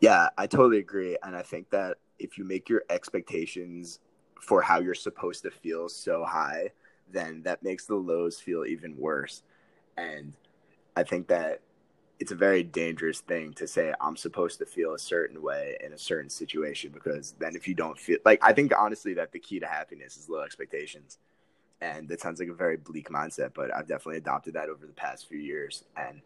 Yeah, 0.00 0.28
I 0.36 0.46
totally 0.46 0.78
agree, 0.78 1.16
and 1.22 1.34
I 1.34 1.42
think 1.42 1.70
that 1.70 1.98
if 2.18 2.38
you 2.38 2.44
make 2.44 2.68
your 2.68 2.82
expectations 2.90 3.98
for 4.40 4.62
how 4.62 4.80
you're 4.80 4.94
supposed 4.94 5.42
to 5.42 5.50
feel 5.50 5.88
so 5.88 6.24
high, 6.24 6.70
then 7.10 7.42
that 7.42 7.62
makes 7.62 7.86
the 7.86 7.94
lows 7.94 8.40
feel 8.40 8.64
even 8.64 8.96
worse. 8.96 9.42
And 9.96 10.34
I 10.96 11.02
think 11.02 11.28
that 11.28 11.60
it's 12.18 12.32
a 12.32 12.36
very 12.36 12.62
dangerous 12.62 13.20
thing 13.20 13.52
to 13.54 13.66
say 13.66 13.92
I'm 14.00 14.16
supposed 14.16 14.58
to 14.60 14.66
feel 14.66 14.94
a 14.94 14.98
certain 14.98 15.42
way 15.42 15.76
in 15.84 15.92
a 15.92 15.98
certain 15.98 16.30
situation 16.30 16.90
because 16.92 17.34
then 17.38 17.54
if 17.54 17.68
you 17.68 17.74
don't 17.74 17.98
feel 17.98 18.18
like 18.24 18.42
I 18.42 18.52
think 18.52 18.72
honestly 18.76 19.14
that 19.14 19.32
the 19.32 19.38
key 19.38 19.60
to 19.60 19.66
happiness 19.66 20.16
is 20.16 20.28
low 20.28 20.40
expectations. 20.40 21.18
And 21.82 22.08
that 22.08 22.22
sounds 22.22 22.40
like 22.40 22.48
a 22.48 22.54
very 22.54 22.78
bleak 22.78 23.10
mindset, 23.10 23.50
but 23.54 23.74
I've 23.74 23.86
definitely 23.86 24.16
adopted 24.16 24.54
that 24.54 24.70
over 24.70 24.86
the 24.86 24.94
past 24.94 25.28
few 25.28 25.38
years 25.38 25.84
and 25.94 26.22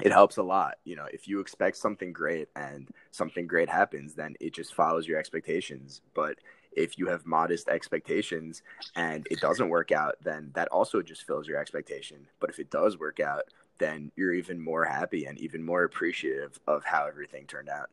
it 0.00 0.12
helps 0.12 0.38
a 0.38 0.42
lot. 0.42 0.76
You 0.84 0.96
know, 0.96 1.06
if 1.12 1.28
you 1.28 1.40
expect 1.40 1.76
something 1.76 2.12
great 2.12 2.48
and 2.56 2.88
something 3.10 3.46
great 3.46 3.68
happens, 3.68 4.14
then 4.14 4.34
it 4.40 4.54
just 4.54 4.74
follows 4.74 5.06
your 5.06 5.18
expectations. 5.18 6.00
But 6.14 6.38
if 6.78 6.96
you 6.96 7.08
have 7.08 7.26
modest 7.26 7.68
expectations 7.68 8.62
and 8.94 9.26
it 9.30 9.40
doesn't 9.40 9.68
work 9.68 9.90
out, 9.90 10.14
then 10.22 10.50
that 10.54 10.68
also 10.68 11.02
just 11.02 11.26
fills 11.26 11.48
your 11.48 11.58
expectation. 11.58 12.28
But 12.38 12.50
if 12.50 12.58
it 12.58 12.70
does 12.70 12.98
work 12.98 13.18
out, 13.18 13.42
then 13.78 14.12
you're 14.16 14.32
even 14.32 14.60
more 14.60 14.84
happy 14.84 15.24
and 15.26 15.38
even 15.38 15.64
more 15.64 15.84
appreciative 15.84 16.58
of 16.66 16.84
how 16.84 17.06
everything 17.06 17.46
turned 17.46 17.68
out. 17.68 17.90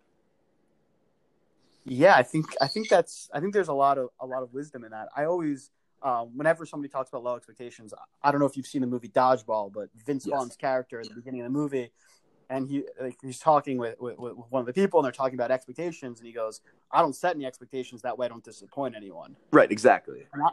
Yeah, 1.84 2.16
I 2.16 2.24
think 2.24 2.46
I 2.62 2.68
think 2.68 2.90
that's 2.90 3.30
I 3.34 3.40
think 3.40 3.54
there's 3.54 3.68
a 3.68 3.74
lot 3.74 3.98
of 3.98 4.10
a 4.20 4.26
lot 4.26 4.44
of 4.44 4.54
wisdom 4.54 4.84
in 4.84 4.92
that. 4.92 5.10
I 5.16 5.26
always 5.26 5.70
um, 6.02 6.32
whenever 6.36 6.66
somebody 6.66 6.92
talks 6.92 7.10
about 7.10 7.24
low 7.24 7.36
expectations, 7.36 7.94
I 8.24 8.32
don't 8.32 8.40
know 8.40 8.46
if 8.46 8.56
you've 8.58 8.68
seen 8.68 8.82
the 8.82 8.88
movie 8.88 9.10
Dodgeball, 9.10 9.74
but 9.74 9.90
Vince 10.06 10.26
yes. 10.26 10.36
Vaughn's 10.36 10.56
character 10.56 11.00
at 11.00 11.08
the 11.08 11.16
beginning 11.16 11.42
of 11.42 11.46
the 11.46 11.58
movie, 11.58 11.92
and 12.50 12.70
he 12.70 12.84
like 13.02 13.18
he's 13.22 13.40
talking 13.40 13.78
with, 13.78 14.00
with, 14.00 14.18
with, 14.18 14.34
one 14.50 14.60
of 14.60 14.66
the 14.66 14.74
people 14.74 15.00
and 15.00 15.06
they're 15.06 15.12
talking 15.12 15.36
about 15.36 15.52
expectations 15.52 16.20
and 16.20 16.28
he 16.28 16.34
goes 16.34 16.62
i 16.92 17.02
don't 17.02 17.16
set 17.16 17.36
any 17.36 17.46
expectations 17.46 18.02
that 18.02 18.18
way. 18.18 18.26
I 18.26 18.30
don't 18.30 18.44
disappoint 18.44 18.96
anyone. 18.96 19.36
Right 19.52 19.72
exactly. 19.72 20.26
And, 20.34 20.44
I, 20.44 20.50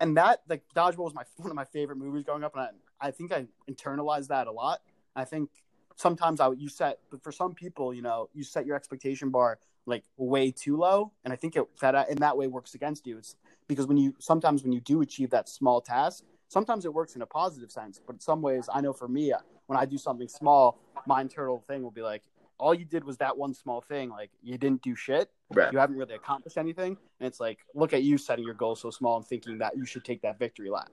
and 0.00 0.16
that 0.16 0.42
like 0.48 0.62
dodgeball 0.74 1.04
was 1.04 1.14
my 1.14 1.24
one 1.36 1.50
of 1.50 1.56
my 1.56 1.64
favorite 1.64 1.96
movies 1.96 2.24
growing 2.24 2.44
up 2.44 2.54
and 2.56 2.68
i, 3.00 3.08
I 3.08 3.10
think 3.10 3.32
i 3.32 3.46
internalized 3.70 4.28
that 4.28 4.46
a 4.46 4.52
lot. 4.52 4.80
I 5.14 5.24
think 5.24 5.50
sometimes 5.96 6.40
i 6.40 6.50
you 6.52 6.68
set 6.68 6.98
but 7.10 7.22
for 7.22 7.32
some 7.32 7.54
people 7.54 7.92
you 7.92 8.02
know 8.02 8.28
you 8.32 8.42
set 8.42 8.64
your 8.64 8.76
expectation 8.76 9.28
bar 9.30 9.58
like 9.86 10.04
way 10.16 10.50
too 10.50 10.76
low 10.76 11.12
and 11.24 11.32
i 11.32 11.36
think 11.36 11.56
it 11.56 11.64
that 11.80 12.08
in 12.08 12.18
that 12.18 12.36
way 12.36 12.46
works 12.46 12.74
against 12.74 13.06
you. 13.06 13.18
It's 13.18 13.36
because 13.68 13.86
when 13.86 13.96
you 13.96 14.14
sometimes 14.18 14.62
when 14.62 14.72
you 14.72 14.80
do 14.80 15.02
achieve 15.02 15.30
that 15.30 15.48
small 15.48 15.80
task 15.80 16.24
sometimes 16.48 16.84
it 16.84 16.92
works 16.92 17.16
in 17.16 17.22
a 17.22 17.26
positive 17.26 17.70
sense 17.70 18.00
but 18.04 18.14
in 18.14 18.20
some 18.20 18.40
ways 18.40 18.68
i 18.72 18.80
know 18.80 18.92
for 18.92 19.08
me 19.08 19.32
when 19.70 19.78
I 19.78 19.84
do 19.84 19.96
something 19.96 20.26
small, 20.26 20.80
my 21.06 21.20
internal 21.20 21.60
thing 21.60 21.84
will 21.84 21.92
be 21.92 22.02
like, 22.02 22.24
all 22.58 22.74
you 22.74 22.84
did 22.84 23.04
was 23.04 23.18
that 23.18 23.38
one 23.38 23.54
small 23.54 23.80
thing. 23.80 24.10
Like 24.10 24.32
you 24.42 24.58
didn't 24.58 24.82
do 24.82 24.96
shit. 24.96 25.30
Right. 25.54 25.72
You 25.72 25.78
haven't 25.78 25.94
really 25.94 26.16
accomplished 26.16 26.58
anything. 26.58 26.96
And 27.20 27.26
it's 27.28 27.38
like, 27.38 27.58
look 27.72 27.92
at 27.92 28.02
you 28.02 28.18
setting 28.18 28.44
your 28.44 28.54
goal 28.54 28.74
so 28.74 28.90
small 28.90 29.16
and 29.16 29.24
thinking 29.24 29.58
that 29.58 29.76
you 29.76 29.86
should 29.86 30.04
take 30.04 30.22
that 30.22 30.40
victory 30.40 30.70
lap. 30.70 30.90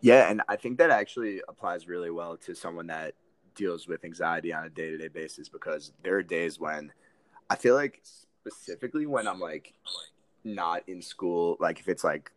Yeah, 0.00 0.28
and 0.28 0.42
I 0.48 0.56
think 0.56 0.78
that 0.78 0.90
actually 0.90 1.42
applies 1.48 1.86
really 1.86 2.10
well 2.10 2.36
to 2.38 2.56
someone 2.56 2.88
that 2.88 3.14
deals 3.54 3.86
with 3.86 4.04
anxiety 4.04 4.52
on 4.52 4.64
a 4.64 4.68
day 4.68 4.90
to 4.90 4.98
day 4.98 5.08
basis 5.08 5.48
because 5.48 5.92
there 6.02 6.16
are 6.16 6.22
days 6.24 6.58
when 6.58 6.90
I 7.48 7.54
feel 7.54 7.76
like 7.76 8.02
specifically 8.02 9.06
when 9.06 9.28
I'm 9.28 9.38
like 9.38 9.74
not 10.42 10.82
in 10.88 11.02
school, 11.02 11.56
like 11.60 11.78
if 11.78 11.88
it's 11.88 12.02
like 12.02 12.32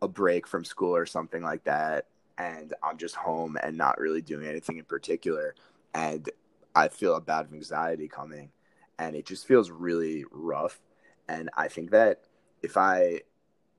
a 0.00 0.06
break 0.06 0.46
from 0.46 0.64
school 0.64 0.94
or 0.94 1.06
something 1.06 1.42
like 1.42 1.64
that, 1.64 2.06
and 2.38 2.74
I'm 2.82 2.98
just 2.98 3.14
home 3.14 3.56
and 3.62 3.76
not 3.76 3.98
really 3.98 4.22
doing 4.22 4.46
anything 4.46 4.78
in 4.78 4.84
particular. 4.84 5.54
And 5.94 6.28
I 6.74 6.88
feel 6.88 7.14
a 7.14 7.20
bout 7.20 7.46
of 7.46 7.52
anxiety 7.52 8.08
coming 8.08 8.50
and 8.98 9.16
it 9.16 9.26
just 9.26 9.46
feels 9.46 9.70
really 9.70 10.24
rough. 10.30 10.80
And 11.28 11.50
I 11.56 11.68
think 11.68 11.90
that 11.90 12.22
if 12.62 12.76
I 12.76 13.20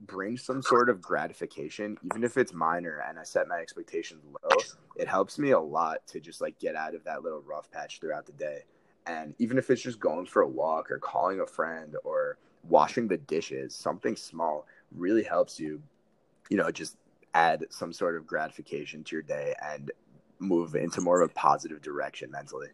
bring 0.01 0.37
some 0.37 0.61
sort 0.61 0.89
of 0.89 1.01
gratification, 1.01 1.97
even 2.03 2.23
if 2.23 2.37
it's 2.37 2.53
minor, 2.53 3.03
and 3.07 3.17
I 3.17 3.23
set 3.23 3.47
my 3.47 3.57
expectations 3.57 4.23
low, 4.25 4.57
it 4.95 5.07
helps 5.07 5.39
me 5.39 5.51
a 5.51 5.59
lot 5.59 6.05
to 6.07 6.19
just 6.19 6.41
like 6.41 6.59
get 6.59 6.75
out 6.75 6.95
of 6.95 7.03
that 7.05 7.23
little 7.23 7.41
rough 7.41 7.69
patch 7.71 7.99
throughout 7.99 8.25
the 8.25 8.33
day. 8.33 8.63
And 9.05 9.35
even 9.37 9.57
if 9.57 9.69
it's 9.69 9.81
just 9.81 9.99
going 9.99 10.25
for 10.25 10.41
a 10.41 10.47
walk 10.47 10.89
or 10.89 10.97
calling 10.97 11.39
a 11.39 11.45
friend 11.45 11.95
or 12.03 12.37
washing 12.67 13.07
the 13.07 13.17
dishes, 13.17 13.75
something 13.75 14.15
small 14.15 14.65
really 14.91 15.23
helps 15.23 15.59
you, 15.59 15.81
you 16.49 16.57
know, 16.57 16.71
just 16.71 16.97
add 17.36 17.65
some 17.69 17.91
sort 17.91 18.15
of 18.15 18.25
gratification 18.25 19.03
to 19.03 19.15
your 19.15 19.21
day 19.21 19.53
and 19.61 19.91
move 20.39 20.75
into 20.75 21.01
more 21.01 21.21
of 21.21 21.29
a 21.29 21.33
positive 21.33 21.81
direction 21.81 22.31
mentally. 22.31 22.69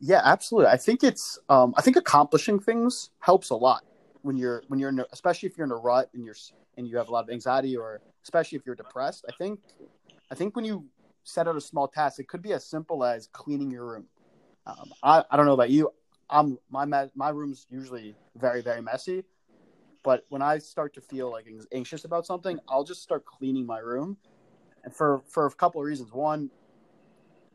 Yeah, 0.00 0.20
absolutely. 0.24 0.70
I 0.70 0.76
think 0.76 1.04
it's 1.04 1.38
um, 1.48 1.74
I 1.76 1.82
think 1.82 1.96
accomplishing 1.96 2.58
things 2.58 3.10
helps 3.20 3.50
a 3.50 3.54
lot 3.54 3.84
when 4.22 4.36
you're 4.36 4.64
when 4.66 4.80
you're 4.80 4.88
in 4.88 4.98
a, 4.98 5.06
especially 5.12 5.48
if 5.48 5.56
you're 5.56 5.64
in 5.64 5.70
a 5.70 5.76
rut 5.76 6.10
and 6.12 6.24
you're 6.24 6.34
and 6.76 6.88
you 6.88 6.96
have 6.96 7.08
a 7.08 7.12
lot 7.12 7.22
of 7.24 7.30
anxiety 7.30 7.76
or 7.76 8.00
especially 8.24 8.58
if 8.58 8.66
you're 8.66 8.74
depressed. 8.74 9.24
I 9.28 9.32
think, 9.38 9.60
I 10.30 10.34
think 10.34 10.56
when 10.56 10.64
you 10.64 10.86
set 11.22 11.46
out 11.46 11.56
a 11.56 11.60
small 11.60 11.86
task, 11.86 12.18
it 12.18 12.26
could 12.26 12.42
be 12.42 12.52
as 12.52 12.66
simple 12.66 13.04
as 13.04 13.28
cleaning 13.32 13.70
your 13.70 13.86
room. 13.86 14.06
Um, 14.66 14.92
I, 15.02 15.22
I 15.30 15.36
don't 15.36 15.46
know 15.46 15.54
about 15.54 15.70
you. 15.70 15.90
I'm 16.30 16.58
my 16.70 16.84
my 17.14 17.28
room's 17.28 17.66
usually 17.70 18.16
very 18.36 18.62
very 18.62 18.80
messy, 18.80 19.22
but 20.02 20.24
when 20.28 20.42
I 20.42 20.58
start 20.58 20.94
to 20.94 21.00
feel 21.00 21.30
like 21.30 21.46
anxious 21.72 22.04
about 22.04 22.26
something, 22.26 22.58
I'll 22.68 22.84
just 22.84 23.02
start 23.02 23.24
cleaning 23.24 23.66
my 23.66 23.78
room, 23.78 24.16
and 24.84 24.94
for 24.94 25.22
for 25.28 25.46
a 25.46 25.50
couple 25.50 25.80
of 25.80 25.86
reasons. 25.86 26.12
One, 26.12 26.50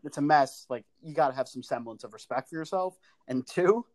it's 0.04 0.18
a 0.18 0.22
mess. 0.22 0.66
Like 0.70 0.86
you 1.02 1.14
got 1.14 1.30
to 1.30 1.36
have 1.36 1.48
some 1.48 1.64
semblance 1.64 2.04
of 2.04 2.14
respect 2.14 2.50
for 2.50 2.56
yourself, 2.56 2.98
and 3.28 3.46
two, 3.46 3.86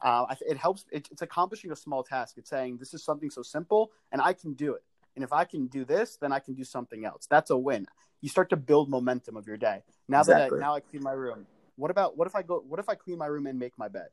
uh, 0.00 0.26
it 0.40 0.56
helps. 0.56 0.84
It, 0.92 1.08
it's 1.10 1.22
accomplishing 1.22 1.72
a 1.72 1.76
small 1.76 2.02
task. 2.02 2.36
It's 2.38 2.50
saying 2.50 2.78
this 2.78 2.94
is 2.94 3.04
something 3.04 3.30
so 3.30 3.42
simple, 3.42 3.92
and 4.12 4.20
I 4.20 4.32
can 4.32 4.54
do 4.54 4.74
it. 4.74 4.82
And 5.14 5.22
if 5.22 5.32
I 5.32 5.44
can 5.44 5.66
do 5.66 5.84
this, 5.84 6.16
then 6.16 6.32
I 6.32 6.38
can 6.38 6.54
do 6.54 6.64
something 6.64 7.04
else. 7.04 7.26
That's 7.28 7.50
a 7.50 7.56
win. 7.56 7.86
You 8.20 8.28
start 8.28 8.48
to 8.50 8.56
build 8.56 8.88
momentum 8.88 9.36
of 9.36 9.46
your 9.46 9.58
day. 9.58 9.82
Now 10.08 10.20
exactly. 10.20 10.58
that 10.58 10.64
I, 10.64 10.66
now 10.68 10.74
I 10.74 10.80
clean 10.80 11.02
my 11.02 11.12
room. 11.12 11.46
What 11.76 11.90
about 11.90 12.16
what 12.16 12.26
if 12.26 12.34
I 12.34 12.42
go? 12.42 12.62
What 12.66 12.80
if 12.80 12.88
I 12.88 12.94
clean 12.94 13.18
my 13.18 13.26
room 13.26 13.46
and 13.46 13.58
make 13.58 13.76
my 13.78 13.88
bed? 13.88 14.08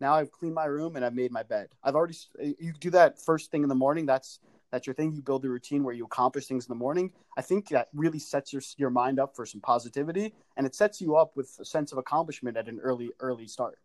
Now 0.00 0.14
I've 0.14 0.32
cleaned 0.32 0.54
my 0.54 0.64
room 0.64 0.96
and 0.96 1.04
I've 1.04 1.14
made 1.14 1.30
my 1.30 1.42
bed. 1.42 1.68
I've 1.82 1.94
already 1.94 2.14
eh, 2.40 2.52
you 2.58 2.72
do 2.72 2.90
that 2.90 3.20
first 3.20 3.50
thing 3.50 3.62
in 3.62 3.68
the 3.68 3.74
morning. 3.74 4.06
That's 4.06 4.40
that's 4.72 4.86
your 4.86 4.94
thing. 4.94 5.12
You 5.12 5.22
build 5.22 5.44
a 5.44 5.48
routine 5.48 5.82
where 5.82 5.94
you 5.94 6.04
accomplish 6.04 6.46
things 6.46 6.66
in 6.66 6.70
the 6.70 6.78
morning. 6.78 7.12
I 7.36 7.42
think 7.42 7.68
that 7.68 7.88
really 7.92 8.18
sets 8.18 8.52
your 8.52 8.62
your 8.76 8.90
mind 8.90 9.18
up 9.18 9.36
for 9.36 9.44
some 9.44 9.60
positivity, 9.60 10.34
and 10.56 10.66
it 10.66 10.74
sets 10.74 11.00
you 11.00 11.16
up 11.16 11.36
with 11.36 11.56
a 11.60 11.64
sense 11.64 11.92
of 11.92 11.98
accomplishment 11.98 12.56
at 12.56 12.68
an 12.68 12.78
early 12.80 13.10
early 13.20 13.46
start. 13.46 13.78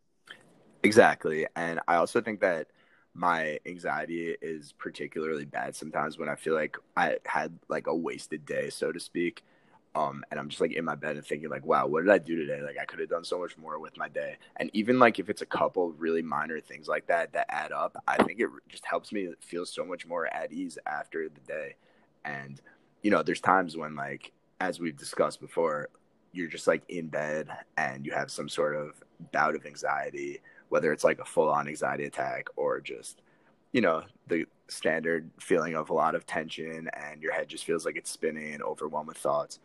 Exactly, 0.83 1.47
and 1.55 1.79
I 1.87 1.95
also 1.95 2.21
think 2.21 2.39
that 2.41 2.67
my 3.13 3.59
anxiety 3.65 4.35
is 4.41 4.73
particularly 4.73 5.45
bad 5.45 5.75
sometimes 5.75 6.17
when 6.17 6.29
I 6.29 6.35
feel 6.35 6.53
like 6.53 6.77
I 6.97 7.17
had 7.25 7.57
like 7.69 7.87
a 7.87 7.95
wasted 7.95 8.45
day, 8.45 8.69
so 8.69 8.91
to 8.91 8.99
speak. 8.99 9.43
Um, 9.95 10.25
and 10.29 10.39
I'm 10.39 10.49
just 10.49 10.59
like 10.59 10.73
in 10.73 10.83
my 10.83 10.95
bed 10.95 11.15
and 11.15 11.25
thinking 11.25 11.49
like, 11.49 11.65
wow, 11.65 11.87
what 11.87 12.01
did 12.01 12.11
I 12.11 12.17
do 12.17 12.35
today? 12.35 12.61
Like 12.61 12.77
I 12.79 12.83
could 12.83 12.99
have 12.99 13.09
done 13.09 13.23
so 13.23 13.39
much 13.39 13.57
more 13.57 13.79
with 13.79 13.97
my 13.97 14.09
day. 14.09 14.35
And 14.57 14.69
even 14.73 14.99
like 14.99 15.19
if 15.19 15.29
it's 15.29 15.41
a 15.41 15.45
couple 15.45 15.93
really 15.93 16.21
minor 16.21 16.59
things 16.59 16.89
like 16.89 17.07
that 17.07 17.31
that 17.31 17.45
add 17.49 17.71
up, 17.71 17.95
I 18.05 18.21
think 18.21 18.41
it 18.41 18.49
just 18.67 18.85
helps 18.85 19.13
me 19.13 19.29
feel 19.39 19.65
so 19.65 19.85
much 19.85 20.05
more 20.05 20.27
at 20.27 20.51
ease 20.51 20.77
after 20.85 21.29
the 21.29 21.39
day. 21.47 21.75
And 22.25 22.61
you 23.03 23.11
know, 23.11 23.23
there's 23.23 23.39
times 23.39 23.77
when 23.77 23.95
like 23.95 24.33
as 24.59 24.81
we've 24.81 24.97
discussed 24.97 25.39
before, 25.39 25.87
you're 26.33 26.49
just 26.49 26.67
like 26.67 26.83
in 26.89 27.07
bed 27.07 27.47
and 27.77 28.05
you 28.05 28.11
have 28.11 28.29
some 28.29 28.49
sort 28.49 28.75
of 28.75 29.01
bout 29.31 29.55
of 29.55 29.65
anxiety, 29.65 30.41
whether 30.67 30.91
it's 30.91 31.05
like 31.05 31.19
a 31.19 31.25
full 31.25 31.49
on 31.49 31.69
anxiety 31.69 32.03
attack 32.03 32.47
or 32.57 32.81
just 32.81 33.21
you 33.71 33.79
know 33.79 34.03
the 34.27 34.45
standard 34.67 35.29
feeling 35.39 35.75
of 35.75 35.89
a 35.89 35.93
lot 35.93 36.15
of 36.15 36.25
tension 36.25 36.89
and 36.93 37.21
your 37.21 37.33
head 37.33 37.47
just 37.47 37.63
feels 37.63 37.85
like 37.85 37.95
it's 37.95 38.09
spinning 38.09 38.53
and 38.53 38.63
overwhelmed 38.63 39.07
with 39.07 39.17
thoughts 39.17 39.59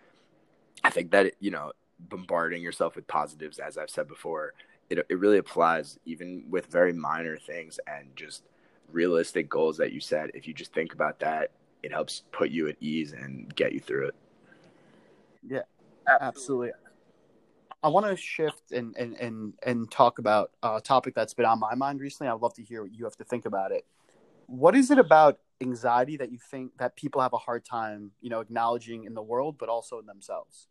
I 0.84 0.90
think 0.90 1.10
that 1.10 1.34
you 1.40 1.50
know 1.50 1.72
bombarding 1.98 2.62
yourself 2.62 2.96
with 2.96 3.06
positives, 3.06 3.58
as 3.58 3.76
I've 3.76 3.90
said 3.90 4.08
before, 4.08 4.54
it 4.88 4.98
it 5.08 5.18
really 5.18 5.38
applies 5.38 5.98
even 6.04 6.44
with 6.48 6.66
very 6.66 6.92
minor 6.92 7.36
things 7.36 7.78
and 7.86 8.14
just 8.16 8.44
realistic 8.92 9.48
goals 9.48 9.76
that 9.76 9.92
you 9.92 10.00
set. 10.00 10.34
If 10.34 10.48
you 10.48 10.54
just 10.54 10.72
think 10.72 10.92
about 10.92 11.20
that, 11.20 11.50
it 11.82 11.92
helps 11.92 12.22
put 12.32 12.50
you 12.50 12.68
at 12.68 12.76
ease 12.80 13.12
and 13.12 13.54
get 13.54 13.72
you 13.72 13.80
through 13.80 14.08
it. 14.08 14.14
Yeah, 15.46 15.62
absolutely. 16.20 16.72
I 17.82 17.88
want 17.88 18.06
to 18.06 18.16
shift 18.16 18.72
and 18.72 18.94
and 18.96 19.14
and 19.16 19.54
and 19.62 19.90
talk 19.90 20.18
about 20.18 20.50
a 20.62 20.80
topic 20.80 21.14
that's 21.14 21.34
been 21.34 21.46
on 21.46 21.58
my 21.58 21.74
mind 21.74 22.00
recently. 22.00 22.30
I'd 22.30 22.40
love 22.40 22.54
to 22.54 22.62
hear 22.62 22.82
what 22.82 22.92
you 22.92 23.04
have 23.04 23.16
to 23.16 23.24
think 23.24 23.46
about 23.46 23.72
it. 23.72 23.86
What 24.46 24.74
is 24.74 24.90
it 24.90 24.98
about 24.98 25.38
anxiety 25.60 26.16
that 26.16 26.32
you 26.32 26.38
think 26.38 26.76
that 26.78 26.96
people 26.96 27.20
have 27.20 27.32
a 27.32 27.38
hard 27.38 27.64
time, 27.64 28.12
you 28.20 28.30
know, 28.30 28.40
acknowledging 28.40 29.04
in 29.04 29.14
the 29.14 29.22
world, 29.22 29.56
but 29.58 29.68
also 29.68 29.98
in 29.98 30.06
themselves? 30.06 30.68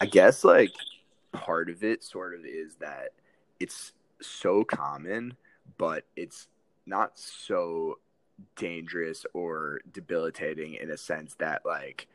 I 0.00 0.06
guess 0.06 0.44
like 0.44 0.72
part 1.32 1.68
of 1.68 1.82
it 1.82 2.04
sort 2.04 2.34
of 2.34 2.44
is 2.44 2.76
that 2.76 3.10
it's 3.60 3.92
so 4.20 4.64
common, 4.64 5.36
but 5.76 6.04
it's 6.16 6.48
not 6.86 7.18
so 7.18 7.98
dangerous 8.56 9.26
or 9.34 9.80
debilitating 9.92 10.74
in 10.74 10.90
a 10.90 10.96
sense 10.96 11.34
that 11.34 11.62
like 11.66 12.06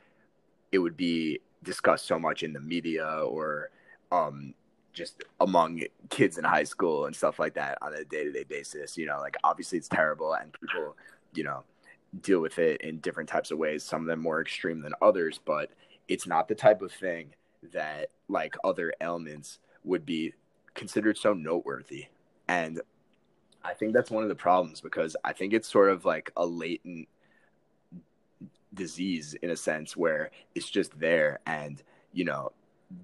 it 0.72 0.80
would 0.80 0.96
be 0.96 1.40
discussed 1.64 2.06
so 2.06 2.18
much 2.18 2.44
in 2.44 2.54
the 2.54 2.60
media 2.60 3.06
or 3.06 3.70
um 4.12 4.54
just 4.94 5.24
among 5.42 5.82
kids 6.10 6.38
in 6.38 6.44
high 6.44 6.64
school 6.64 7.06
and 7.06 7.16
stuff 7.16 7.40
like 7.40 7.56
that 7.56 7.78
on 7.82 7.94
a 7.94 8.06
day-to-day 8.06 8.44
basis 8.44 8.98
you 8.98 9.06
know 9.06 9.20
like 9.20 9.36
obviously 9.44 9.78
it's 9.78 9.90
terrible 9.90 10.34
and 10.34 10.54
people 10.54 10.96
you 11.36 11.44
know 11.44 11.64
deal 12.22 12.40
with 12.40 12.60
it 12.60 12.82
in 12.82 13.00
different 13.00 13.28
types 13.30 13.52
of 13.52 13.58
ways 13.58 13.84
some 13.84 14.02
of 14.02 14.08
them 14.08 14.20
more 14.20 14.42
extreme 14.42 14.82
than 14.82 14.94
others 15.02 15.40
but 15.46 15.72
it's 16.08 16.28
not 16.28 16.48
the 16.48 16.56
type 16.56 16.82
of 16.82 16.92
thing 16.92 17.34
that 17.72 18.10
like 18.28 18.56
other 18.64 18.94
ailments 19.02 19.60
would 19.84 20.06
be 20.06 20.34
considered 20.74 21.18
so 21.18 21.34
noteworthy. 21.34 22.08
And 22.48 22.82
i 23.64 23.74
think 23.74 23.94
that's 23.94 24.12
one 24.12 24.24
of 24.24 24.30
the 24.30 24.36
problems 24.36 24.82
because 24.82 25.16
i 25.24 25.32
think 25.32 25.54
it's 25.54 25.72
sort 25.72 25.90
of 25.90 26.04
like 26.04 26.32
a 26.36 26.46
latent 26.46 27.08
disease 28.74 29.36
in 29.42 29.52
a 29.52 29.56
sense 29.56 29.96
where 29.96 30.32
it's 30.54 30.70
just 30.70 31.00
there 31.00 31.40
and 31.46 31.82
you 32.12 32.26
know 32.26 32.52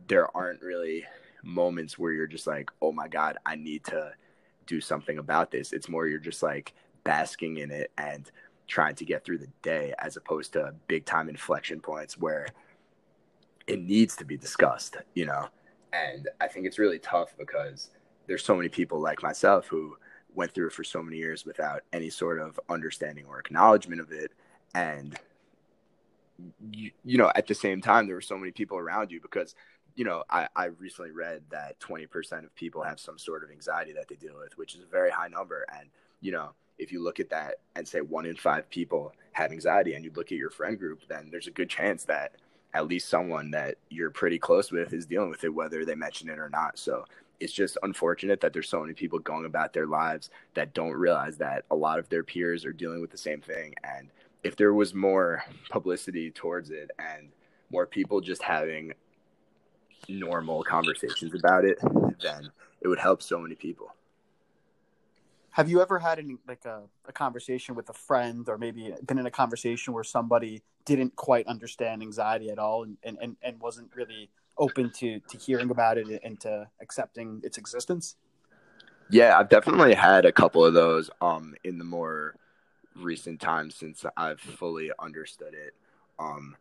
there 0.08 0.36
aren't 0.36 0.62
really 0.62 1.06
moments 1.44 1.98
where 1.98 2.12
you're 2.12 2.28
just 2.28 2.46
like 2.46 2.70
oh 2.82 2.92
my 2.92 3.08
god 3.08 3.38
i 3.46 3.56
need 3.56 3.82
to 3.86 4.12
do 4.70 4.80
something 4.80 5.18
about 5.18 5.50
this. 5.52 5.74
It's 5.74 5.90
more 5.90 6.08
you're 6.08 6.20
just 6.20 6.44
like 6.44 6.74
basking 7.04 7.58
in 7.58 7.72
it 7.72 7.92
and 7.98 8.32
trying 8.68 8.96
to 8.96 9.06
get 9.06 9.26
through 9.26 9.40
the 9.40 9.50
day 9.62 9.94
as 10.00 10.18
opposed 10.18 10.54
to 10.54 10.74
big 10.88 11.06
time 11.06 11.30
inflection 11.30 11.80
points 11.80 12.18
where 12.18 12.48
it 13.68 13.82
needs 13.82 14.16
to 14.16 14.26
be 14.26 14.38
discussed, 14.38 14.98
you 15.16 15.26
know? 15.26 15.48
And 15.94 16.28
I 16.40 16.48
think 16.48 16.66
it's 16.66 16.80
really 16.80 17.00
tough 17.00 17.34
because 17.38 17.90
there's 18.28 18.44
so 18.44 18.56
many 18.56 18.70
people 18.70 19.00
like 19.00 19.24
myself 19.24 19.68
who 19.68 19.96
went 20.36 20.54
through 20.54 20.68
it 20.68 20.74
for 20.74 20.84
so 20.84 21.02
many 21.02 21.18
years 21.18 21.46
without 21.46 21.82
any 21.92 22.10
sort 22.10 22.40
of 22.40 22.60
understanding 22.70 23.26
or 23.28 23.40
acknowledgement 23.40 24.02
of 24.02 24.12
it. 24.12 24.32
And, 24.76 25.18
you, 26.72 26.92
you 27.04 27.18
know, 27.18 27.32
at 27.36 27.48
the 27.48 27.56
same 27.56 27.82
time, 27.82 28.06
there 28.06 28.16
were 28.16 28.22
so 28.22 28.38
many 28.38 28.52
people 28.52 28.78
around 28.78 29.12
you 29.12 29.20
because 29.20 29.56
you 30.00 30.06
know, 30.06 30.24
I, 30.30 30.48
I 30.56 30.66
recently 30.66 31.12
read 31.12 31.42
that 31.50 31.78
20% 31.82 32.46
of 32.46 32.56
people 32.56 32.84
have 32.84 33.02
some 33.02 33.18
sort 33.18 33.44
of 33.44 33.52
anxiety 33.52 33.92
that 33.92 34.08
they 34.08 34.16
deal 34.16 34.36
with, 34.40 34.58
which 34.58 34.74
is 34.74 34.82
a 34.82 34.86
very 34.86 35.12
high 35.12 35.28
number. 35.28 35.66
And, 35.78 35.90
you 36.22 36.32
know, 36.32 36.52
if 36.80 36.92
you 36.92 37.04
look 37.04 37.20
at 37.20 37.30
that 37.30 37.56
and 37.76 37.88
say 37.88 38.02
one 38.02 38.26
in 38.26 38.36
five 38.36 38.70
people 38.70 39.14
have 39.34 39.52
anxiety 39.52 39.94
and 39.94 40.04
you 40.04 40.12
look 40.16 40.32
at 40.32 40.38
your 40.38 40.50
friend 40.50 40.80
group, 40.80 41.02
then 41.08 41.30
there's 41.30 41.48
a 41.48 41.52
good 41.52 41.70
chance 41.70 42.06
that 42.06 42.36
at 42.74 42.88
least 42.88 43.10
someone 43.10 43.52
that 43.52 43.76
you're 43.90 44.12
pretty 44.12 44.40
close 44.40 44.72
with 44.72 44.94
is 44.94 45.06
dealing 45.06 45.30
with 45.30 45.44
it, 45.44 45.54
whether 45.54 45.86
they 45.86 45.96
mention 45.96 46.30
it 46.30 46.40
or 46.40 46.50
not. 46.50 46.80
So 46.80 47.06
it's 47.40 47.54
just 47.54 47.78
unfortunate 47.84 48.42
that 48.42 48.54
there's 48.54 48.70
so 48.70 48.82
many 48.82 48.94
people 48.94 49.20
going 49.20 49.46
about 49.46 49.74
their 49.74 49.88
lives 49.88 50.30
that 50.54 50.74
don't 50.74 50.94
realize 50.94 51.38
that 51.38 51.66
a 51.72 51.76
lot 51.76 52.00
of 52.00 52.10
their 52.10 52.24
peers 52.24 52.66
are 52.66 52.74
dealing 52.74 53.02
with 53.02 53.12
the 53.12 53.18
same 53.18 53.42
thing. 53.42 53.74
And 53.84 54.10
if 54.44 54.56
there 54.56 54.74
was 54.74 54.94
more 54.94 55.44
publicity 55.70 56.32
towards 56.32 56.70
it 56.70 56.92
and 57.00 57.30
more 57.72 57.86
people 57.86 58.22
just 58.22 58.42
having 58.42 58.94
normal 60.08 60.64
conversations 60.64 61.34
about 61.34 61.66
it, 61.66 61.78
then 62.22 62.50
it 62.82 62.88
would 62.88 63.00
help 63.00 63.22
so 63.22 63.40
many 63.40 63.56
people. 63.56 63.94
Have 65.52 65.70
you 65.70 65.82
ever 65.82 66.00
had 66.00 66.20
any 66.20 66.38
like 66.48 66.66
a, 66.66 66.84
a 67.06 67.12
conversation 67.12 67.76
with 67.76 67.90
a 67.90 67.94
friend 67.94 68.48
or 68.48 68.58
maybe 68.58 68.94
been 69.06 69.20
in 69.20 69.26
a 69.26 69.32
conversation 69.32 69.94
where 69.94 70.04
somebody 70.04 70.62
didn't 70.86 71.16
quite 71.16 71.48
understand 71.48 72.02
anxiety 72.02 72.50
at 72.50 72.60
all 72.60 72.84
and, 72.84 72.98
and, 73.04 73.36
and, 73.42 73.60
wasn't 73.60 73.90
really 73.96 74.30
open 74.58 74.92
to, 74.92 75.20
to 75.20 75.38
hearing 75.38 75.70
about 75.70 75.98
it 75.98 76.22
and 76.24 76.40
to 76.42 76.68
accepting 76.82 77.42
its 77.44 77.58
existence? 77.58 78.16
Yeah, 79.10 79.38
I've 79.38 79.50
definitely 79.50 79.96
had 79.96 80.26
a 80.26 80.32
couple 80.32 80.64
of 80.64 80.74
those 80.74 81.10
um 81.22 81.56
in 81.64 81.78
the 81.78 81.84
more 81.84 82.36
recent 82.96 83.40
times 83.40 83.76
since 83.76 84.06
I've 84.18 84.40
fully 84.40 84.92
understood 85.00 85.54
it. 85.54 85.74
Um 86.20 86.56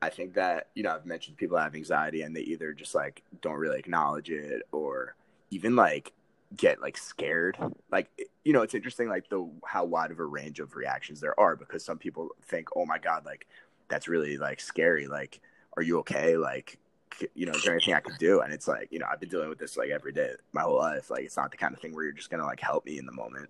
I 0.00 0.10
think 0.10 0.34
that, 0.34 0.66
you 0.74 0.82
know, 0.82 0.90
I've 0.90 1.06
mentioned 1.06 1.36
people 1.36 1.56
have 1.56 1.76
anxiety 1.76 2.22
and 2.22 2.34
they 2.34 2.40
either 2.40 2.72
just 2.72 2.94
like 2.94 3.22
don't 3.40 3.54
really 3.54 3.78
acknowledge 3.78 4.30
it 4.30 4.62
or 4.72 5.14
even 5.50 5.76
like 5.76 6.12
get 6.56 6.80
like 6.80 6.96
scared. 6.96 7.56
Like 7.90 8.08
you 8.44 8.52
know 8.52 8.62
it's 8.62 8.74
interesting 8.74 9.08
like 9.08 9.28
the 9.28 9.48
how 9.64 9.84
wide 9.84 10.10
of 10.10 10.18
a 10.18 10.24
range 10.24 10.60
of 10.60 10.74
reactions 10.74 11.20
there 11.20 11.38
are 11.38 11.56
because 11.56 11.84
some 11.84 11.98
people 11.98 12.30
think 12.42 12.68
oh 12.76 12.84
my 12.84 12.98
god 12.98 13.24
like 13.24 13.46
that's 13.88 14.08
really 14.08 14.38
like 14.38 14.60
scary. 14.60 15.06
Like 15.06 15.40
are 15.76 15.82
you 15.82 15.98
okay? 16.00 16.36
Like 16.36 16.78
you 17.34 17.44
know 17.44 17.52
is 17.52 17.62
there 17.62 17.74
anything 17.74 17.94
i 17.94 18.00
can 18.00 18.16
do? 18.18 18.40
And 18.40 18.52
it's 18.52 18.66
like 18.66 18.88
you 18.90 18.98
know 18.98 19.06
i've 19.10 19.20
been 19.20 19.28
dealing 19.28 19.50
with 19.50 19.58
this 19.58 19.76
like 19.76 19.90
every 19.90 20.12
day 20.12 20.30
my 20.52 20.62
whole 20.62 20.78
life. 20.78 21.10
Like 21.10 21.24
it's 21.24 21.36
not 21.36 21.50
the 21.50 21.56
kind 21.56 21.74
of 21.74 21.80
thing 21.80 21.94
where 21.94 22.04
you're 22.04 22.12
just 22.12 22.30
gonna 22.30 22.46
like 22.46 22.60
help 22.60 22.86
me 22.86 22.98
in 22.98 23.06
the 23.06 23.12
moment. 23.12 23.48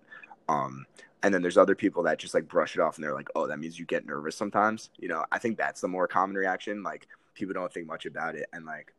Um 0.49 0.85
and 1.21 1.33
then 1.33 1.41
there's 1.41 1.57
other 1.57 1.75
people 1.75 2.03
that 2.03 2.19
just 2.19 2.33
like 2.33 2.47
brush 2.47 2.75
it 2.75 2.81
off 2.81 2.97
and 2.97 3.03
they're 3.03 3.13
like 3.13 3.29
oh 3.35 3.47
that 3.47 3.59
means 3.59 3.79
you 3.79 3.85
get 3.85 4.05
nervous 4.05 4.35
sometimes. 4.35 4.89
You 4.97 5.07
know 5.07 5.25
i 5.31 5.39
think 5.39 5.57
that's 5.57 5.81
the 5.81 5.87
more 5.87 6.07
common 6.07 6.35
reaction. 6.35 6.83
Like 6.83 7.07
people 7.33 7.53
don't 7.53 7.73
think 7.73 7.87
much 7.87 8.05
about 8.05 8.35
it. 8.35 8.47
And 8.53 8.65
like 8.65 8.93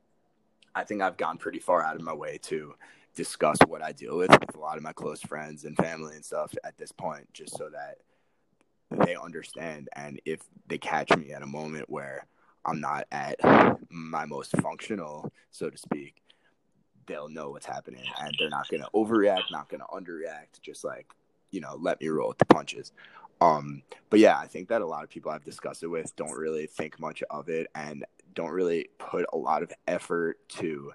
i 0.74 0.82
think 0.82 1.02
i've 1.02 1.16
gone 1.16 1.38
pretty 1.38 1.60
far 1.60 1.84
out 1.84 1.94
of 1.96 2.02
my 2.02 2.12
way 2.12 2.38
to 2.42 2.74
discuss 3.14 3.58
what 3.66 3.82
I 3.82 3.92
deal 3.92 4.16
with 4.16 4.30
with 4.30 4.54
a 4.54 4.60
lot 4.60 4.76
of 4.76 4.82
my 4.82 4.92
close 4.92 5.20
friends 5.20 5.64
and 5.64 5.76
family 5.76 6.14
and 6.14 6.24
stuff 6.24 6.54
at 6.64 6.76
this 6.76 6.92
point, 6.92 7.32
just 7.32 7.56
so 7.56 7.70
that 7.70 7.98
they 9.04 9.16
understand 9.16 9.88
and 9.96 10.20
if 10.24 10.40
they 10.68 10.78
catch 10.78 11.14
me 11.16 11.32
at 11.32 11.42
a 11.42 11.46
moment 11.46 11.88
where 11.88 12.26
I'm 12.64 12.80
not 12.80 13.06
at 13.12 13.38
my 13.90 14.24
most 14.24 14.52
functional, 14.58 15.30
so 15.50 15.68
to 15.68 15.76
speak, 15.76 16.22
they'll 17.06 17.28
know 17.28 17.50
what's 17.50 17.66
happening 17.66 18.04
and 18.20 18.34
they're 18.38 18.48
not 18.48 18.68
gonna 18.68 18.88
overreact, 18.94 19.50
not 19.50 19.68
gonna 19.68 19.86
underreact, 19.92 20.60
just 20.62 20.84
like, 20.84 21.06
you 21.50 21.60
know, 21.60 21.76
let 21.78 22.00
me 22.00 22.08
roll 22.08 22.28
with 22.28 22.38
the 22.38 22.46
punches. 22.46 22.92
Um, 23.40 23.82
but 24.10 24.20
yeah, 24.20 24.38
I 24.38 24.46
think 24.46 24.68
that 24.68 24.80
a 24.80 24.86
lot 24.86 25.04
of 25.04 25.10
people 25.10 25.30
I've 25.30 25.44
discussed 25.44 25.82
it 25.82 25.88
with 25.88 26.14
don't 26.16 26.32
really 26.32 26.66
think 26.66 26.98
much 26.98 27.22
of 27.30 27.48
it 27.48 27.66
and 27.74 28.04
don't 28.34 28.50
really 28.50 28.88
put 28.98 29.26
a 29.32 29.36
lot 29.36 29.62
of 29.62 29.72
effort 29.86 30.38
to 30.50 30.92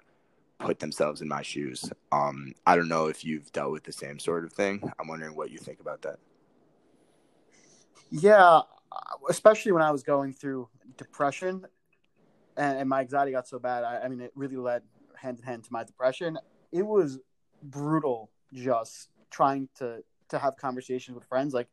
put 0.60 0.78
themselves 0.78 1.22
in 1.22 1.28
my 1.28 1.42
shoes. 1.42 1.90
Um, 2.12 2.54
I 2.66 2.76
don't 2.76 2.88
know 2.88 3.06
if 3.06 3.24
you've 3.24 3.50
dealt 3.52 3.72
with 3.72 3.84
the 3.84 3.92
same 3.92 4.18
sort 4.18 4.44
of 4.44 4.52
thing. 4.52 4.92
I'm 4.98 5.08
wondering 5.08 5.34
what 5.34 5.50
you 5.50 5.58
think 5.58 5.80
about 5.80 6.02
that. 6.02 6.18
Yeah, 8.10 8.60
especially 9.28 9.72
when 9.72 9.82
I 9.82 9.90
was 9.90 10.02
going 10.02 10.32
through 10.32 10.68
depression 10.96 11.66
and, 12.56 12.78
and 12.78 12.88
my 12.88 13.00
anxiety 13.00 13.32
got 13.32 13.48
so 13.48 13.58
bad. 13.58 13.84
I, 13.84 14.00
I 14.04 14.08
mean, 14.08 14.20
it 14.20 14.32
really 14.34 14.56
led 14.56 14.82
hand 15.16 15.38
in 15.38 15.44
hand 15.44 15.64
to 15.64 15.72
my 15.72 15.84
depression. 15.84 16.38
It 16.72 16.86
was 16.86 17.18
brutal 17.62 18.30
just 18.52 19.08
trying 19.30 19.68
to 19.76 20.02
to 20.28 20.38
have 20.38 20.56
conversations 20.56 21.14
with 21.14 21.24
friends 21.24 21.52
like 21.52 21.68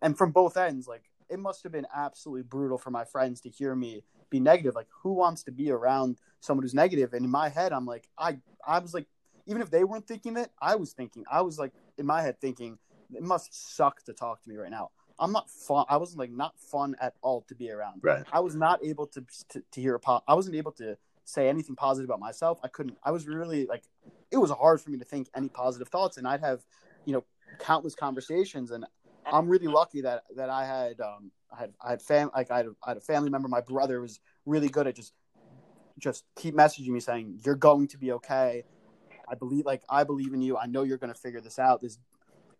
and 0.00 0.16
from 0.16 0.30
both 0.30 0.56
ends 0.56 0.86
like 0.86 1.02
it 1.28 1.38
must 1.38 1.62
have 1.62 1.72
been 1.72 1.86
absolutely 1.94 2.42
brutal 2.42 2.78
for 2.78 2.90
my 2.90 3.04
friends 3.04 3.40
to 3.40 3.48
hear 3.48 3.74
me 3.74 4.04
be 4.32 4.40
negative. 4.40 4.74
Like 4.74 4.88
who 5.02 5.12
wants 5.12 5.44
to 5.44 5.52
be 5.52 5.70
around 5.70 6.18
someone 6.40 6.64
who's 6.64 6.74
negative? 6.74 7.12
and 7.12 7.24
in 7.24 7.30
my 7.30 7.48
head 7.48 7.72
i'm 7.72 7.86
like 7.86 8.08
i 8.18 8.36
i 8.66 8.78
was 8.78 8.92
like 8.94 9.06
even 9.46 9.62
if 9.62 9.70
they 9.70 9.84
weren't 9.84 10.06
thinking 10.06 10.36
it 10.36 10.50
i 10.60 10.74
was 10.74 10.92
thinking 10.92 11.24
i 11.30 11.40
was 11.40 11.58
like 11.58 11.72
in 11.98 12.06
my 12.06 12.20
head 12.22 12.40
thinking 12.40 12.78
it 13.14 13.22
must 13.22 13.76
suck 13.76 14.02
to 14.04 14.12
talk 14.12 14.42
to 14.42 14.48
me 14.48 14.56
right 14.56 14.70
now. 14.70 14.90
I'm 15.18 15.32
not 15.32 15.50
fun 15.50 15.84
i 15.88 15.96
wasn't 15.96 16.18
like 16.18 16.32
not 16.32 16.58
fun 16.58 16.96
at 17.00 17.14
all 17.22 17.42
to 17.48 17.54
be 17.54 17.70
around. 17.70 18.00
Right. 18.02 18.24
I 18.32 18.40
was 18.40 18.54
not 18.54 18.84
able 18.84 19.06
to 19.08 19.24
to, 19.50 19.62
to 19.72 19.80
hear 19.80 19.94
a 19.94 20.00
po- 20.00 20.24
i 20.26 20.34
wasn't 20.34 20.56
able 20.56 20.72
to 20.72 20.96
say 21.24 21.48
anything 21.48 21.76
positive 21.76 22.08
about 22.10 22.20
myself. 22.20 22.58
I 22.66 22.68
couldn't 22.68 22.96
i 23.04 23.10
was 23.16 23.26
really 23.26 23.66
like 23.66 23.84
it 24.30 24.38
was 24.38 24.50
hard 24.50 24.80
for 24.80 24.90
me 24.90 24.98
to 24.98 25.04
think 25.04 25.28
any 25.36 25.48
positive 25.48 25.88
thoughts. 25.88 26.16
And 26.16 26.26
i'd 26.26 26.40
have 26.40 26.60
you 27.04 27.12
know 27.14 27.24
countless 27.58 27.94
conversations 27.94 28.70
and 28.70 28.84
i'm 29.26 29.48
really 29.48 29.68
lucky 29.68 30.00
that 30.00 30.24
that 30.36 30.48
i 30.48 30.64
had 30.64 31.00
um 31.00 31.30
I 31.52 31.60
had 31.60 31.72
I 31.80 31.90
had 31.90 32.02
fam 32.02 32.30
like 32.34 32.50
I 32.50 32.58
had, 32.58 32.66
a, 32.66 32.70
I 32.84 32.90
had 32.90 32.96
a 32.96 33.00
family 33.00 33.30
member. 33.30 33.48
My 33.48 33.60
brother 33.60 34.00
was 34.00 34.20
really 34.46 34.68
good 34.68 34.86
at 34.86 34.96
just 34.96 35.12
just 35.98 36.24
keep 36.36 36.54
messaging 36.54 36.88
me 36.88 37.00
saying 37.00 37.40
you're 37.44 37.54
going 37.54 37.88
to 37.88 37.98
be 37.98 38.12
okay. 38.12 38.64
I 39.28 39.34
believe 39.34 39.66
like 39.66 39.82
I 39.88 40.04
believe 40.04 40.32
in 40.32 40.40
you. 40.40 40.56
I 40.56 40.66
know 40.66 40.82
you're 40.82 40.98
going 40.98 41.12
to 41.12 41.18
figure 41.18 41.40
this 41.40 41.58
out. 41.58 41.80
This 41.82 41.98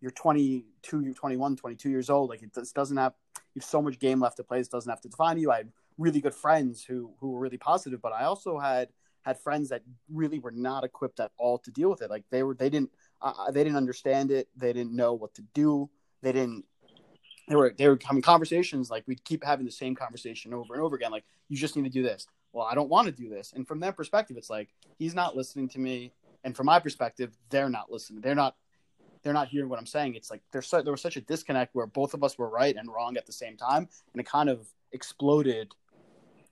you're 0.00 0.10
22, 0.10 1.00
you're 1.00 1.14
21, 1.14 1.56
22 1.56 1.88
years 1.90 2.10
old. 2.10 2.30
Like 2.30 2.42
it 2.42 2.52
this 2.52 2.72
doesn't 2.72 2.96
have 2.96 3.14
you 3.54 3.60
have 3.60 3.68
so 3.68 3.80
much 3.80 3.98
game 3.98 4.20
left 4.20 4.36
to 4.38 4.44
play. 4.44 4.58
This 4.58 4.68
doesn't 4.68 4.90
have 4.90 5.00
to 5.02 5.08
define 5.08 5.38
you. 5.38 5.50
I 5.50 5.58
had 5.58 5.72
really 5.98 6.20
good 6.20 6.34
friends 6.34 6.84
who 6.84 7.12
who 7.20 7.30
were 7.32 7.40
really 7.40 7.58
positive, 7.58 8.02
but 8.02 8.12
I 8.12 8.24
also 8.24 8.58
had 8.58 8.88
had 9.22 9.38
friends 9.38 9.68
that 9.68 9.82
really 10.12 10.40
were 10.40 10.50
not 10.50 10.82
equipped 10.82 11.20
at 11.20 11.30
all 11.38 11.56
to 11.58 11.70
deal 11.70 11.88
with 11.88 12.02
it. 12.02 12.10
Like 12.10 12.24
they 12.30 12.42
were 12.42 12.54
they 12.54 12.68
didn't 12.68 12.90
uh, 13.20 13.50
they 13.50 13.64
didn't 13.64 13.76
understand 13.76 14.30
it. 14.30 14.48
They 14.56 14.72
didn't 14.72 14.94
know 14.94 15.14
what 15.14 15.34
to 15.34 15.42
do. 15.54 15.88
They 16.22 16.32
didn't 16.32 16.64
they 17.48 17.56
were 17.56 17.74
they 17.76 17.88
were 17.88 17.98
having 18.02 18.22
conversations 18.22 18.90
like 18.90 19.04
we'd 19.06 19.24
keep 19.24 19.44
having 19.44 19.66
the 19.66 19.72
same 19.72 19.94
conversation 19.94 20.54
over 20.54 20.74
and 20.74 20.82
over 20.82 20.96
again 20.96 21.10
like 21.10 21.24
you 21.48 21.56
just 21.56 21.76
need 21.76 21.84
to 21.84 21.90
do 21.90 22.02
this. 22.02 22.26
Well 22.52 22.66
i 22.66 22.74
don't 22.74 22.88
want 22.88 23.06
to 23.06 23.12
do 23.12 23.28
this. 23.28 23.52
And 23.52 23.66
from 23.66 23.80
their 23.80 23.92
perspective 23.92 24.36
it's 24.36 24.50
like 24.50 24.68
he's 24.98 25.14
not 25.14 25.36
listening 25.36 25.68
to 25.70 25.78
me. 25.78 26.12
And 26.44 26.56
from 26.56 26.66
my 26.66 26.78
perspective 26.78 27.36
they're 27.50 27.68
not 27.68 27.90
listening. 27.90 28.20
They're 28.20 28.34
not 28.34 28.56
they're 29.22 29.32
not 29.32 29.48
hearing 29.48 29.68
what 29.68 29.78
i'm 29.78 29.86
saying. 29.86 30.14
It's 30.14 30.30
like 30.30 30.42
there's 30.52 30.66
so, 30.66 30.82
there 30.82 30.92
was 30.92 31.02
such 31.02 31.16
a 31.16 31.20
disconnect 31.20 31.74
where 31.74 31.86
both 31.86 32.14
of 32.14 32.22
us 32.24 32.38
were 32.38 32.48
right 32.48 32.76
and 32.76 32.88
wrong 32.88 33.16
at 33.16 33.26
the 33.26 33.32
same 33.32 33.56
time 33.56 33.88
and 34.12 34.20
it 34.20 34.26
kind 34.26 34.48
of 34.48 34.66
exploded 34.92 35.74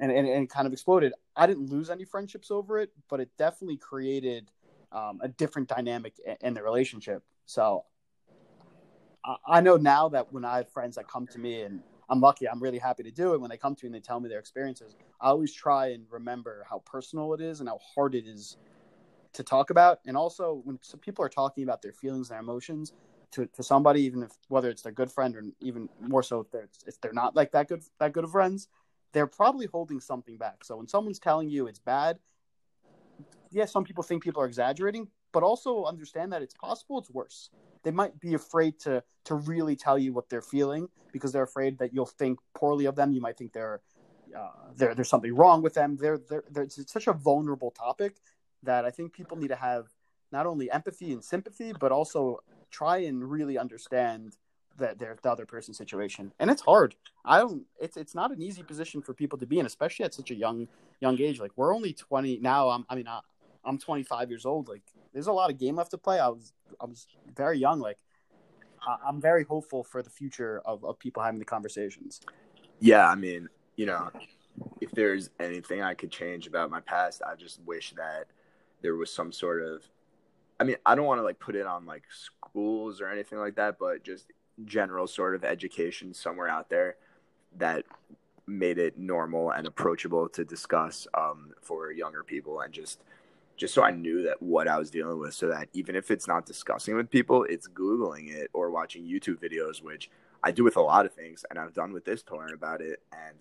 and, 0.01 0.11
and, 0.11 0.27
and 0.27 0.49
kind 0.49 0.67
of 0.67 0.73
exploded. 0.73 1.13
I 1.37 1.47
didn't 1.47 1.71
lose 1.71 1.91
any 1.91 2.05
friendships 2.05 2.51
over 2.51 2.79
it 2.79 2.91
but 3.09 3.21
it 3.21 3.31
definitely 3.39 3.77
created 3.77 4.51
um, 4.93 5.21
a 5.23 5.29
different 5.29 5.69
dynamic 5.69 6.15
in 6.41 6.55
the 6.55 6.63
relationship. 6.63 7.23
So 7.47 7.85
I 9.47 9.61
know 9.61 9.77
now 9.77 10.09
that 10.11 10.33
when 10.33 10.45
I 10.45 10.59
have 10.59 10.69
friends 10.71 10.97
that 10.97 11.09
come 11.09 11.27
to 11.29 11.39
me 11.39 11.63
and 11.63 11.81
I'm 12.09 12.21
lucky, 12.21 12.49
I'm 12.49 12.61
really 12.61 12.79
happy 12.79 13.03
to 13.03 13.11
do 13.11 13.35
it. 13.35 13.41
When 13.41 13.51
they 13.51 13.57
come 13.57 13.75
to 13.77 13.85
me 13.85 13.89
and 13.89 13.95
they 13.95 14.01
tell 14.01 14.19
me 14.19 14.29
their 14.29 14.39
experiences, 14.39 14.97
I 15.21 15.29
always 15.29 15.53
try 15.53 15.89
and 15.89 16.05
remember 16.11 16.67
how 16.69 16.83
personal 16.87 17.35
it 17.35 17.41
is 17.41 17.61
and 17.61 17.69
how 17.69 17.79
hard 17.95 18.15
it 18.15 18.27
is 18.27 18.57
to 19.35 19.43
talk 19.43 19.71
about. 19.71 20.01
And 20.07 20.17
also, 20.17 20.63
when 20.65 20.79
some 20.83 21.01
people 21.01 21.25
are 21.25 21.29
talking 21.29 21.65
about 21.65 21.83
their 21.83 21.93
feelings 21.93 22.31
and 22.31 22.37
their 22.37 22.41
emotions 22.41 22.95
to, 23.33 23.47
to 23.47 23.63
somebody, 23.63 24.03
even 24.03 24.23
if 24.23 24.33
whether 24.49 24.71
it's 24.71 24.83
their 24.83 24.93
good 24.93 25.11
friend 25.11 25.37
or 25.37 25.43
even 25.61 25.89
more 26.01 26.23
so 26.23 26.41
if 26.41 26.51
they're 26.51 26.69
if 26.87 27.01
they're 27.01 27.13
not 27.13 27.37
like 27.37 27.53
that 27.53 27.69
good 27.69 27.83
that 27.99 28.13
good 28.13 28.25
of 28.25 28.33
friends, 28.33 28.69
they're 29.13 29.27
probably 29.27 29.67
holding 29.67 30.01
something 30.01 30.37
back. 30.37 30.65
So 30.65 30.77
when 30.77 30.89
someone's 30.89 31.19
telling 31.19 31.49
you 31.49 31.67
it's 31.67 31.79
bad, 31.79 32.19
yeah, 33.51 33.67
some 33.67 33.85
people 33.85 34.03
think 34.03 34.23
people 34.23 34.43
are 34.43 34.47
exaggerating, 34.47 35.09
but 35.33 35.43
also 35.43 35.85
understand 35.85 36.33
that 36.33 36.43
it's 36.43 36.55
possible 36.55 36.99
it's 36.99 37.11
worse. 37.11 37.51
They 37.83 37.91
might 37.91 38.21
be 38.21 38.35
afraid 38.35 38.79
to 38.81 39.03
to 39.25 39.35
really 39.35 39.77
tell 39.77 39.99
you 39.99 40.13
what 40.13 40.29
they're 40.29 40.43
feeling 40.43 40.89
because 41.13 41.33
they're 41.33 41.43
afraid 41.43 41.79
that 41.79 41.93
you'll 41.93 42.07
think 42.07 42.39
poorly 42.55 42.85
of 42.87 42.97
them. 42.97 43.13
You 43.13 43.21
might 43.21 43.37
think 43.37 43.53
they're 43.53 43.81
uh, 44.37 44.51
there, 44.77 44.95
there's 44.95 45.09
something 45.09 45.35
wrong 45.35 45.63
with 45.63 45.75
them. 45.75 45.97
They're, 45.97 46.19
they're, 46.19 46.45
they're, 46.51 46.65
it's 46.65 46.93
such 46.93 47.07
a 47.07 47.13
vulnerable 47.13 47.71
topic 47.71 48.17
that 48.63 48.85
I 48.85 48.91
think 48.91 49.13
people 49.13 49.37
need 49.37 49.49
to 49.49 49.57
have 49.57 49.87
not 50.33 50.47
only 50.47 50.71
empathy 50.71 51.13
and 51.13 51.25
sympathy, 51.25 51.73
but 51.79 51.91
also 51.91 52.41
try 52.71 52.99
and 52.99 53.29
really 53.29 53.59
understand 53.59 54.37
that 54.79 54.99
their 54.99 55.17
the 55.21 55.31
other 55.31 55.47
person's 55.47 55.77
situation. 55.77 56.33
And 56.39 56.51
it's 56.51 56.63
hard. 56.63 56.95
I 57.25 57.39
don't. 57.39 57.65
It's 57.81 57.97
it's 57.97 58.15
not 58.15 58.31
an 58.31 58.41
easy 58.41 58.63
position 58.63 59.03
for 59.03 59.15
people 59.15 59.39
to 59.39 59.47
be 59.47 59.59
in, 59.59 59.67
especially 59.67 60.05
at 60.05 60.15
such 60.15 60.31
a 60.31 60.35
young 60.35 60.69
young 61.01 61.21
age. 61.21 61.41
Like 61.41 61.53
we're 61.57 61.75
only 61.75 61.93
twenty 61.93 62.39
now. 62.39 62.71
I'm, 62.71 62.87
I 62.89 62.95
mean, 62.95 63.09
I, 63.09 63.21
I'm 63.65 63.79
25 63.79 64.31
years 64.31 64.47
old. 64.47 64.69
Like 64.69 64.83
there's 65.13 65.27
a 65.27 65.33
lot 65.33 65.51
of 65.51 65.59
game 65.59 65.77
left 65.77 65.91
to 65.93 65.99
play. 65.99 66.19
I 66.19 66.29
was 66.29 66.53
I 66.81 66.85
was 66.85 67.07
very 67.35 67.59
young. 67.59 67.81
Like 67.81 67.99
I'm 69.07 69.21
very 69.21 69.45
hopeful 69.45 69.85
for 69.85 70.03
the 70.03 70.11
future 70.11 70.63
of, 70.65 70.85
of 70.85 70.99
people 70.99 71.23
having 71.23 71.39
the 71.39 71.45
conversations. 71.45 72.21
Yeah, 72.81 73.09
I 73.09 73.15
mean, 73.15 73.49
you 73.77 73.87
know, 73.87 74.11
if 74.81 74.91
there's 74.93 75.31
anything 75.39 75.83
I 75.83 75.95
could 75.95 76.11
change 76.11 76.47
about 76.47 76.71
my 76.71 76.81
past, 76.81 77.23
I 77.27 77.35
just 77.35 77.61
wish 77.67 77.93
that 77.97 78.27
there 78.81 78.97
was 78.97 79.13
some 79.13 79.33
sort 79.33 79.63
of 79.63 79.83
I 80.59 80.65
mean, 80.65 80.77
I 80.85 80.95
don't 80.95 81.07
want 81.07 81.19
to 81.19 81.23
like 81.23 81.39
put 81.39 81.57
it 81.57 81.67
on 81.67 81.87
like 81.87 82.03
schools 82.11 83.01
or 83.01 83.09
anything 83.09 83.39
like 83.39 83.57
that, 83.57 83.79
but 83.79 84.05
just 84.05 84.27
general 84.67 85.07
sort 85.07 85.35
of 85.35 85.43
education 85.43 86.13
somewhere 86.13 86.49
out 86.49 86.69
there 86.69 86.97
that 87.57 87.85
made 88.47 88.79
it 88.79 88.99
normal 88.99 89.53
and 89.53 89.67
approachable 89.67 90.29
to 90.29 90.45
discuss 90.45 91.07
um, 91.15 91.53
for 91.63 91.93
younger 91.93 92.23
people 92.23 92.61
and 92.61 92.73
just 92.75 93.01
just 93.61 93.75
so 93.75 93.83
I 93.83 93.91
knew 93.91 94.23
that 94.23 94.41
what 94.41 94.67
I 94.69 94.79
was 94.79 94.91
dealing 94.91 95.19
with, 95.19 95.35
so 95.35 95.47
that 95.49 95.69
even 95.75 95.95
if 95.95 96.11
it's 96.11 96.27
not 96.27 96.47
discussing 96.47 96.97
with 96.97 97.11
people, 97.11 97.45
it's 97.45 97.69
googling 97.69 98.35
it 98.35 98.49
or 98.55 98.71
watching 98.71 99.05
YouTube 99.05 99.37
videos, 99.37 99.83
which 99.83 100.09
I 100.43 100.51
do 100.51 100.65
with 100.65 100.79
a 100.79 100.81
lot 100.81 101.05
of 101.05 101.13
things, 101.13 101.45
and 101.51 101.59
I've 101.59 101.75
done 101.75 101.93
with 101.93 102.07
this 102.07 102.23
to 102.25 102.37
learn 102.37 102.55
about 102.55 102.81
it. 102.81 103.03
And 103.13 103.37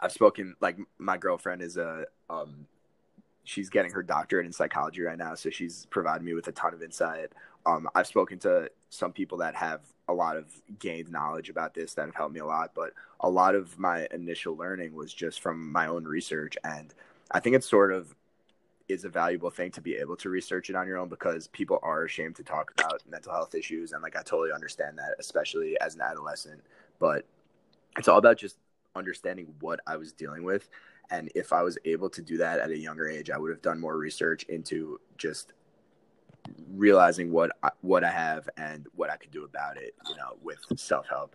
I've 0.00 0.12
spoken 0.12 0.56
like 0.62 0.78
my 0.98 1.18
girlfriend 1.18 1.60
is 1.60 1.76
a 1.76 2.06
um, 2.30 2.66
she's 3.44 3.68
getting 3.68 3.92
her 3.92 4.02
doctorate 4.02 4.46
in 4.46 4.52
psychology 4.52 5.02
right 5.02 5.18
now, 5.18 5.34
so 5.34 5.50
she's 5.50 5.86
provided 5.90 6.24
me 6.24 6.32
with 6.32 6.48
a 6.48 6.52
ton 6.52 6.72
of 6.72 6.82
insight. 6.82 7.32
Um, 7.66 7.90
I've 7.94 8.06
spoken 8.06 8.38
to 8.40 8.70
some 8.88 9.12
people 9.12 9.36
that 9.38 9.54
have 9.56 9.80
a 10.08 10.14
lot 10.14 10.38
of 10.38 10.46
gained 10.78 11.10
knowledge 11.10 11.50
about 11.50 11.74
this 11.74 11.92
that 11.94 12.06
have 12.06 12.14
helped 12.14 12.32
me 12.32 12.40
a 12.40 12.46
lot, 12.46 12.70
but 12.74 12.94
a 13.20 13.28
lot 13.28 13.54
of 13.54 13.78
my 13.78 14.08
initial 14.10 14.56
learning 14.56 14.94
was 14.94 15.12
just 15.12 15.42
from 15.42 15.70
my 15.70 15.86
own 15.86 16.04
research, 16.04 16.56
and 16.64 16.94
I 17.30 17.40
think 17.40 17.56
it's 17.56 17.68
sort 17.68 17.92
of 17.92 18.14
is 18.88 19.04
a 19.04 19.08
valuable 19.08 19.50
thing 19.50 19.70
to 19.72 19.80
be 19.80 19.96
able 19.96 20.16
to 20.16 20.28
research 20.28 20.70
it 20.70 20.76
on 20.76 20.86
your 20.86 20.98
own 20.98 21.08
because 21.08 21.48
people 21.48 21.78
are 21.82 22.04
ashamed 22.04 22.36
to 22.36 22.44
talk 22.44 22.72
about 22.78 23.02
mental 23.08 23.32
health 23.32 23.54
issues. 23.54 23.92
And 23.92 24.02
like 24.02 24.16
I 24.16 24.22
totally 24.22 24.52
understand 24.52 24.98
that 24.98 25.14
especially 25.18 25.78
as 25.80 25.94
an 25.94 26.00
adolescent. 26.00 26.62
But 26.98 27.26
it's 27.98 28.08
all 28.08 28.18
about 28.18 28.38
just 28.38 28.56
understanding 28.94 29.52
what 29.60 29.80
I 29.86 29.96
was 29.96 30.12
dealing 30.12 30.44
with. 30.44 30.68
And 31.10 31.30
if 31.34 31.52
I 31.52 31.62
was 31.62 31.78
able 31.84 32.10
to 32.10 32.22
do 32.22 32.36
that 32.38 32.60
at 32.60 32.70
a 32.70 32.78
younger 32.78 33.08
age 33.08 33.30
I 33.30 33.38
would 33.38 33.50
have 33.50 33.62
done 33.62 33.80
more 33.80 33.96
research 33.96 34.44
into 34.44 35.00
just 35.18 35.52
realizing 36.74 37.32
what 37.32 37.50
I, 37.62 37.70
what 37.80 38.04
I 38.04 38.10
have 38.10 38.48
and 38.56 38.86
what 38.94 39.10
I 39.10 39.16
could 39.16 39.30
do 39.30 39.44
about 39.44 39.76
it 39.76 39.94
you 40.08 40.16
know 40.16 40.36
with 40.42 40.58
self-help 40.76 41.34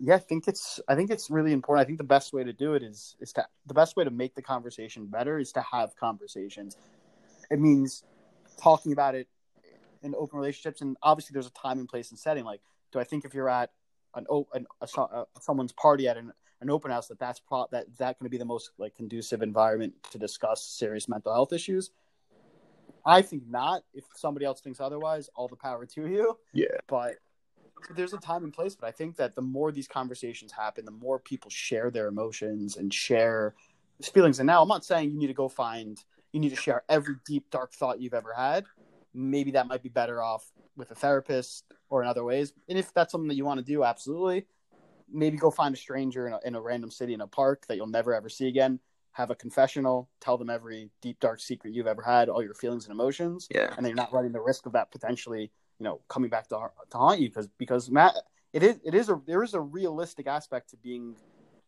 yeah, 0.00 0.14
I 0.14 0.18
think 0.18 0.48
it's 0.48 0.80
I 0.88 0.94
think 0.94 1.10
it's 1.10 1.30
really 1.30 1.52
important. 1.52 1.84
I 1.84 1.86
think 1.86 1.98
the 1.98 2.04
best 2.04 2.32
way 2.32 2.44
to 2.44 2.52
do 2.52 2.74
it 2.74 2.82
is 2.82 3.16
is 3.20 3.32
to 3.34 3.46
the 3.66 3.74
best 3.74 3.96
way 3.96 4.04
to 4.04 4.10
make 4.10 4.34
the 4.34 4.42
conversation 4.42 5.06
better 5.06 5.38
is 5.38 5.52
to 5.52 5.60
have 5.60 5.96
conversations. 5.96 6.76
It 7.50 7.60
means 7.60 8.02
talking 8.60 8.92
about 8.92 9.14
it 9.14 9.28
in 10.02 10.14
open 10.14 10.38
relationships, 10.38 10.80
and 10.80 10.96
obviously 11.02 11.34
there's 11.34 11.46
a 11.46 11.50
time 11.50 11.78
and 11.78 11.88
place 11.88 12.10
and 12.10 12.18
setting. 12.18 12.44
Like, 12.44 12.60
do 12.92 12.98
I 12.98 13.04
think 13.04 13.24
if 13.24 13.34
you're 13.34 13.48
at 13.48 13.70
an, 14.14 14.26
an 14.54 14.66
a, 14.80 14.86
a, 14.98 15.26
someone's 15.40 15.72
party 15.72 16.08
at 16.08 16.16
an, 16.16 16.32
an 16.60 16.70
open 16.70 16.90
house 16.90 17.08
that 17.08 17.18
that's 17.18 17.40
pro, 17.40 17.66
that 17.70 17.86
that 17.98 18.18
going 18.18 18.26
to 18.26 18.30
be 18.30 18.38
the 18.38 18.44
most 18.44 18.70
like 18.78 18.94
conducive 18.94 19.42
environment 19.42 19.94
to 20.10 20.18
discuss 20.18 20.62
serious 20.62 21.08
mental 21.08 21.32
health 21.32 21.52
issues? 21.52 21.90
I 23.04 23.22
think 23.22 23.44
not. 23.48 23.82
If 23.94 24.04
somebody 24.16 24.46
else 24.46 24.60
thinks 24.60 24.80
otherwise, 24.80 25.30
all 25.36 25.48
the 25.48 25.56
power 25.56 25.86
to 25.86 26.08
you. 26.08 26.36
Yeah. 26.52 26.66
But 26.88 27.16
there's 27.94 28.12
a 28.12 28.18
time 28.18 28.44
and 28.44 28.52
place, 28.52 28.74
but 28.74 28.86
I 28.86 28.92
think 28.92 29.16
that 29.16 29.34
the 29.34 29.42
more 29.42 29.72
these 29.72 29.88
conversations 29.88 30.52
happen, 30.52 30.84
the 30.84 30.90
more 30.90 31.18
people 31.18 31.50
share 31.50 31.90
their 31.90 32.08
emotions 32.08 32.76
and 32.76 32.92
share 32.92 33.54
feelings. 34.02 34.38
And 34.38 34.46
now 34.46 34.62
I'm 34.62 34.68
not 34.68 34.84
saying 34.84 35.10
you 35.10 35.18
need 35.18 35.28
to 35.28 35.34
go 35.34 35.48
find, 35.48 36.02
you 36.32 36.40
need 36.40 36.50
to 36.50 36.56
share 36.56 36.82
every 36.88 37.16
deep, 37.24 37.50
dark 37.50 37.72
thought 37.72 38.00
you've 38.00 38.14
ever 38.14 38.32
had. 38.32 38.64
Maybe 39.14 39.52
that 39.52 39.66
might 39.66 39.82
be 39.82 39.88
better 39.88 40.22
off 40.22 40.50
with 40.76 40.90
a 40.90 40.94
therapist 40.94 41.64
or 41.88 42.02
in 42.02 42.08
other 42.08 42.24
ways. 42.24 42.52
And 42.68 42.78
if 42.78 42.92
that's 42.92 43.12
something 43.12 43.28
that 43.28 43.36
you 43.36 43.44
want 43.44 43.58
to 43.58 43.64
do, 43.64 43.84
absolutely. 43.84 44.46
Maybe 45.10 45.36
go 45.36 45.50
find 45.50 45.74
a 45.74 45.78
stranger 45.78 46.26
in 46.26 46.32
a, 46.32 46.40
in 46.44 46.54
a 46.54 46.60
random 46.60 46.90
city 46.90 47.14
in 47.14 47.20
a 47.20 47.26
park 47.26 47.66
that 47.68 47.76
you'll 47.76 47.86
never 47.86 48.14
ever 48.14 48.28
see 48.28 48.48
again. 48.48 48.80
Have 49.12 49.30
a 49.30 49.34
confessional, 49.34 50.10
tell 50.20 50.36
them 50.36 50.50
every 50.50 50.90
deep, 51.00 51.20
dark 51.20 51.40
secret 51.40 51.72
you've 51.72 51.86
ever 51.86 52.02
had, 52.02 52.28
all 52.28 52.42
your 52.42 52.52
feelings 52.52 52.84
and 52.84 52.92
emotions. 52.92 53.48
Yeah. 53.50 53.72
And 53.74 53.78
then 53.78 53.86
you're 53.86 53.96
not 53.96 54.12
running 54.12 54.32
the 54.32 54.42
risk 54.42 54.66
of 54.66 54.72
that 54.72 54.90
potentially 54.90 55.52
you 55.78 55.84
know 55.84 56.00
coming 56.08 56.30
back 56.30 56.48
to 56.48 56.68
to 56.90 56.98
haunt 56.98 57.20
you 57.20 57.28
because 57.28 57.48
because 57.58 57.90
Matt 57.90 58.14
it 58.52 58.62
is 58.62 58.78
it 58.84 58.94
is 58.94 59.08
a 59.08 59.20
there 59.26 59.42
is 59.42 59.54
a 59.54 59.60
realistic 59.60 60.26
aspect 60.26 60.70
to 60.70 60.76
being 60.76 61.16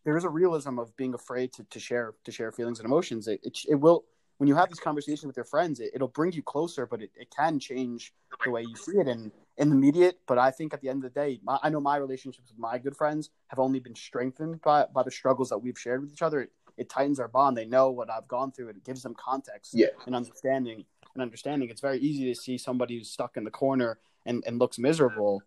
there 0.04 0.16
is 0.16 0.24
a 0.24 0.28
realism 0.28 0.78
of 0.78 0.96
being 0.96 1.14
afraid 1.14 1.52
to, 1.52 1.64
to 1.64 1.78
share 1.78 2.14
to 2.24 2.32
share 2.32 2.50
feelings 2.52 2.78
and 2.78 2.86
emotions. 2.86 3.28
It, 3.28 3.40
it, 3.42 3.59
it 3.68 3.74
will 3.74 4.04
when 4.38 4.48
you 4.48 4.54
have 4.54 4.68
these 4.68 4.80
conversations 4.80 5.26
with 5.26 5.36
your 5.36 5.44
friends 5.44 5.80
it, 5.80 5.90
it'll 5.94 6.09
bring 6.09 6.32
you 6.32 6.42
closer 6.42 6.86
but 6.86 7.02
it, 7.02 7.11
it 7.14 7.28
can 7.34 7.59
change 7.59 8.12
the 8.44 8.50
way 8.50 8.62
you 8.62 8.76
see 8.76 8.96
it 8.96 9.09
in 9.09 9.30
in 9.59 9.68
the 9.68 9.76
immediate 9.76 10.20
but 10.26 10.38
i 10.38 10.50
think 10.50 10.72
at 10.72 10.80
the 10.80 10.88
end 10.88 11.04
of 11.04 11.12
the 11.12 11.20
day 11.20 11.40
my, 11.42 11.59
i 11.62 11.68
know 11.68 11.80
my 11.80 11.96
relationships 11.96 12.48
with 12.48 12.59
my 12.59 12.78
good 12.78 12.96
friends 12.96 13.30
have 13.48 13.59
only 13.59 13.80
been 13.80 13.94
strengthened 13.94 14.61
by, 14.62 14.86
by 14.94 15.02
the 15.02 15.11
struggles 15.11 15.48
that 15.48 15.59
we've 15.59 15.78
shared 15.78 16.00
with 16.00 16.12
each 16.12 16.22
other. 16.22 16.42
It, 16.42 16.52
it 16.76 16.88
tightens 16.88 17.18
our 17.18 17.26
bond. 17.26 17.56
They 17.56 17.66
know 17.66 17.90
what 17.90 18.09
i've 18.11 18.28
gone 18.28 18.52
through 18.52 18.68
and 18.68 18.76
it 18.76 18.84
gives 18.84 19.02
them 19.02 19.14
context 19.14 19.72
yeah. 19.74 19.88
and 20.06 20.14
understanding 20.14 20.84
and 21.18 21.26
understanding, 21.26 21.68
it's 21.68 21.80
very 21.80 21.98
easy 21.98 22.32
to 22.32 22.40
see 22.40 22.56
somebody 22.56 22.96
who's 22.96 23.10
stuck 23.10 23.36
in 23.36 23.44
the 23.44 23.50
corner 23.50 23.98
and, 24.24 24.42
and 24.46 24.58
looks 24.58 24.78
miserable. 24.78 25.42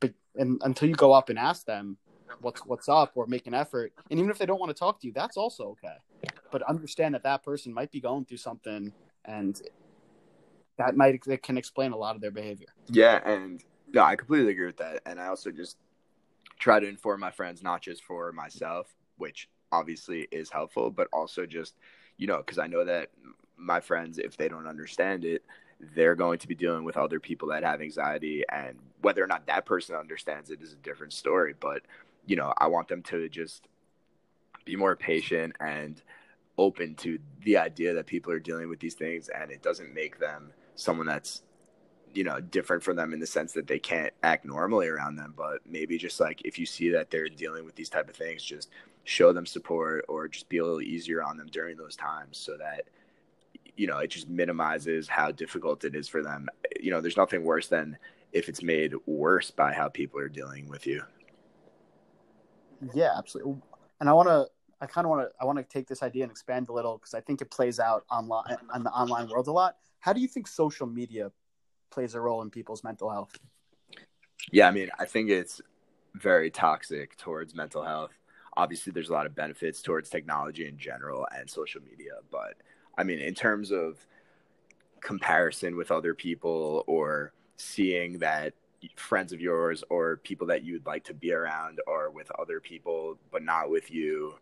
But 0.00 0.14
and 0.34 0.60
until 0.64 0.88
you 0.88 0.94
go 0.94 1.12
up 1.12 1.28
and 1.28 1.38
ask 1.38 1.66
them 1.66 1.98
what's 2.40 2.64
what's 2.66 2.88
up 2.88 3.12
or 3.14 3.26
make 3.26 3.46
an 3.46 3.54
effort, 3.54 3.92
and 4.10 4.18
even 4.18 4.30
if 4.30 4.38
they 4.38 4.46
don't 4.46 4.58
want 4.58 4.70
to 4.70 4.78
talk 4.78 5.00
to 5.00 5.06
you, 5.06 5.12
that's 5.12 5.36
also 5.36 5.64
okay. 5.70 5.96
But 6.50 6.62
understand 6.62 7.14
that 7.14 7.22
that 7.24 7.42
person 7.42 7.72
might 7.72 7.90
be 7.90 8.00
going 8.00 8.24
through 8.24 8.38
something, 8.38 8.92
and 9.24 9.60
that 10.78 10.96
might 10.96 11.22
that 11.24 11.42
can 11.42 11.58
explain 11.58 11.92
a 11.92 11.96
lot 11.96 12.14
of 12.14 12.22
their 12.22 12.30
behavior. 12.30 12.68
Yeah, 12.88 13.20
and 13.28 13.62
no, 13.92 14.02
I 14.02 14.16
completely 14.16 14.52
agree 14.52 14.66
with 14.66 14.78
that. 14.78 15.02
And 15.04 15.20
I 15.20 15.26
also 15.26 15.50
just 15.50 15.76
try 16.58 16.80
to 16.80 16.88
inform 16.88 17.20
my 17.20 17.30
friends, 17.30 17.62
not 17.62 17.82
just 17.82 18.02
for 18.02 18.32
myself, 18.32 18.94
which 19.18 19.48
obviously 19.72 20.26
is 20.30 20.50
helpful, 20.50 20.90
but 20.90 21.08
also 21.12 21.44
just 21.44 21.74
you 22.16 22.26
know 22.26 22.38
because 22.38 22.58
I 22.58 22.66
know 22.66 22.84
that 22.84 23.10
my 23.56 23.80
friends, 23.80 24.18
if 24.18 24.36
they 24.36 24.48
don't 24.48 24.66
understand 24.66 25.24
it, 25.24 25.42
they're 25.94 26.14
going 26.14 26.38
to 26.38 26.48
be 26.48 26.54
dealing 26.54 26.84
with 26.84 26.96
other 26.96 27.20
people 27.20 27.48
that 27.48 27.62
have 27.62 27.80
anxiety 27.80 28.44
and 28.50 28.78
whether 29.02 29.22
or 29.22 29.26
not 29.26 29.46
that 29.46 29.66
person 29.66 29.94
understands 29.94 30.50
it 30.50 30.62
is 30.62 30.72
a 30.72 30.76
different 30.76 31.12
story 31.12 31.54
but 31.60 31.82
you 32.24 32.36
know 32.36 32.52
i 32.58 32.66
want 32.66 32.88
them 32.88 33.02
to 33.02 33.28
just 33.28 33.68
be 34.64 34.76
more 34.76 34.96
patient 34.96 35.54
and 35.60 36.02
open 36.58 36.94
to 36.94 37.18
the 37.44 37.56
idea 37.56 37.92
that 37.92 38.06
people 38.06 38.32
are 38.32 38.40
dealing 38.40 38.68
with 38.68 38.80
these 38.80 38.94
things 38.94 39.28
and 39.28 39.50
it 39.50 39.62
doesn't 39.62 39.94
make 39.94 40.18
them 40.18 40.50
someone 40.74 41.06
that's 41.06 41.42
you 42.14 42.24
know 42.24 42.40
different 42.40 42.82
from 42.82 42.96
them 42.96 43.12
in 43.12 43.20
the 43.20 43.26
sense 43.26 43.52
that 43.52 43.66
they 43.66 43.78
can't 43.78 44.12
act 44.22 44.46
normally 44.46 44.88
around 44.88 45.16
them 45.16 45.34
but 45.36 45.58
maybe 45.68 45.98
just 45.98 46.18
like 46.18 46.40
if 46.44 46.58
you 46.58 46.64
see 46.64 46.88
that 46.88 47.10
they're 47.10 47.28
dealing 47.28 47.64
with 47.64 47.74
these 47.74 47.90
type 47.90 48.08
of 48.08 48.16
things 48.16 48.42
just 48.42 48.70
show 49.04 49.32
them 49.32 49.44
support 49.44 50.04
or 50.08 50.26
just 50.26 50.48
be 50.48 50.58
a 50.58 50.64
little 50.64 50.80
easier 50.80 51.22
on 51.22 51.36
them 51.36 51.46
during 51.52 51.76
those 51.76 51.94
times 51.94 52.38
so 52.38 52.56
that 52.56 52.84
you 53.76 53.86
know, 53.86 53.98
it 53.98 54.08
just 54.08 54.28
minimizes 54.28 55.08
how 55.08 55.30
difficult 55.30 55.84
it 55.84 55.94
is 55.94 56.08
for 56.08 56.22
them. 56.22 56.48
You 56.80 56.90
know, 56.90 57.00
there's 57.00 57.16
nothing 57.16 57.44
worse 57.44 57.68
than 57.68 57.98
if 58.32 58.48
it's 58.48 58.62
made 58.62 58.94
worse 59.06 59.50
by 59.50 59.72
how 59.72 59.88
people 59.88 60.20
are 60.20 60.28
dealing 60.28 60.68
with 60.68 60.86
you. 60.86 61.02
Yeah, 62.94 63.10
absolutely. 63.16 63.56
And 64.00 64.08
I 64.08 64.12
want 64.12 64.28
to, 64.28 64.46
I 64.80 64.86
kind 64.86 65.06
of 65.06 65.10
want 65.10 65.28
to, 65.28 65.32
I 65.40 65.44
want 65.44 65.58
to 65.58 65.64
take 65.64 65.86
this 65.86 66.02
idea 66.02 66.24
and 66.24 66.30
expand 66.30 66.68
a 66.68 66.72
little 66.72 66.98
because 66.98 67.14
I 67.14 67.20
think 67.20 67.40
it 67.40 67.50
plays 67.50 67.80
out 67.80 68.04
online 68.10 68.56
on 68.72 68.82
the 68.82 68.90
online 68.90 69.28
world 69.28 69.46
a 69.46 69.52
lot. 69.52 69.76
How 70.00 70.12
do 70.12 70.20
you 70.20 70.28
think 70.28 70.46
social 70.46 70.86
media 70.86 71.32
plays 71.90 72.14
a 72.14 72.20
role 72.20 72.42
in 72.42 72.50
people's 72.50 72.84
mental 72.84 73.10
health? 73.10 73.38
Yeah, 74.52 74.68
I 74.68 74.70
mean, 74.70 74.90
I 74.98 75.06
think 75.06 75.30
it's 75.30 75.60
very 76.14 76.50
toxic 76.50 77.16
towards 77.16 77.54
mental 77.54 77.82
health. 77.82 78.12
Obviously, 78.56 78.92
there's 78.92 79.08
a 79.08 79.12
lot 79.12 79.26
of 79.26 79.34
benefits 79.34 79.82
towards 79.82 80.08
technology 80.08 80.66
in 80.68 80.78
general 80.78 81.26
and 81.36 81.48
social 81.48 81.80
media, 81.82 82.12
but 82.30 82.54
I 82.96 83.04
mean, 83.04 83.18
in 83.18 83.34
terms 83.34 83.70
of 83.70 83.98
comparison 85.00 85.76
with 85.76 85.90
other 85.90 86.14
people 86.14 86.84
or 86.86 87.32
seeing 87.56 88.18
that 88.18 88.54
friends 88.96 89.32
of 89.32 89.40
yours 89.40 89.82
or 89.88 90.16
people 90.18 90.46
that 90.46 90.64
you'd 90.64 90.86
like 90.86 91.04
to 91.04 91.14
be 91.14 91.32
around 91.32 91.80
are 91.88 92.10
with 92.10 92.30
other 92.38 92.60
people 92.60 93.18
but 93.32 93.42
not 93.42 93.70
with 93.70 93.90
you 93.90 94.34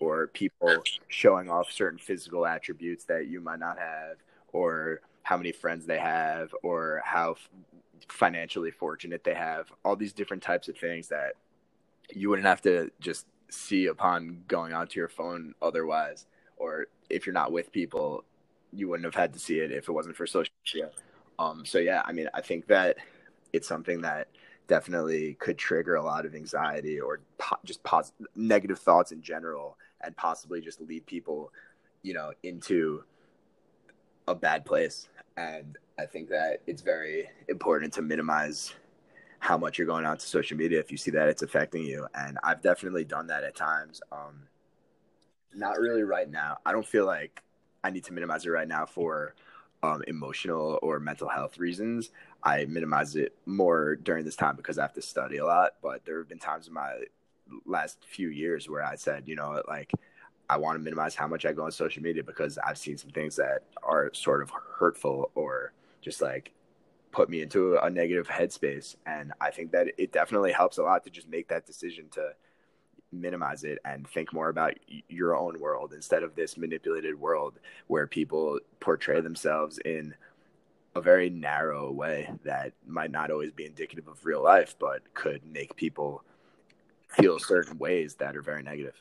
or 0.00 0.26
people 0.28 0.82
showing 1.08 1.48
off 1.48 1.70
certain 1.70 1.98
physical 1.98 2.46
attributes 2.46 3.04
that 3.04 3.26
you 3.26 3.40
might 3.40 3.58
not 3.58 3.78
have 3.78 4.16
or 4.52 5.00
how 5.22 5.36
many 5.36 5.52
friends 5.52 5.86
they 5.86 5.98
have 5.98 6.54
or 6.62 7.00
how 7.04 7.36
financially 8.08 8.70
fortunate 8.70 9.22
they 9.24 9.34
have 9.34 9.70
all 9.84 9.94
these 9.94 10.12
different 10.12 10.42
types 10.42 10.68
of 10.68 10.76
things 10.76 11.08
that 11.08 11.34
you 12.10 12.28
wouldn't 12.28 12.46
have 12.46 12.60
to 12.60 12.90
just 13.00 13.26
see 13.48 13.86
upon 13.86 14.42
going 14.48 14.72
onto 14.72 14.98
your 14.98 15.08
phone 15.08 15.54
otherwise 15.62 16.26
or 16.62 16.86
if 17.10 17.26
you're 17.26 17.32
not 17.32 17.50
with 17.50 17.72
people, 17.72 18.24
you 18.72 18.88
wouldn't 18.88 19.04
have 19.04 19.14
had 19.14 19.32
to 19.32 19.38
see 19.38 19.58
it 19.58 19.72
if 19.72 19.88
it 19.88 19.92
wasn't 19.92 20.16
for 20.16 20.26
social 20.26 20.54
media. 20.64 20.90
Um, 21.38 21.64
so 21.66 21.78
yeah, 21.78 22.02
I 22.04 22.12
mean, 22.12 22.28
I 22.32 22.40
think 22.40 22.66
that 22.68 22.96
it's 23.52 23.66
something 23.66 24.00
that 24.02 24.28
definitely 24.68 25.34
could 25.34 25.58
trigger 25.58 25.96
a 25.96 26.02
lot 26.02 26.24
of 26.24 26.34
anxiety 26.34 27.00
or 27.00 27.20
po- 27.38 27.56
just 27.64 27.82
pos- 27.82 28.12
negative 28.36 28.78
thoughts 28.78 29.10
in 29.12 29.20
general, 29.20 29.76
and 30.02 30.16
possibly 30.16 30.60
just 30.60 30.80
lead 30.80 31.04
people, 31.06 31.52
you 32.02 32.14
know, 32.14 32.32
into 32.42 33.02
a 34.28 34.34
bad 34.34 34.64
place. 34.64 35.08
And 35.36 35.76
I 35.98 36.06
think 36.06 36.28
that 36.28 36.60
it's 36.66 36.82
very 36.82 37.28
important 37.48 37.92
to 37.94 38.02
minimize 38.02 38.72
how 39.40 39.58
much 39.58 39.76
you're 39.76 39.86
going 39.88 40.06
on 40.06 40.16
to 40.16 40.26
social 40.26 40.56
media 40.56 40.78
if 40.78 40.92
you 40.92 40.96
see 40.96 41.10
that 41.10 41.28
it's 41.28 41.42
affecting 41.42 41.82
you. 41.82 42.06
And 42.14 42.38
I've 42.44 42.62
definitely 42.62 43.04
done 43.04 43.26
that 43.26 43.42
at 43.42 43.56
times. 43.56 44.00
Um, 44.12 44.46
not 45.54 45.78
really 45.78 46.02
right 46.02 46.30
now. 46.30 46.58
I 46.64 46.72
don't 46.72 46.86
feel 46.86 47.06
like 47.06 47.42
I 47.84 47.90
need 47.90 48.04
to 48.04 48.12
minimize 48.12 48.46
it 48.46 48.50
right 48.50 48.68
now 48.68 48.86
for 48.86 49.34
um, 49.82 50.02
emotional 50.06 50.78
or 50.82 51.00
mental 51.00 51.28
health 51.28 51.58
reasons. 51.58 52.10
I 52.42 52.64
minimize 52.66 53.16
it 53.16 53.36
more 53.46 53.96
during 53.96 54.24
this 54.24 54.36
time 54.36 54.56
because 54.56 54.78
I 54.78 54.82
have 54.82 54.92
to 54.94 55.02
study 55.02 55.38
a 55.38 55.44
lot. 55.44 55.72
But 55.82 56.04
there 56.04 56.18
have 56.18 56.28
been 56.28 56.38
times 56.38 56.68
in 56.68 56.74
my 56.74 56.92
last 57.66 58.04
few 58.06 58.28
years 58.28 58.68
where 58.68 58.84
I 58.84 58.94
said, 58.94 59.24
you 59.26 59.34
know, 59.34 59.62
like 59.68 59.92
I 60.48 60.56
want 60.58 60.76
to 60.76 60.82
minimize 60.82 61.14
how 61.14 61.26
much 61.26 61.44
I 61.44 61.52
go 61.52 61.64
on 61.64 61.72
social 61.72 62.02
media 62.02 62.22
because 62.22 62.58
I've 62.58 62.78
seen 62.78 62.96
some 62.96 63.10
things 63.10 63.36
that 63.36 63.64
are 63.82 64.10
sort 64.14 64.42
of 64.42 64.50
hurtful 64.50 65.30
or 65.34 65.72
just 66.00 66.20
like 66.20 66.52
put 67.10 67.28
me 67.28 67.42
into 67.42 67.76
a 67.76 67.90
negative 67.90 68.28
headspace. 68.28 68.96
And 69.06 69.32
I 69.40 69.50
think 69.50 69.72
that 69.72 69.88
it 69.98 70.12
definitely 70.12 70.52
helps 70.52 70.78
a 70.78 70.82
lot 70.82 71.04
to 71.04 71.10
just 71.10 71.28
make 71.28 71.48
that 71.48 71.66
decision 71.66 72.08
to 72.12 72.32
minimize 73.12 73.64
it 73.64 73.78
and 73.84 74.08
think 74.08 74.32
more 74.32 74.48
about 74.48 74.74
your 75.08 75.36
own 75.36 75.60
world 75.60 75.92
instead 75.92 76.22
of 76.22 76.34
this 76.34 76.56
manipulated 76.56 77.18
world 77.18 77.58
where 77.86 78.06
people 78.06 78.58
portray 78.80 79.20
themselves 79.20 79.78
in 79.84 80.14
a 80.94 81.00
very 81.00 81.30
narrow 81.30 81.90
way 81.90 82.30
that 82.44 82.72
might 82.86 83.10
not 83.10 83.30
always 83.30 83.52
be 83.52 83.64
indicative 83.64 84.08
of 84.08 84.24
real 84.24 84.42
life 84.42 84.74
but 84.78 85.02
could 85.14 85.44
make 85.44 85.74
people 85.76 86.22
feel 87.08 87.38
certain 87.38 87.78
ways 87.78 88.14
that 88.16 88.36
are 88.36 88.42
very 88.42 88.62
negative 88.62 88.94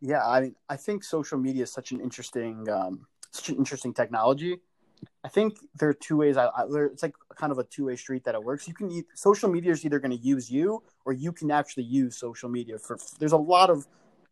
yeah 0.00 0.26
i 0.26 0.40
mean 0.40 0.54
i 0.68 0.76
think 0.76 1.02
social 1.04 1.38
media 1.38 1.64
is 1.64 1.72
such 1.72 1.92
an 1.92 2.00
interesting 2.00 2.68
um, 2.68 3.06
such 3.32 3.50
an 3.50 3.56
interesting 3.56 3.92
technology 3.92 4.60
I 5.24 5.28
think 5.28 5.58
there 5.78 5.88
are 5.88 5.94
two 5.94 6.16
ways. 6.16 6.36
I, 6.36 6.46
I 6.46 6.64
it's 6.92 7.02
like 7.02 7.14
kind 7.36 7.52
of 7.52 7.58
a 7.58 7.64
two 7.64 7.86
way 7.86 7.96
street 7.96 8.24
that 8.24 8.34
it 8.34 8.42
works. 8.42 8.66
You 8.66 8.74
can 8.74 8.90
eat 8.90 9.06
social 9.14 9.48
media 9.50 9.72
is 9.72 9.84
either 9.84 9.98
going 9.98 10.10
to 10.10 10.16
use 10.16 10.50
you, 10.50 10.82
or 11.04 11.12
you 11.12 11.32
can 11.32 11.50
actually 11.50 11.84
use 11.84 12.16
social 12.16 12.48
media 12.48 12.78
for. 12.78 12.98
There's 13.18 13.32
a 13.32 13.36
lot 13.36 13.70
of 13.70 13.86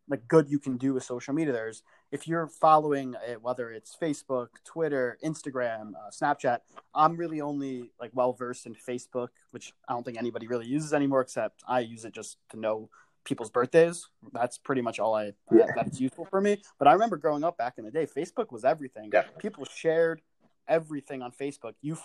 like 0.08 0.26
good 0.26 0.48
you 0.48 0.58
can 0.58 0.76
do 0.76 0.94
with 0.94 1.04
social 1.04 1.34
media. 1.34 1.52
There's 1.52 1.82
if 2.10 2.26
you're 2.26 2.46
following 2.46 3.14
it 3.26 3.42
whether 3.42 3.70
it's 3.70 3.96
Facebook, 4.00 4.48
Twitter, 4.64 5.18
Instagram, 5.24 5.92
uh, 5.94 6.10
Snapchat. 6.10 6.58
I'm 6.94 7.16
really 7.16 7.40
only 7.40 7.90
like 8.00 8.10
well 8.14 8.32
versed 8.32 8.66
in 8.66 8.74
Facebook, 8.74 9.28
which 9.50 9.72
I 9.88 9.92
don't 9.92 10.04
think 10.04 10.18
anybody 10.18 10.46
really 10.46 10.66
uses 10.66 10.92
anymore. 10.92 11.20
Except 11.20 11.62
I 11.66 11.80
use 11.80 12.04
it 12.04 12.14
just 12.14 12.38
to 12.50 12.58
know 12.58 12.88
people's 13.24 13.50
birthdays. 13.50 14.08
That's 14.32 14.58
pretty 14.58 14.80
much 14.80 14.98
all 14.98 15.14
I 15.14 15.32
yeah. 15.52 15.66
that's 15.76 16.00
useful 16.00 16.24
for 16.24 16.40
me. 16.40 16.62
But 16.78 16.88
I 16.88 16.92
remember 16.92 17.16
growing 17.16 17.44
up 17.44 17.58
back 17.58 17.74
in 17.76 17.84
the 17.84 17.90
day, 17.90 18.06
Facebook 18.06 18.50
was 18.50 18.64
everything. 18.64 19.10
Yeah. 19.12 19.24
People 19.38 19.64
shared 19.66 20.22
everything 20.66 21.22
on 21.22 21.32
Facebook. 21.32 21.74
You, 21.82 21.98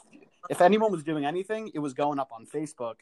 if 0.49 0.61
anyone 0.61 0.91
was 0.91 1.03
doing 1.03 1.25
anything, 1.25 1.71
it 1.73 1.79
was 1.79 1.93
going 1.93 2.19
up 2.19 2.31
on 2.31 2.45
Facebook. 2.45 2.95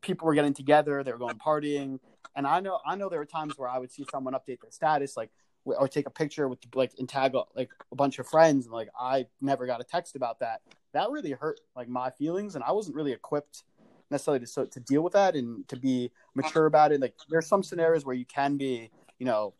People 0.00 0.26
were 0.26 0.34
getting 0.34 0.54
together, 0.54 1.02
they 1.02 1.12
were 1.12 1.18
going 1.18 1.38
partying, 1.38 1.98
and 2.36 2.46
I 2.46 2.60
know 2.60 2.78
I 2.86 2.94
know 2.96 3.08
there 3.08 3.18
were 3.18 3.26
times 3.26 3.54
where 3.56 3.68
I 3.68 3.78
would 3.78 3.90
see 3.90 4.04
someone 4.10 4.34
update 4.34 4.60
their 4.60 4.70
status, 4.70 5.16
like 5.16 5.30
or 5.64 5.88
take 5.88 6.06
a 6.06 6.10
picture 6.10 6.48
with 6.48 6.58
like 6.74 6.92
and 6.98 7.08
tag 7.08 7.34
like 7.54 7.70
a 7.90 7.96
bunch 7.96 8.18
of 8.18 8.26
friends, 8.26 8.66
and 8.66 8.72
like 8.72 8.88
I 8.98 9.26
never 9.40 9.66
got 9.66 9.80
a 9.80 9.84
text 9.84 10.16
about 10.16 10.40
that. 10.40 10.60
That 10.92 11.10
really 11.10 11.32
hurt 11.32 11.60
like 11.76 11.88
my 11.88 12.10
feelings, 12.10 12.54
and 12.54 12.64
I 12.64 12.72
wasn't 12.72 12.96
really 12.96 13.12
equipped 13.12 13.64
necessarily 14.10 14.40
to 14.40 14.46
so, 14.46 14.64
to 14.66 14.80
deal 14.80 15.02
with 15.02 15.12
that 15.12 15.34
and 15.34 15.66
to 15.68 15.76
be 15.76 16.10
mature 16.34 16.66
about 16.66 16.92
it. 16.92 17.00
Like 17.00 17.14
there's 17.28 17.46
some 17.46 17.62
scenarios 17.62 18.04
where 18.04 18.14
you 18.14 18.24
can 18.24 18.56
be, 18.56 18.90
you 19.18 19.26
know, 19.26 19.54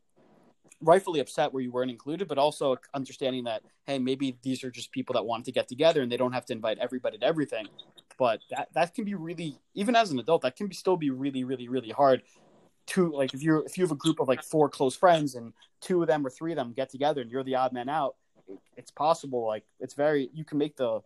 rightfully 0.80 1.20
upset 1.20 1.52
where 1.52 1.62
you 1.62 1.70
weren't 1.70 1.90
included, 1.90 2.28
but 2.28 2.38
also 2.38 2.76
understanding 2.94 3.44
that 3.44 3.62
hey, 3.86 3.98
maybe 3.98 4.38
these 4.42 4.62
are 4.64 4.70
just 4.70 4.92
people 4.92 5.14
that 5.14 5.24
want 5.24 5.44
to 5.46 5.52
get 5.52 5.66
together 5.68 6.02
and 6.02 6.12
they 6.12 6.16
don't 6.16 6.32
have 6.32 6.44
to 6.46 6.52
invite 6.52 6.78
everybody 6.78 7.18
to 7.18 7.24
everything. 7.24 7.66
But 8.18 8.40
that 8.50 8.68
that 8.74 8.94
can 8.94 9.04
be 9.04 9.14
really, 9.14 9.58
even 9.74 9.96
as 9.96 10.10
an 10.10 10.18
adult, 10.18 10.42
that 10.42 10.56
can 10.56 10.66
be, 10.66 10.74
still 10.74 10.96
be 10.96 11.10
really, 11.10 11.44
really, 11.44 11.68
really 11.68 11.90
hard. 11.90 12.22
To 12.88 13.12
like 13.12 13.34
if 13.34 13.42
you're 13.42 13.64
if 13.64 13.76
you 13.76 13.84
have 13.84 13.92
a 13.92 13.96
group 13.96 14.18
of 14.18 14.28
like 14.28 14.42
four 14.42 14.68
close 14.68 14.96
friends 14.96 15.34
and 15.34 15.52
two 15.80 16.00
of 16.02 16.08
them 16.08 16.26
or 16.26 16.30
three 16.30 16.52
of 16.52 16.56
them 16.56 16.72
get 16.72 16.90
together 16.90 17.20
and 17.20 17.30
you're 17.30 17.44
the 17.44 17.54
odd 17.54 17.72
man 17.72 17.88
out, 17.88 18.16
it's 18.76 18.90
possible. 18.90 19.46
Like 19.46 19.64
it's 19.78 19.94
very 19.94 20.30
you 20.32 20.44
can 20.44 20.58
make 20.58 20.76
the 20.76 21.00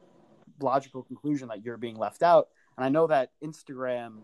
logical 0.60 1.02
conclusion 1.02 1.48
that 1.48 1.64
you're 1.64 1.76
being 1.76 1.96
left 1.96 2.22
out. 2.22 2.48
And 2.76 2.84
I 2.84 2.88
know 2.88 3.08
that 3.08 3.30
Instagram, 3.42 4.18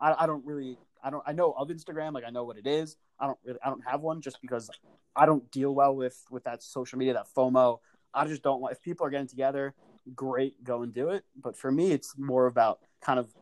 I, 0.00 0.14
I 0.20 0.26
don't 0.26 0.44
really 0.46 0.78
I 1.02 1.10
don't 1.10 1.22
I 1.26 1.32
know 1.32 1.52
of 1.52 1.68
Instagram, 1.68 2.12
like 2.12 2.24
I 2.24 2.30
know 2.30 2.44
what 2.44 2.56
it 2.56 2.66
is. 2.66 2.96
I 3.18 3.26
don't 3.26 3.38
really 3.44 3.58
I 3.64 3.68
don't 3.68 3.84
have 3.86 4.00
one 4.00 4.20
just 4.20 4.40
because 4.40 4.70
I 5.16 5.26
don't 5.26 5.50
deal 5.50 5.74
well 5.74 5.94
with 5.94 6.24
with 6.30 6.44
that 6.44 6.62
social 6.62 6.98
media, 6.98 7.14
that 7.14 7.26
FOMO. 7.36 7.80
I 8.14 8.26
just 8.26 8.42
don't 8.42 8.60
want 8.60 8.72
if 8.72 8.82
people 8.82 9.06
are 9.06 9.10
getting 9.10 9.26
together, 9.26 9.74
great, 10.14 10.62
go 10.64 10.82
and 10.82 10.92
do 10.92 11.10
it. 11.10 11.24
But 11.40 11.56
for 11.56 11.70
me, 11.70 11.92
it's 11.92 12.14
more 12.18 12.46
about 12.46 12.80
kind 13.00 13.18
of 13.18 13.32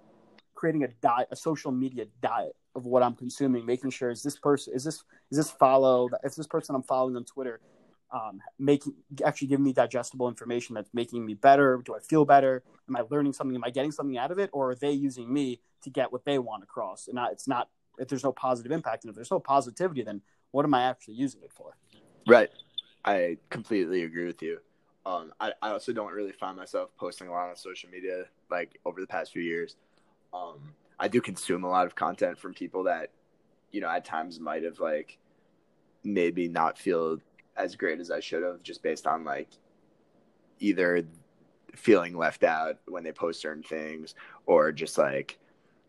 creating 0.55 0.85
a 0.85 0.89
diet, 0.89 1.29
a 1.31 1.37
social 1.37 1.71
media 1.71 2.07
diet 2.21 2.57
of 2.75 2.87
what 2.87 3.03
I'm 3.03 3.15
consuming, 3.15 3.65
making 3.67 3.91
sure 3.91 4.11
is 4.11 4.23
this 4.23 4.39
person 4.39 4.75
is 4.75 4.85
this 4.85 5.05
is 5.31 5.39
this 5.39 5.51
follow 5.51 6.09
if 6.23 6.35
this 6.35 6.47
person 6.47 6.75
I'm 6.75 6.83
following 6.83 7.17
on 7.17 7.25
Twitter 7.25 7.61
um, 8.13 8.41
making 8.59 8.95
actually 9.25 9.49
giving 9.49 9.65
me 9.65 9.73
digestible 9.73 10.29
information 10.29 10.75
that's 10.75 10.91
making 10.95 11.25
me 11.25 11.35
better? 11.35 11.81
Do 11.85 11.95
I 11.95 11.99
feel 12.01 12.25
better? 12.25 12.63
Am 12.89 12.97
I 12.97 13.03
learning 13.11 13.33
something? 13.33 13.55
Am 13.55 13.65
I 13.65 13.71
getting 13.71 13.93
something 13.93 14.17
out 14.17 14.31
of 14.31 14.39
it, 14.39 14.51
or 14.53 14.71
are 14.71 14.75
they 14.75 14.93
using 14.93 15.33
me 15.33 15.61
to 15.83 15.91
get 15.91 16.13
what 16.13 16.25
they 16.25 16.39
want 16.39 16.63
across? 16.63 17.09
And 17.09 17.17
not, 17.17 17.33
it's 17.33 17.49
not 17.49 17.69
if 17.99 18.09
there's 18.09 18.25
no 18.25 18.33
positive 18.33 18.73
impact, 18.73 19.05
and 19.05 19.11
if 19.11 19.17
there's 19.17 19.31
no 19.31 19.41
positivity, 19.41 20.03
then 20.03 20.23
what 20.53 20.65
am 20.65 20.75
I 20.75 20.83
actually 20.85 21.15
using 21.15 21.43
it 21.43 21.53
for? 21.53 21.77
Right. 22.27 22.51
I 23.05 23.39
completely 23.51 24.03
agree 24.03 24.27
with 24.27 24.43
you. 24.43 24.59
Um, 25.07 25.33
I, 25.39 25.53
I 25.63 25.71
also 25.71 25.93
don't 25.93 26.13
really 26.13 26.33
find 26.33 26.57
myself 26.57 26.91
posting 26.99 27.29
a 27.29 27.31
lot 27.31 27.49
on 27.49 27.55
social 27.55 27.89
media 27.89 28.25
like 28.51 28.81
over 28.85 29.01
the 29.01 29.07
past 29.07 29.33
few 29.33 29.43
years. 29.43 29.77
Um, 30.35 30.59
I 30.99 31.07
do 31.07 31.21
consume 31.21 31.63
a 31.63 31.69
lot 31.71 31.87
of 31.87 31.95
content 31.95 32.37
from 32.37 32.53
people 32.55 32.83
that, 32.85 33.11
you 33.71 33.81
know, 33.81 33.89
at 33.89 34.05
times 34.05 34.41
might 34.41 34.65
have 34.65 34.81
like 34.81 35.19
maybe 36.03 36.49
not 36.49 36.77
feel 36.77 37.19
as 37.57 37.77
great 37.77 38.01
as 38.01 38.11
I 38.11 38.19
should 38.19 38.43
have, 38.43 38.65
just 38.65 38.83
based 38.83 39.07
on 39.07 39.23
like 39.25 39.49
either 40.59 41.05
feeling 41.77 42.17
left 42.17 42.43
out 42.43 42.79
when 42.87 43.05
they 43.05 43.13
post 43.13 43.41
certain 43.41 43.63
things 43.63 44.17
or 44.47 44.73
just 44.73 44.99
like 44.99 45.39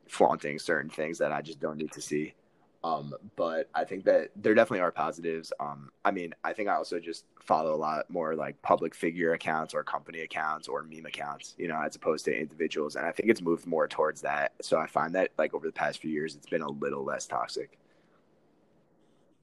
flaunting 0.07 0.59
certain 0.59 0.91
things 0.91 1.17
that 1.17 1.31
I 1.31 1.41
just 1.41 1.59
don't 1.59 1.77
need 1.77 1.91
to 1.93 2.01
see. 2.01 2.35
Um, 2.83 3.13
but 3.35 3.69
I 3.73 3.83
think 3.83 4.05
that 4.05 4.29
there 4.35 4.53
definitely 4.53 4.81
are 4.81 4.91
positives. 4.91 5.51
Um, 5.59 5.89
I 6.05 6.11
mean, 6.11 6.33
I 6.43 6.53
think 6.53 6.69
I 6.69 6.75
also 6.75 6.99
just 6.99 7.25
follow 7.41 7.73
a 7.73 7.75
lot 7.75 8.09
more 8.09 8.35
like 8.35 8.61
public 8.61 8.93
figure 8.93 9.33
accounts 9.33 9.73
or 9.73 9.83
company 9.83 10.21
accounts 10.21 10.67
or 10.67 10.83
meme 10.83 11.05
accounts, 11.05 11.55
you 11.57 11.67
know, 11.67 11.81
as 11.81 11.95
opposed 11.95 12.25
to 12.25 12.39
individuals. 12.39 12.95
And 12.95 13.05
I 13.05 13.11
think 13.11 13.29
it's 13.29 13.41
moved 13.41 13.65
more 13.65 13.87
towards 13.87 14.21
that. 14.21 14.53
So 14.61 14.77
I 14.77 14.87
find 14.87 15.15
that 15.15 15.31
like 15.37 15.53
over 15.53 15.65
the 15.65 15.73
past 15.73 15.99
few 15.99 16.11
years, 16.11 16.35
it's 16.35 16.47
been 16.47 16.61
a 16.61 16.69
little 16.69 17.03
less 17.03 17.25
toxic. 17.25 17.77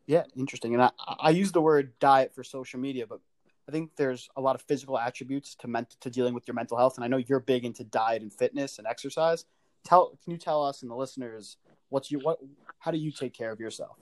Yeah, 0.07 0.25
interesting. 0.37 0.75
And 0.75 0.83
I, 0.83 0.91
I 1.19 1.31
use 1.31 1.51
the 1.51 1.63
word 1.63 1.99
diet 1.99 2.35
for 2.35 2.45
social 2.45 2.79
media, 2.79 3.07
but 3.07 3.21
I 3.69 3.73
think 3.73 3.93
there's 3.97 4.29
a 4.37 4.41
lot 4.41 4.55
of 4.55 4.63
physical 4.63 4.99
attributes 4.99 5.55
to 5.57 5.69
ment- 5.69 5.97
to 6.01 6.11
dealing 6.11 6.35
with 6.35 6.47
your 6.47 6.55
mental 6.55 6.77
health. 6.77 6.97
And 6.97 7.05
I 7.05 7.09
know 7.09 7.17
you're 7.17 7.41
big 7.41 7.65
into 7.65 7.85
diet 7.85 8.23
and 8.23 8.33
fitness 8.33 8.79
and 8.79 8.87
exercise. 8.87 9.45
Tell 9.85 10.19
can 10.23 10.33
you 10.33 10.39
tell 10.39 10.63
us 10.63 10.83
and 10.83 10.91
the 10.91 10.95
listeners 10.95 11.57
what's 11.95 12.11
you 12.11 12.19
what 12.19 12.41
how 12.81 12.91
do 12.91 12.99
you 12.99 13.13
take 13.13 13.33
care 13.33 13.53
of 13.53 13.61
yourself? 13.61 13.97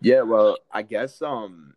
Yeah, 0.00 0.22
well, 0.22 0.56
I 0.72 0.82
guess 0.82 1.20
um 1.20 1.74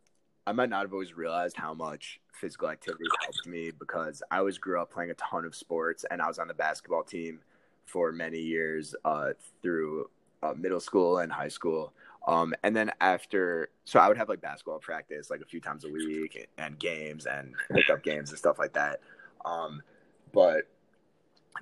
I 0.47 0.53
might 0.53 0.70
not 0.70 0.84
have 0.84 0.93
always 0.93 1.14
realized 1.14 1.57
how 1.57 1.74
much 1.74 2.22
physical 2.34 2.70
activity 2.70 3.03
helped 3.22 3.45
me 3.45 3.72
because 3.78 4.24
I 4.32 4.38
always 4.38 4.57
grew 4.57 4.82
up 4.82 4.91
playing 4.91 5.12
a 5.12 5.16
ton 5.16 5.45
of 5.45 5.53
sports 5.53 6.05
and 6.09 6.22
I 6.22 6.28
was 6.28 6.39
on 6.39 6.47
the 6.47 6.53
basketball 6.53 7.03
team 7.03 7.41
for 7.86 8.14
many 8.14 8.39
years 8.39 8.95
uh, 9.03 9.32
through 9.62 10.09
uh, 10.41 10.53
middle 10.57 10.80
school 10.80 11.20
and 11.20 11.32
high 11.32 11.49
school. 11.49 11.93
Um, 12.28 12.53
and 12.64 12.76
then 12.76 12.91
after, 13.01 13.70
so 13.84 13.99
I 13.99 14.07
would 14.07 14.18
have 14.18 14.30
like 14.30 14.41
basketball 14.41 14.80
practice 14.80 15.30
like 15.30 15.41
a 15.41 15.45
few 15.45 15.59
times 15.59 15.86
a 15.86 15.89
week 15.89 16.47
and 16.57 16.80
games 16.80 17.26
and 17.26 17.53
pickup 17.72 18.01
games 18.03 18.30
and 18.30 18.39
stuff 18.39 18.57
like 18.57 18.74
that. 18.74 19.01
Um, 19.45 19.84
but 20.32 20.68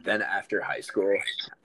then 0.03 0.21
after 0.21 0.61
high 0.61 0.81
school, 0.81 1.13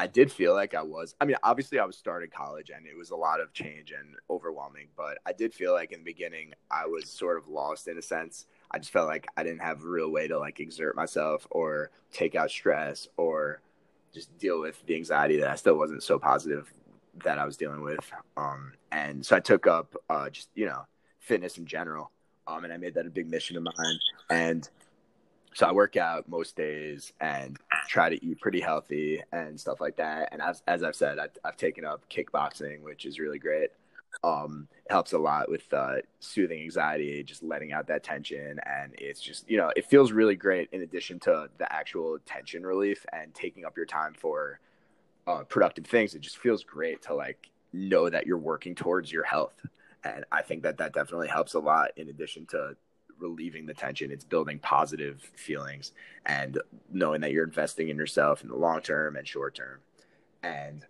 I 0.01 0.07
did 0.07 0.33
feel 0.33 0.55
like 0.55 0.75
I 0.75 0.83
was, 0.83 1.15
I 1.21 1.25
mean, 1.25 1.37
obviously 1.43 1.79
I 1.79 1.85
was 1.85 1.97
starting 1.97 2.31
college 2.31 2.71
and 2.75 2.87
it 2.87 2.97
was 2.97 3.11
a 3.11 3.17
lot 3.17 3.41
of 3.41 3.53
change 3.53 3.93
and 3.93 4.17
overwhelming, 4.31 4.89
but 4.97 5.19
I 5.27 5.33
did 5.33 5.55
feel 5.55 5.73
like 5.73 5.93
in 5.93 6.01
the 6.01 6.05
beginning 6.05 6.53
I 6.71 6.87
was 6.87 7.09
sort 7.09 7.37
of 7.37 7.49
lost 7.49 7.89
in 7.89 7.99
a 7.99 8.03
sense. 8.03 8.47
I 8.71 8.79
just 8.79 8.93
felt 8.93 9.07
like 9.07 9.27
I 9.37 9.43
didn't 9.43 9.63
have 9.63 9.83
a 9.83 9.89
real 9.89 10.11
way 10.11 10.27
to 10.29 10.39
like 10.39 10.61
exert 10.61 10.97
myself 10.97 11.47
or 11.51 11.91
take 12.13 12.35
out 12.35 12.51
stress 12.51 13.07
or 13.17 13.61
just 14.13 14.37
deal 14.39 14.61
with 14.61 14.85
the 14.87 14.95
anxiety 14.95 15.39
that 15.39 15.51
I 15.51 15.57
still 15.57 15.77
wasn't 15.77 16.03
so 16.03 16.19
positive 16.19 16.73
that 17.23 17.39
I 17.39 17.45
was 17.45 17.57
dealing 17.57 17.83
with. 17.83 18.11
Um, 18.37 18.73
and 18.91 19.25
so 19.25 19.37
I 19.37 19.41
took 19.41 19.67
up 19.67 19.95
uh, 20.09 20.31
just 20.31 20.49
you 20.55 20.67
know 20.67 20.83
fitness 21.19 21.59
in 21.59 21.67
general, 21.67 22.11
um, 22.47 22.65
and 22.65 22.73
I 22.73 22.77
made 22.77 22.95
that 22.95 23.07
a 23.07 23.11
big 23.11 23.29
mission 23.29 23.57
of 23.57 23.63
mine. 23.65 23.99
And 24.31 24.69
so 25.55 25.67
I 25.67 25.73
work 25.73 25.97
out 25.97 26.29
most 26.29 26.57
days 26.57 27.13
and 27.21 27.57
try 27.89 28.09
to 28.09 28.25
eat 28.25 28.41
pretty 28.41 28.61
healthy 28.61 29.23
and 29.33 29.59
stuff 29.59 29.81
like 29.81 29.97
that. 29.97 30.31
And 30.33 30.43
as 30.43 30.63
as 30.67 30.83
I've 30.83 30.97
said, 30.97 31.19
I've, 31.19 31.31
I've 31.45 31.57
taken 31.57 31.85
up 31.85 32.03
kickboxing, 32.11 32.83
which 32.83 33.07
is 33.07 33.19
really 33.19 33.39
great. 33.39 33.71
Um, 34.23 34.69
it 34.85 34.93
helps 34.93 35.13
a 35.13 35.19
lot 35.19 35.51
with 35.51 35.73
uh, 35.73 35.97
soothing 36.21 36.61
anxiety, 36.61 37.23
just 37.23 37.43
letting 37.43 37.73
out 37.73 37.87
that 37.89 38.05
tension, 38.05 38.61
and 38.65 38.93
it's 38.99 39.21
just 39.21 39.49
you 39.49 39.57
know 39.57 39.73
it 39.77 39.87
feels 39.87 40.13
really 40.13 40.37
great. 40.37 40.69
In 40.73 40.83
addition 40.83 41.21
to 41.21 41.49
the 41.59 41.73
actual 41.73 42.19
tension 42.27 42.65
relief 42.67 43.07
and 43.13 43.33
taking 43.33 43.65
up 43.65 43.77
your 43.77 43.87
time 43.87 44.15
for 44.15 44.59
uh, 45.27 45.45
productive 45.45 45.87
things, 45.87 46.15
it 46.15 46.21
just 46.21 46.39
feels 46.39 46.65
great 46.65 47.03
to 47.03 47.15
like 47.15 47.51
know 47.73 48.09
that 48.09 48.27
you're 48.27 48.39
working 48.39 48.75
towards 48.75 49.13
your 49.13 49.25
health. 49.25 49.55
And 50.05 50.25
I 50.31 50.43
think 50.43 50.65
that 50.65 50.79
that 50.79 50.93
definitely 50.93 51.29
helps 51.29 51.55
a 51.55 51.59
lot 51.59 51.93
in 51.97 52.09
addition 52.09 52.45
to 52.47 52.77
relieving 53.19 53.67
the 53.67 53.75
tension. 53.75 54.11
It's 54.11 54.25
building 54.25 54.59
positive 54.59 55.21
feelings 55.37 55.93
and 56.27 56.59
knowing 56.93 57.21
that 57.23 57.33
you're 57.33 57.45
investing 57.45 57.89
in 57.89 57.97
yourself 57.97 58.43
in 58.43 58.49
the 58.49 58.57
long 58.57 58.81
term 58.81 59.17
and 59.17 59.27
short 59.27 59.55
term. 59.55 59.81
And 60.43 60.85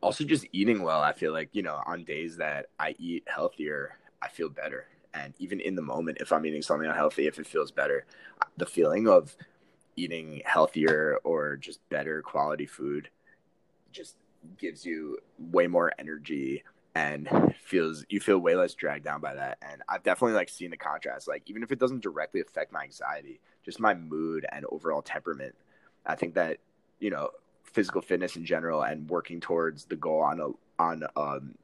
also 0.00 0.24
just 0.24 0.46
eating 0.52 0.82
well. 0.82 1.00
I 1.00 1.12
feel 1.12 1.32
like, 1.32 1.50
you 1.52 1.62
know, 1.62 1.80
on 1.86 2.04
days 2.04 2.36
that 2.38 2.66
I 2.78 2.94
eat 2.98 3.24
healthier, 3.26 3.98
I 4.22 4.28
feel 4.28 4.48
better. 4.48 4.86
And 5.12 5.34
even 5.38 5.60
in 5.60 5.74
the 5.74 5.82
moment, 5.82 6.18
if 6.20 6.32
I'm 6.32 6.46
eating 6.46 6.62
something 6.62 6.88
unhealthy, 6.88 7.26
if 7.26 7.38
it 7.38 7.46
feels 7.46 7.70
better, 7.70 8.06
the 8.56 8.66
feeling 8.66 9.08
of 9.08 9.36
eating 9.96 10.40
healthier 10.44 11.18
or 11.24 11.56
just 11.56 11.86
better 11.88 12.22
quality 12.22 12.66
food 12.66 13.10
just 13.92 14.16
gives 14.56 14.86
you 14.86 15.18
way 15.38 15.66
more 15.66 15.92
energy 15.98 16.62
and 16.94 17.28
feels 17.62 18.04
you 18.08 18.20
feel 18.20 18.38
way 18.38 18.56
less 18.56 18.74
dragged 18.74 19.04
down 19.04 19.20
by 19.20 19.34
that. 19.34 19.58
And 19.62 19.82
i've 19.88 20.02
definitely 20.02 20.34
like 20.34 20.48
seen 20.48 20.70
the 20.70 20.76
contrast. 20.76 21.28
Like 21.28 21.42
even 21.46 21.62
if 21.62 21.72
it 21.72 21.78
doesn't 21.78 22.02
directly 22.02 22.40
affect 22.40 22.72
my 22.72 22.82
anxiety 22.82 23.40
just 23.64 23.80
my 23.80 23.94
mood 23.94 24.46
and 24.52 24.64
overall 24.70 25.02
temperament 25.02 25.54
i 26.06 26.14
think 26.14 26.34
that 26.34 26.58
you 26.98 27.10
know 27.10 27.30
physical 27.64 28.00
fitness 28.00 28.36
in 28.36 28.44
general 28.44 28.82
and 28.82 29.08
working 29.08 29.40
towards 29.40 29.84
the 29.84 29.96
goal 29.96 30.20
on 30.20 30.40
a 30.40 30.82
on 30.82 31.02
a 31.16 31.20
um, 31.20 31.54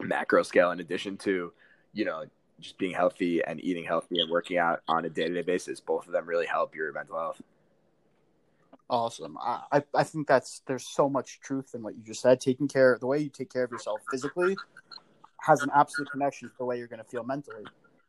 macro 0.00 0.42
scale 0.42 0.70
in 0.70 0.80
addition 0.80 1.16
to 1.16 1.52
you 1.92 2.04
know 2.04 2.24
just 2.60 2.78
being 2.78 2.92
healthy 2.92 3.42
and 3.42 3.62
eating 3.64 3.84
healthy 3.84 4.20
and 4.20 4.30
working 4.30 4.58
out 4.58 4.82
on 4.86 5.04
a 5.04 5.10
day-to-day 5.10 5.42
basis 5.42 5.80
both 5.80 6.06
of 6.06 6.12
them 6.12 6.26
really 6.26 6.46
help 6.46 6.74
your 6.74 6.92
mental 6.92 7.16
health 7.16 7.42
Awesome. 8.90 9.38
I, 9.40 9.84
I 9.94 10.02
think 10.02 10.26
that's 10.26 10.62
there's 10.66 10.84
so 10.84 11.08
much 11.08 11.38
truth 11.40 11.74
in 11.74 11.82
what 11.82 11.96
you 11.96 12.02
just 12.02 12.20
said. 12.20 12.40
Taking 12.40 12.66
care, 12.66 12.98
the 13.00 13.06
way 13.06 13.18
you 13.18 13.28
take 13.28 13.48
care 13.48 13.62
of 13.62 13.70
yourself 13.70 14.00
physically, 14.10 14.56
has 15.40 15.62
an 15.62 15.70
absolute 15.72 16.10
connection 16.10 16.48
to 16.48 16.54
the 16.58 16.64
way 16.64 16.76
you're 16.76 16.88
going 16.88 16.98
to 16.98 17.08
feel 17.08 17.22
mentally. 17.22 17.62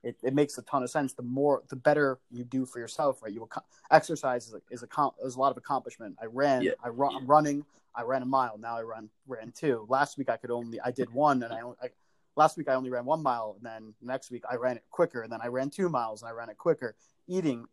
It, 0.03 0.17
it 0.23 0.33
makes 0.33 0.57
a 0.57 0.63
ton 0.63 0.81
of 0.81 0.89
sense. 0.89 1.13
The 1.13 1.21
more, 1.21 1.61
the 1.69 1.75
better 1.75 2.17
you 2.31 2.43
do 2.43 2.65
for 2.65 2.79
yourself, 2.79 3.21
right? 3.21 3.31
You 3.31 3.47
exercise 3.91 4.47
is 4.47 4.55
a, 4.55 4.61
is 4.71 4.81
a, 4.83 5.09
is 5.23 5.35
a 5.35 5.39
lot 5.39 5.51
of 5.51 5.57
accomplishment. 5.57 6.17
I 6.19 6.25
ran, 6.25 6.63
yeah. 6.63 6.71
I 6.83 6.89
run, 6.89 7.15
I'm 7.15 7.27
running. 7.27 7.63
I 7.93 8.01
ran 8.01 8.23
a 8.23 8.25
mile. 8.25 8.57
Now 8.57 8.77
I 8.77 8.81
run 8.81 9.09
ran 9.27 9.51
two. 9.51 9.85
Last 9.87 10.17
week 10.17 10.31
I 10.31 10.37
could 10.37 10.49
only, 10.49 10.81
I 10.81 10.89
did 10.89 11.13
one, 11.13 11.43
and 11.43 11.53
I, 11.53 11.59
I 11.59 11.89
last 12.35 12.57
week 12.57 12.69
I 12.69 12.73
only 12.73 12.89
ran 12.89 13.05
one 13.05 13.21
mile, 13.21 13.55
and 13.57 13.65
then 13.65 13.93
next 14.01 14.31
week 14.31 14.43
I 14.49 14.55
ran 14.55 14.77
it 14.77 14.83
quicker, 14.89 15.21
and 15.21 15.31
then 15.31 15.41
I 15.43 15.47
ran 15.47 15.69
two 15.69 15.89
miles, 15.89 16.23
and 16.23 16.29
I 16.29 16.31
ran 16.31 16.49
it 16.49 16.57
quicker. 16.57 16.95
Eating 17.27 17.67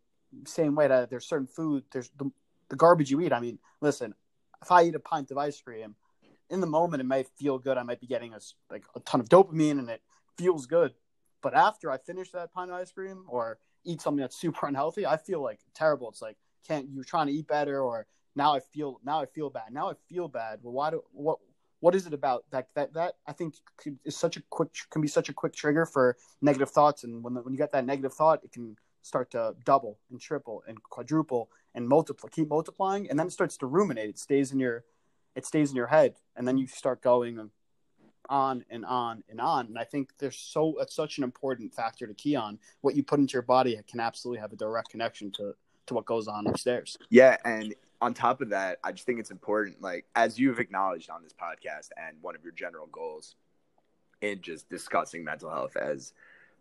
same 0.45 0.75
way 0.75 0.87
that 0.87 1.09
there's 1.09 1.25
certain 1.25 1.47
food. 1.47 1.83
There's 1.91 2.11
the 2.17 2.29
the 2.69 2.75
garbage 2.75 3.11
you 3.11 3.21
eat. 3.21 3.33
I 3.33 3.39
mean, 3.39 3.59
listen, 3.81 4.13
if 4.61 4.71
I 4.71 4.83
eat 4.83 4.95
a 4.95 4.99
pint 4.99 5.31
of 5.31 5.37
ice 5.37 5.59
cream, 5.59 5.95
in 6.49 6.61
the 6.61 6.67
moment 6.67 7.01
it 7.01 7.05
might 7.05 7.27
feel 7.37 7.57
good. 7.59 7.77
I 7.77 7.83
might 7.83 8.01
be 8.01 8.07
getting 8.07 8.33
a 8.33 8.39
like 8.69 8.83
a 8.95 8.99
ton 9.01 9.19
of 9.19 9.29
dopamine 9.29 9.79
and 9.79 9.89
it 9.89 10.01
feels 10.37 10.65
good. 10.65 10.93
But 11.41 11.53
after 11.53 11.91
I 11.91 11.97
finish 11.97 12.31
that 12.31 12.53
pint 12.53 12.71
of 12.71 12.77
ice 12.77 12.91
cream 12.91 13.23
or 13.27 13.59
eat 13.85 14.01
something 14.01 14.21
that's 14.21 14.39
super 14.39 14.67
unhealthy, 14.67 15.05
I 15.05 15.17
feel 15.17 15.41
like 15.41 15.59
terrible. 15.73 16.09
It's 16.09 16.21
like 16.21 16.37
can't 16.67 16.89
you're 16.91 17.03
trying 17.03 17.27
to 17.27 17.33
eat 17.33 17.47
better 17.47 17.81
or 17.81 18.07
now 18.35 18.53
I 18.53 18.59
feel 18.59 18.99
now 19.03 19.21
I 19.21 19.25
feel 19.25 19.49
bad. 19.49 19.71
Now 19.71 19.89
I 19.89 19.93
feel 20.07 20.27
bad. 20.27 20.59
Well, 20.61 20.73
why 20.73 20.91
do 20.91 21.03
what 21.11 21.39
what 21.79 21.95
is 21.95 22.05
it 22.05 22.13
about 22.13 22.45
that 22.51 22.67
that 22.75 22.93
that 22.93 23.15
I 23.27 23.33
think 23.33 23.55
could, 23.77 23.97
is 24.03 24.17
such 24.17 24.37
a 24.37 24.41
quick 24.49 24.69
can 24.89 25.01
be 25.01 25.07
such 25.07 25.29
a 25.29 25.33
quick 25.33 25.53
trigger 25.53 25.85
for 25.85 26.17
negative 26.41 26.69
thoughts, 26.69 27.03
and 27.03 27.23
when 27.23 27.35
when 27.35 27.53
you 27.53 27.57
get 27.57 27.71
that 27.71 27.85
negative 27.85 28.13
thought, 28.13 28.43
it 28.43 28.51
can 28.51 28.75
start 29.01 29.31
to 29.31 29.55
double 29.65 29.99
and 30.11 30.19
triple 30.19 30.63
and 30.67 30.81
quadruple 30.83 31.49
and 31.75 31.87
multiply, 31.87 32.29
keep 32.29 32.49
multiplying, 32.49 33.09
and 33.09 33.19
then 33.19 33.27
it 33.27 33.31
starts 33.31 33.57
to 33.57 33.65
ruminate. 33.65 34.09
It 34.09 34.19
stays 34.19 34.51
in 34.51 34.59
your 34.59 34.83
it 35.35 35.45
stays 35.45 35.69
in 35.69 35.75
your 35.75 35.87
head, 35.87 36.15
and 36.35 36.47
then 36.47 36.57
you 36.57 36.67
start 36.67 37.01
going 37.01 37.51
on 38.29 38.63
and 38.69 38.85
on 38.85 39.23
and 39.29 39.41
on. 39.41 39.67
And 39.67 39.77
I 39.77 39.83
think 39.83 40.09
there's 40.19 40.37
so 40.37 40.75
it's 40.79 40.95
such 40.95 41.17
an 41.17 41.23
important 41.23 41.73
factor 41.73 42.07
to 42.07 42.13
key 42.13 42.35
on. 42.35 42.59
What 42.81 42.95
you 42.95 43.03
put 43.03 43.19
into 43.19 43.33
your 43.33 43.41
body 43.41 43.79
can 43.89 43.99
absolutely 43.99 44.41
have 44.41 44.53
a 44.53 44.55
direct 44.55 44.89
connection 44.89 45.31
to 45.33 45.53
to 45.87 45.93
what 45.93 46.05
goes 46.05 46.27
on 46.27 46.47
upstairs. 46.47 46.97
Yeah, 47.09 47.37
and 47.43 47.75
on 48.01 48.13
top 48.13 48.41
of 48.41 48.49
that, 48.49 48.79
I 48.83 48.91
just 48.91 49.05
think 49.05 49.19
it's 49.19 49.31
important, 49.31 49.81
like 49.81 50.05
as 50.15 50.39
you've 50.39 50.59
acknowledged 50.59 51.09
on 51.09 51.23
this 51.23 51.33
podcast, 51.33 51.89
and 51.97 52.17
one 52.21 52.35
of 52.35 52.43
your 52.43 52.53
general 52.53 52.87
goals 52.87 53.35
in 54.21 54.41
just 54.41 54.69
discussing 54.69 55.23
mental 55.23 55.49
health 55.49 55.75
as 55.75 56.13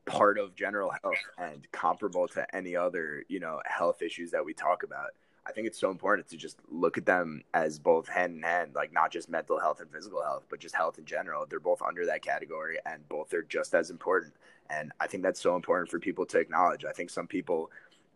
part 0.09 0.39
of 0.39 0.55
general 0.55 0.93
health 1.03 1.17
and 1.39 1.67
comparable 1.73 2.29
to 2.29 2.55
any 2.55 2.77
other, 2.77 3.25
you 3.29 3.41
know, 3.41 3.61
health 3.65 4.03
issues 4.03 4.31
that 4.33 4.45
we 4.45 4.55
talk 4.55 4.83
about. 4.83 5.11
I 5.47 5.53
think 5.53 5.67
it's 5.67 5.79
so 5.79 5.91
important 5.91 6.29
to 6.29 6.37
just 6.37 6.59
look 6.71 6.99
at 6.99 7.07
them 7.07 7.43
as 7.55 7.79
both 7.79 8.07
hand 8.07 8.37
in 8.37 8.43
hand, 8.43 8.73
like 8.75 8.93
not 8.93 9.11
just 9.11 9.31
mental 9.31 9.59
health 9.59 9.81
and 9.81 9.91
physical 9.91 10.23
health, 10.23 10.45
but 10.51 10.61
just 10.61 10.75
health 10.75 10.99
in 10.99 11.07
general. 11.07 11.47
They're 11.49 11.59
both 11.59 11.81
under 11.81 12.05
that 12.05 12.23
category 12.23 12.77
and 12.85 13.09
both 13.09 13.33
are 13.33 13.43
just 13.43 13.75
as 13.75 13.91
important. 13.91 14.35
And 14.69 14.93
I 15.01 15.07
think 15.07 15.23
that's 15.23 15.41
so 15.41 15.57
important 15.57 15.91
for 15.91 15.99
people 15.99 16.27
to 16.27 16.39
acknowledge. 16.39 16.85
I 16.85 16.93
think 16.93 17.09
some 17.09 17.27
people 17.27 17.71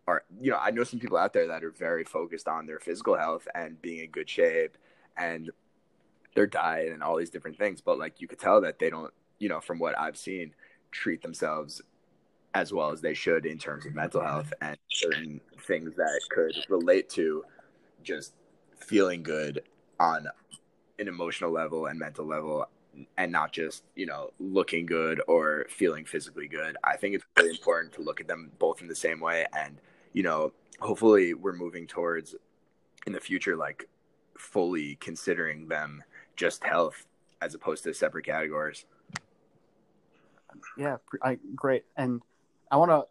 are 0.07 0.23
you 0.41 0.51
know 0.51 0.57
i 0.61 0.71
know 0.71 0.83
some 0.83 0.99
people 0.99 1.17
out 1.17 1.33
there 1.33 1.47
that 1.47 1.63
are 1.63 1.71
very 1.71 2.03
focused 2.03 2.47
on 2.47 2.65
their 2.65 2.79
physical 2.79 3.15
health 3.15 3.47
and 3.55 3.81
being 3.81 4.03
in 4.03 4.09
good 4.09 4.29
shape 4.29 4.77
and 5.17 5.51
their 6.35 6.47
diet 6.47 6.91
and 6.91 7.03
all 7.03 7.17
these 7.17 7.29
different 7.29 7.57
things 7.57 7.81
but 7.81 7.97
like 7.97 8.19
you 8.19 8.27
could 8.27 8.39
tell 8.39 8.61
that 8.61 8.79
they 8.79 8.89
don't 8.89 9.13
you 9.39 9.47
know 9.47 9.59
from 9.59 9.79
what 9.79 9.97
i've 9.97 10.17
seen 10.17 10.53
treat 10.93 11.21
themselves 11.21 11.81
as 12.53 12.71
well 12.71 12.91
as 12.91 13.01
they 13.01 13.13
should 13.13 13.45
in 13.45 13.57
terms 13.57 13.85
of 13.85 13.95
mental 13.95 14.21
health 14.21 14.53
and 14.61 14.77
certain 14.89 15.41
things 15.61 15.95
that 15.95 16.19
could 16.29 16.55
relate 16.69 17.09
to 17.09 17.43
just 18.03 18.33
feeling 18.77 19.23
good 19.23 19.63
on 19.99 20.27
an 20.99 21.07
emotional 21.07 21.51
level 21.51 21.87
and 21.87 21.97
mental 21.97 22.25
level 22.25 22.65
and 23.17 23.31
not 23.31 23.51
just 23.51 23.83
you 23.95 24.05
know 24.05 24.29
looking 24.39 24.85
good 24.85 25.19
or 25.27 25.65
feeling 25.67 26.05
physically 26.05 26.47
good 26.47 26.77
i 26.83 26.95
think 26.95 27.15
it's 27.15 27.25
really 27.37 27.49
important 27.49 27.91
to 27.91 28.01
look 28.01 28.21
at 28.21 28.27
them 28.27 28.51
both 28.59 28.81
in 28.81 28.87
the 28.87 28.95
same 28.95 29.19
way 29.19 29.47
and 29.57 29.79
you 30.13 30.23
know, 30.23 30.53
hopefully 30.79 31.33
we're 31.33 31.53
moving 31.53 31.85
towards 31.85 32.35
in 33.05 33.13
the 33.13 33.19
future, 33.19 33.57
like 33.57 33.89
fully 34.37 34.95
considering 34.95 35.67
them 35.67 36.01
just 36.35 36.63
health 36.63 37.05
as 37.41 37.53
opposed 37.53 37.83
to 37.83 37.93
separate 37.93 38.25
categories. 38.25 38.85
Yeah, 40.77 40.97
I, 41.21 41.37
great. 41.55 41.83
And 41.97 42.21
I 42.71 42.77
want 42.77 42.91
to 42.91 43.05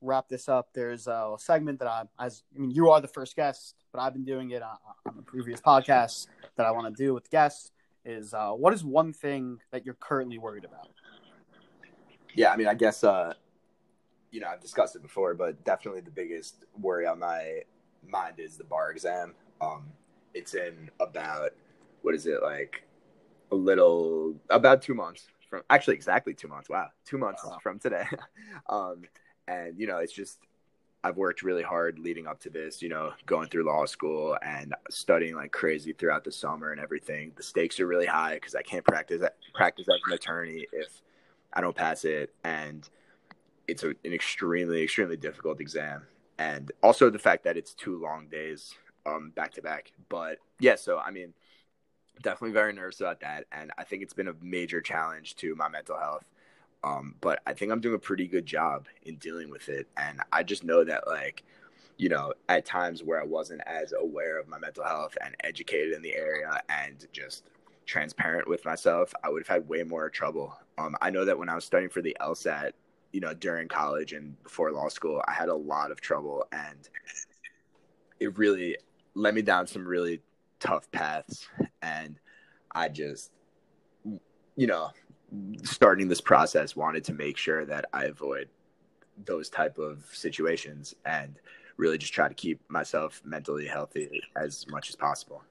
wrap 0.00 0.28
this 0.28 0.48
up. 0.48 0.70
There's 0.72 1.06
a 1.06 1.34
segment 1.38 1.78
that 1.80 1.88
I, 1.88 2.04
as 2.18 2.42
I 2.54 2.58
mean, 2.58 2.70
you 2.70 2.90
are 2.90 3.00
the 3.00 3.08
first 3.08 3.36
guest, 3.36 3.74
but 3.92 4.00
I've 4.00 4.12
been 4.12 4.24
doing 4.24 4.50
it 4.50 4.62
on, 4.62 4.76
on 5.06 5.16
the 5.16 5.22
previous 5.22 5.60
podcast 5.60 6.26
that 6.56 6.66
I 6.66 6.70
want 6.70 6.94
to 6.94 7.02
do 7.02 7.14
with 7.14 7.30
guests. 7.30 7.72
Is 8.04 8.32
uh, 8.32 8.50
what 8.50 8.72
is 8.72 8.84
one 8.84 9.12
thing 9.12 9.58
that 9.70 9.84
you're 9.84 9.96
currently 10.00 10.38
worried 10.38 10.64
about? 10.64 10.88
Yeah, 12.34 12.52
I 12.52 12.56
mean, 12.56 12.68
I 12.68 12.74
guess 12.74 13.04
uh, 13.04 13.34
you 14.30 14.40
know, 14.40 14.48
I've 14.48 14.60
discussed 14.60 14.96
it 14.96 15.02
before, 15.02 15.34
but 15.34 15.62
definitely 15.64 16.00
the 16.00 16.10
biggest 16.10 16.64
worry 16.80 17.06
on 17.06 17.18
my 17.18 17.62
mind 18.06 18.38
is 18.38 18.56
the 18.56 18.64
bar 18.64 18.90
exam. 18.90 19.34
Um, 19.60 19.86
it's 20.34 20.54
in 20.54 20.90
about 21.00 21.50
what 22.02 22.14
is 22.14 22.26
it 22.26 22.42
like 22.42 22.84
a 23.50 23.54
little 23.54 24.34
about 24.50 24.82
two 24.82 24.94
months 24.94 25.28
from 25.48 25.62
actually 25.70 25.94
exactly 25.94 26.34
two 26.34 26.48
months. 26.48 26.68
Wow, 26.68 26.88
two 27.04 27.18
months 27.18 27.42
wow. 27.44 27.58
from 27.62 27.78
today. 27.78 28.06
um, 28.68 29.02
and 29.46 29.78
you 29.78 29.86
know, 29.86 29.98
it's 29.98 30.12
just 30.12 30.38
I've 31.04 31.16
worked 31.16 31.42
really 31.42 31.62
hard 31.62 31.98
leading 31.98 32.26
up 32.26 32.40
to 32.40 32.50
this. 32.50 32.82
You 32.82 32.88
know, 32.88 33.12
going 33.26 33.48
through 33.48 33.64
law 33.64 33.86
school 33.86 34.36
and 34.42 34.74
studying 34.90 35.34
like 35.34 35.52
crazy 35.52 35.92
throughout 35.92 36.24
the 36.24 36.32
summer 36.32 36.72
and 36.72 36.80
everything. 36.80 37.32
The 37.36 37.42
stakes 37.42 37.80
are 37.80 37.86
really 37.86 38.06
high 38.06 38.34
because 38.34 38.54
I 38.54 38.62
can't 38.62 38.84
practice 38.84 39.22
practice 39.54 39.86
as 39.88 40.00
an 40.06 40.12
attorney 40.14 40.66
if 40.72 41.02
I 41.52 41.60
don't 41.60 41.76
pass 41.76 42.04
it 42.04 42.32
and 42.44 42.88
it's 43.68 43.84
a, 43.84 43.88
an 43.88 44.12
extremely 44.12 44.82
extremely 44.82 45.16
difficult 45.16 45.60
exam 45.60 46.02
and 46.38 46.72
also 46.82 47.10
the 47.10 47.18
fact 47.18 47.44
that 47.44 47.56
it's 47.56 47.74
two 47.74 48.00
long 48.00 48.26
days 48.28 48.74
um 49.06 49.30
back 49.36 49.52
to 49.52 49.62
back 49.62 49.92
but 50.08 50.38
yeah 50.58 50.74
so 50.74 50.98
i 50.98 51.10
mean 51.10 51.32
definitely 52.22 52.52
very 52.52 52.72
nervous 52.72 53.00
about 53.00 53.20
that 53.20 53.44
and 53.52 53.70
i 53.78 53.84
think 53.84 54.02
it's 54.02 54.14
been 54.14 54.28
a 54.28 54.34
major 54.40 54.80
challenge 54.80 55.36
to 55.36 55.54
my 55.54 55.68
mental 55.68 55.98
health. 55.98 56.24
Um 56.84 57.14
but 57.20 57.40
i 57.46 57.52
think 57.52 57.72
i'm 57.72 57.80
doing 57.80 57.94
a 57.94 57.98
pretty 57.98 58.26
good 58.26 58.46
job 58.46 58.86
in 59.02 59.16
dealing 59.16 59.50
with 59.50 59.68
it 59.68 59.86
and 59.96 60.20
i 60.32 60.42
just 60.42 60.64
know 60.64 60.84
that 60.84 61.06
like 61.06 61.44
you 61.96 62.08
know 62.08 62.32
at 62.48 62.64
times 62.64 63.02
where 63.02 63.20
i 63.20 63.24
wasn't 63.24 63.60
as 63.66 63.92
aware 63.92 64.38
of 64.38 64.48
my 64.48 64.58
mental 64.58 64.84
health 64.84 65.16
and 65.24 65.34
educated 65.44 65.92
in 65.92 66.02
the 66.02 66.14
area 66.14 66.60
and 66.68 67.06
just 67.12 67.44
transparent 67.86 68.46
with 68.48 68.64
myself 68.64 69.12
i 69.24 69.28
would 69.28 69.42
have 69.42 69.56
had 69.56 69.68
way 69.68 69.82
more 69.82 70.08
trouble. 70.10 70.56
Um 70.76 70.94
i 71.00 71.10
know 71.10 71.24
that 71.24 71.38
when 71.38 71.48
i 71.48 71.54
was 71.54 71.64
studying 71.64 71.90
for 71.90 72.02
the 72.02 72.16
lsat 72.20 72.72
you 73.12 73.20
know, 73.20 73.34
during 73.34 73.68
college 73.68 74.12
and 74.12 74.40
before 74.42 74.70
law 74.72 74.88
school, 74.88 75.22
I 75.26 75.32
had 75.32 75.48
a 75.48 75.54
lot 75.54 75.90
of 75.90 76.00
trouble 76.00 76.46
and 76.52 76.88
it 78.20 78.36
really 78.36 78.76
let 79.14 79.34
me 79.34 79.42
down 79.42 79.66
some 79.66 79.86
really 79.86 80.20
tough 80.60 80.90
paths. 80.90 81.48
And 81.82 82.18
I 82.74 82.88
just, 82.88 83.30
you 84.04 84.66
know, 84.66 84.90
starting 85.62 86.08
this 86.08 86.20
process 86.20 86.76
wanted 86.76 87.04
to 87.04 87.12
make 87.12 87.36
sure 87.36 87.64
that 87.66 87.86
I 87.92 88.04
avoid 88.04 88.48
those 89.24 89.48
type 89.48 89.78
of 89.78 90.04
situations 90.12 90.94
and 91.04 91.38
really 91.76 91.98
just 91.98 92.12
try 92.12 92.28
to 92.28 92.34
keep 92.34 92.60
myself 92.68 93.20
mentally 93.24 93.66
healthy 93.66 94.22
as 94.36 94.66
much 94.68 94.88
as 94.88 94.96
possible. 94.96 95.42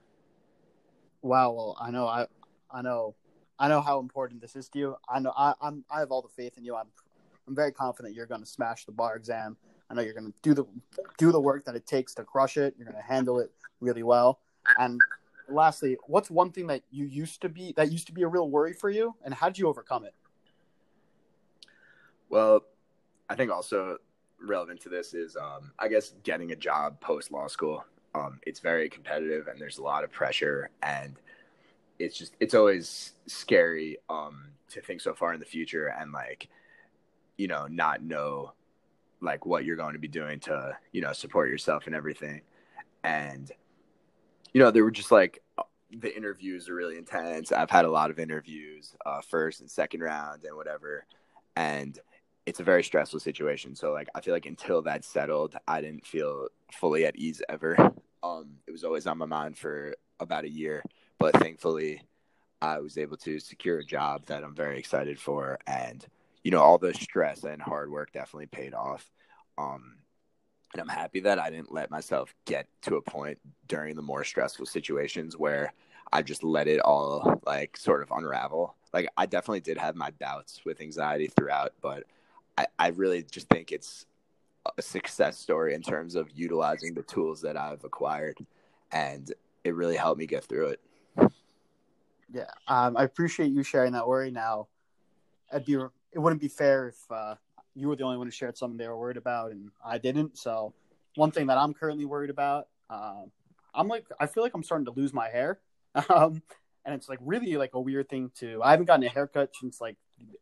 Wow. 1.22 1.52
Well, 1.52 1.78
I 1.80 1.92
know, 1.92 2.08
I, 2.08 2.28
I 2.72 2.82
know, 2.82 3.16
I 3.60 3.68
know 3.68 3.82
how 3.82 4.00
important 4.00 4.42
this 4.42 4.56
is 4.56 4.70
to 4.70 4.80
you. 4.80 4.96
I 5.10 5.20
know 5.20 5.34
I, 5.36 5.54
I'm, 5.62 5.84
I 5.90 6.00
have 6.00 6.12
all 6.12 6.22
the 6.22 6.30
faith 6.30 6.58
in 6.58 6.64
you. 6.64 6.76
I'm 6.76 6.88
I'm 7.48 7.56
very 7.56 7.72
confident 7.72 8.14
you're 8.14 8.26
going 8.26 8.42
to 8.42 8.48
smash 8.48 8.86
the 8.86 8.92
bar 8.92 9.16
exam. 9.16 9.56
I 9.90 9.94
know 9.94 10.02
you're 10.02 10.14
going 10.14 10.32
to 10.32 10.38
do 10.42 10.54
the 10.54 10.66
do 11.18 11.32
the 11.32 11.40
work 11.40 11.66
that 11.66 11.76
it 11.76 11.88
takes 11.88 12.14
to 12.16 12.24
crush 12.24 12.58
it. 12.58 12.76
You're 12.78 12.86
going 12.86 13.02
to 13.02 13.08
handle 13.08 13.40
it 13.40 13.52
really 13.80 14.04
well. 14.04 14.40
And 14.78 15.00
lastly, 15.50 15.98
what's 16.08 16.30
one 16.30 16.52
thing 16.52 16.68
that 16.68 16.82
you 16.92 17.06
used 17.06 17.42
to 17.42 17.50
be 17.50 17.74
that 17.78 17.92
used 17.92 18.08
to 18.08 18.14
be 18.14 18.24
a 18.24 18.28
real 18.28 18.50
worry 18.50 18.74
for 18.74 18.90
you, 18.90 19.16
and 19.24 19.34
how 19.34 19.48
did 19.48 19.58
you 19.58 19.68
overcome 19.68 20.06
it? 20.06 20.14
Well, 22.30 22.64
I 23.30 23.36
think 23.36 23.52
also 23.52 23.98
relevant 24.46 24.82
to 24.82 24.90
this 24.90 25.14
is, 25.14 25.36
um, 25.36 25.72
I 25.80 25.88
guess, 25.88 26.14
getting 26.24 26.52
a 26.52 26.56
job 26.56 27.00
post 27.00 27.32
law 27.32 27.48
school. 27.48 27.86
Um, 28.16 28.40
it's 28.46 28.60
very 28.60 28.90
competitive, 28.90 29.48
and 29.48 29.60
there's 29.60 29.78
a 29.78 29.84
lot 29.84 30.04
of 30.04 30.12
pressure, 30.12 30.70
and 30.84 31.16
it's 32.00 32.18
just 32.18 32.36
it's 32.40 32.54
always 32.54 33.14
scary 33.28 33.98
um, 34.10 34.50
to 34.70 34.82
think 34.82 35.02
so 35.02 35.14
far 35.14 35.34
in 35.34 35.40
the 35.40 35.46
future 35.46 35.88
and 35.88 36.12
like 36.12 36.50
you 37.38 37.48
know, 37.48 37.68
not 37.68 38.04
know 38.04 38.52
like 39.22 39.46
what 39.46 39.64
you're 39.64 39.76
going 39.76 39.94
to 39.94 40.00
be 40.00 40.08
doing 40.08 40.40
to, 40.42 40.78
you 40.92 41.02
know, 41.02 41.14
support 41.14 41.50
yourself 41.50 41.88
and 41.88 41.96
everything. 41.96 42.42
And, 43.04 43.52
you 44.58 44.64
know, 44.64 44.72
they 44.72 44.82
were 44.82 44.90
just 44.90 45.12
like, 45.12 45.44
the 45.92 46.18
interviews 46.18 46.68
are 46.68 46.74
really 46.74 46.98
intense. 46.98 47.52
I've 47.52 47.70
had 47.70 47.86
a 47.86 47.92
lot 47.92 48.10
of 48.10 48.18
interviews, 48.18 48.96
uh, 49.06 49.22
first 49.22 49.62
and 49.62 49.70
second 49.70 50.02
round 50.02 50.46
and 50.46 50.56
whatever. 50.56 51.06
And 51.56 51.96
it's 52.48 52.60
a 52.60 52.64
very 52.64 52.84
stressful 52.84 53.20
situation. 53.20 53.76
So 53.76 53.92
like, 53.92 54.08
I 54.16 54.22
feel 54.22 54.34
like 54.34 54.48
until 54.48 54.82
that 54.82 55.06
settled, 55.06 55.56
I 55.68 55.80
didn't 55.82 56.08
feel 56.08 56.48
fully 56.72 57.06
at 57.06 57.16
ease 57.18 57.44
ever. 57.48 57.78
Um, 58.24 58.56
it 58.66 58.72
was 58.72 58.84
always 58.84 59.06
on 59.06 59.20
my 59.20 59.28
mind 59.28 59.60
for 59.60 59.94
about 60.20 60.44
a 60.44 60.50
year, 60.50 60.84
but 61.20 61.36
thankfully 61.36 62.02
I 62.60 62.80
was 62.80 62.98
able 62.98 63.18
to 63.18 63.40
secure 63.40 63.78
a 63.78 63.86
job 63.86 64.26
that 64.26 64.44
I'm 64.44 64.56
very 64.56 64.80
excited 64.80 65.20
for. 65.20 65.60
And, 65.68 66.04
you 66.44 66.50
know, 66.50 66.62
all 66.62 66.80
the 66.80 66.96
stress 66.96 67.44
and 67.44 67.62
hard 67.62 67.92
work 67.92 68.12
definitely 68.12 68.48
paid 68.48 68.74
off. 68.74 69.08
Um, 69.60 69.98
and 70.74 70.82
I'm 70.82 70.88
happy 70.88 71.20
that 71.22 71.40
I 71.40 71.50
didn't 71.50 71.74
let 71.74 71.90
myself 71.90 72.34
get 72.46 72.68
to 72.84 72.96
a 72.96 73.02
point 73.02 73.40
during 73.68 73.96
the 73.96 74.02
more 74.02 74.24
stressful 74.24 74.66
situations 74.66 75.38
where 75.38 75.74
I 76.12 76.22
just 76.22 76.44
let 76.44 76.68
it 76.68 76.80
all 76.80 77.42
like 77.46 77.78
sort 77.78 78.02
of 78.02 78.12
unravel. 78.12 78.76
Like 78.94 79.10
I 79.18 79.26
definitely 79.26 79.62
did 79.62 79.78
have 79.78 79.96
my 79.96 80.12
bouts 80.12 80.62
with 80.66 80.82
anxiety 80.82 81.28
throughout, 81.28 81.74
but 81.82 82.04
I, 82.58 82.68
I 82.80 82.88
really 82.90 83.24
just 83.24 83.48
think 83.50 83.72
it's 83.72 84.06
a 84.78 84.82
success 84.82 85.38
story 85.38 85.74
in 85.74 85.82
terms 85.82 86.16
of 86.16 86.30
utilizing 86.36 86.94
the 86.94 87.04
tools 87.04 87.42
that 87.42 87.56
I've 87.56 87.84
acquired, 87.84 88.38
and 88.92 89.32
it 89.64 89.76
really 89.76 89.96
helped 89.96 90.20
me 90.20 90.26
get 90.26 90.44
through 90.44 90.70
it. 90.70 90.82
Yeah, 92.34 92.52
um, 92.68 92.98
I 92.98 93.04
appreciate 93.04 93.52
you 93.52 93.64
sharing 93.64 93.94
that 93.94 94.08
worry. 94.08 94.32
Now, 94.32 94.68
I'd 95.52 95.66
be 95.66 95.74
it 95.74 96.20
wouldn't 96.20 96.42
be 96.42 96.48
fair 96.48 96.90
if 96.90 97.12
uh, 97.12 97.36
you 97.78 97.88
were 97.88 97.96
the 97.96 98.04
only 98.04 98.18
one 98.18 98.28
who 98.28 98.32
shared 98.32 98.58
something 98.58 98.78
they 98.78 98.88
were 98.88 98.98
worried 98.98 99.18
about 99.18 99.52
and 99.52 99.70
I 99.86 99.98
didn't. 99.98 100.38
So 100.38 100.74
one 101.16 101.32
thing 101.32 101.48
that 101.48 101.58
I'm 101.58 101.74
currently 101.74 102.06
worried 102.06 102.30
about, 102.30 102.68
uh, 102.90 103.24
I'm 103.74 103.88
like 103.88 104.06
I 104.20 104.26
feel 104.26 104.44
like 104.44 104.54
I'm 104.56 104.64
starting 104.64 104.86
to 104.86 104.92
lose 104.92 105.14
my 105.14 105.30
hair. 105.30 105.60
Um, 106.10 106.44
and 106.86 106.96
it's 106.96 107.10
like 107.10 107.20
really 107.22 107.58
like 107.58 107.74
a 107.74 107.82
weird 107.82 108.08
thing 108.08 108.32
to. 108.40 108.62
I 108.64 108.72
haven't 108.72 108.86
gotten 108.86 109.04
a 109.04 109.10
haircut 109.10 109.50
since 109.60 109.82
like 109.82 109.98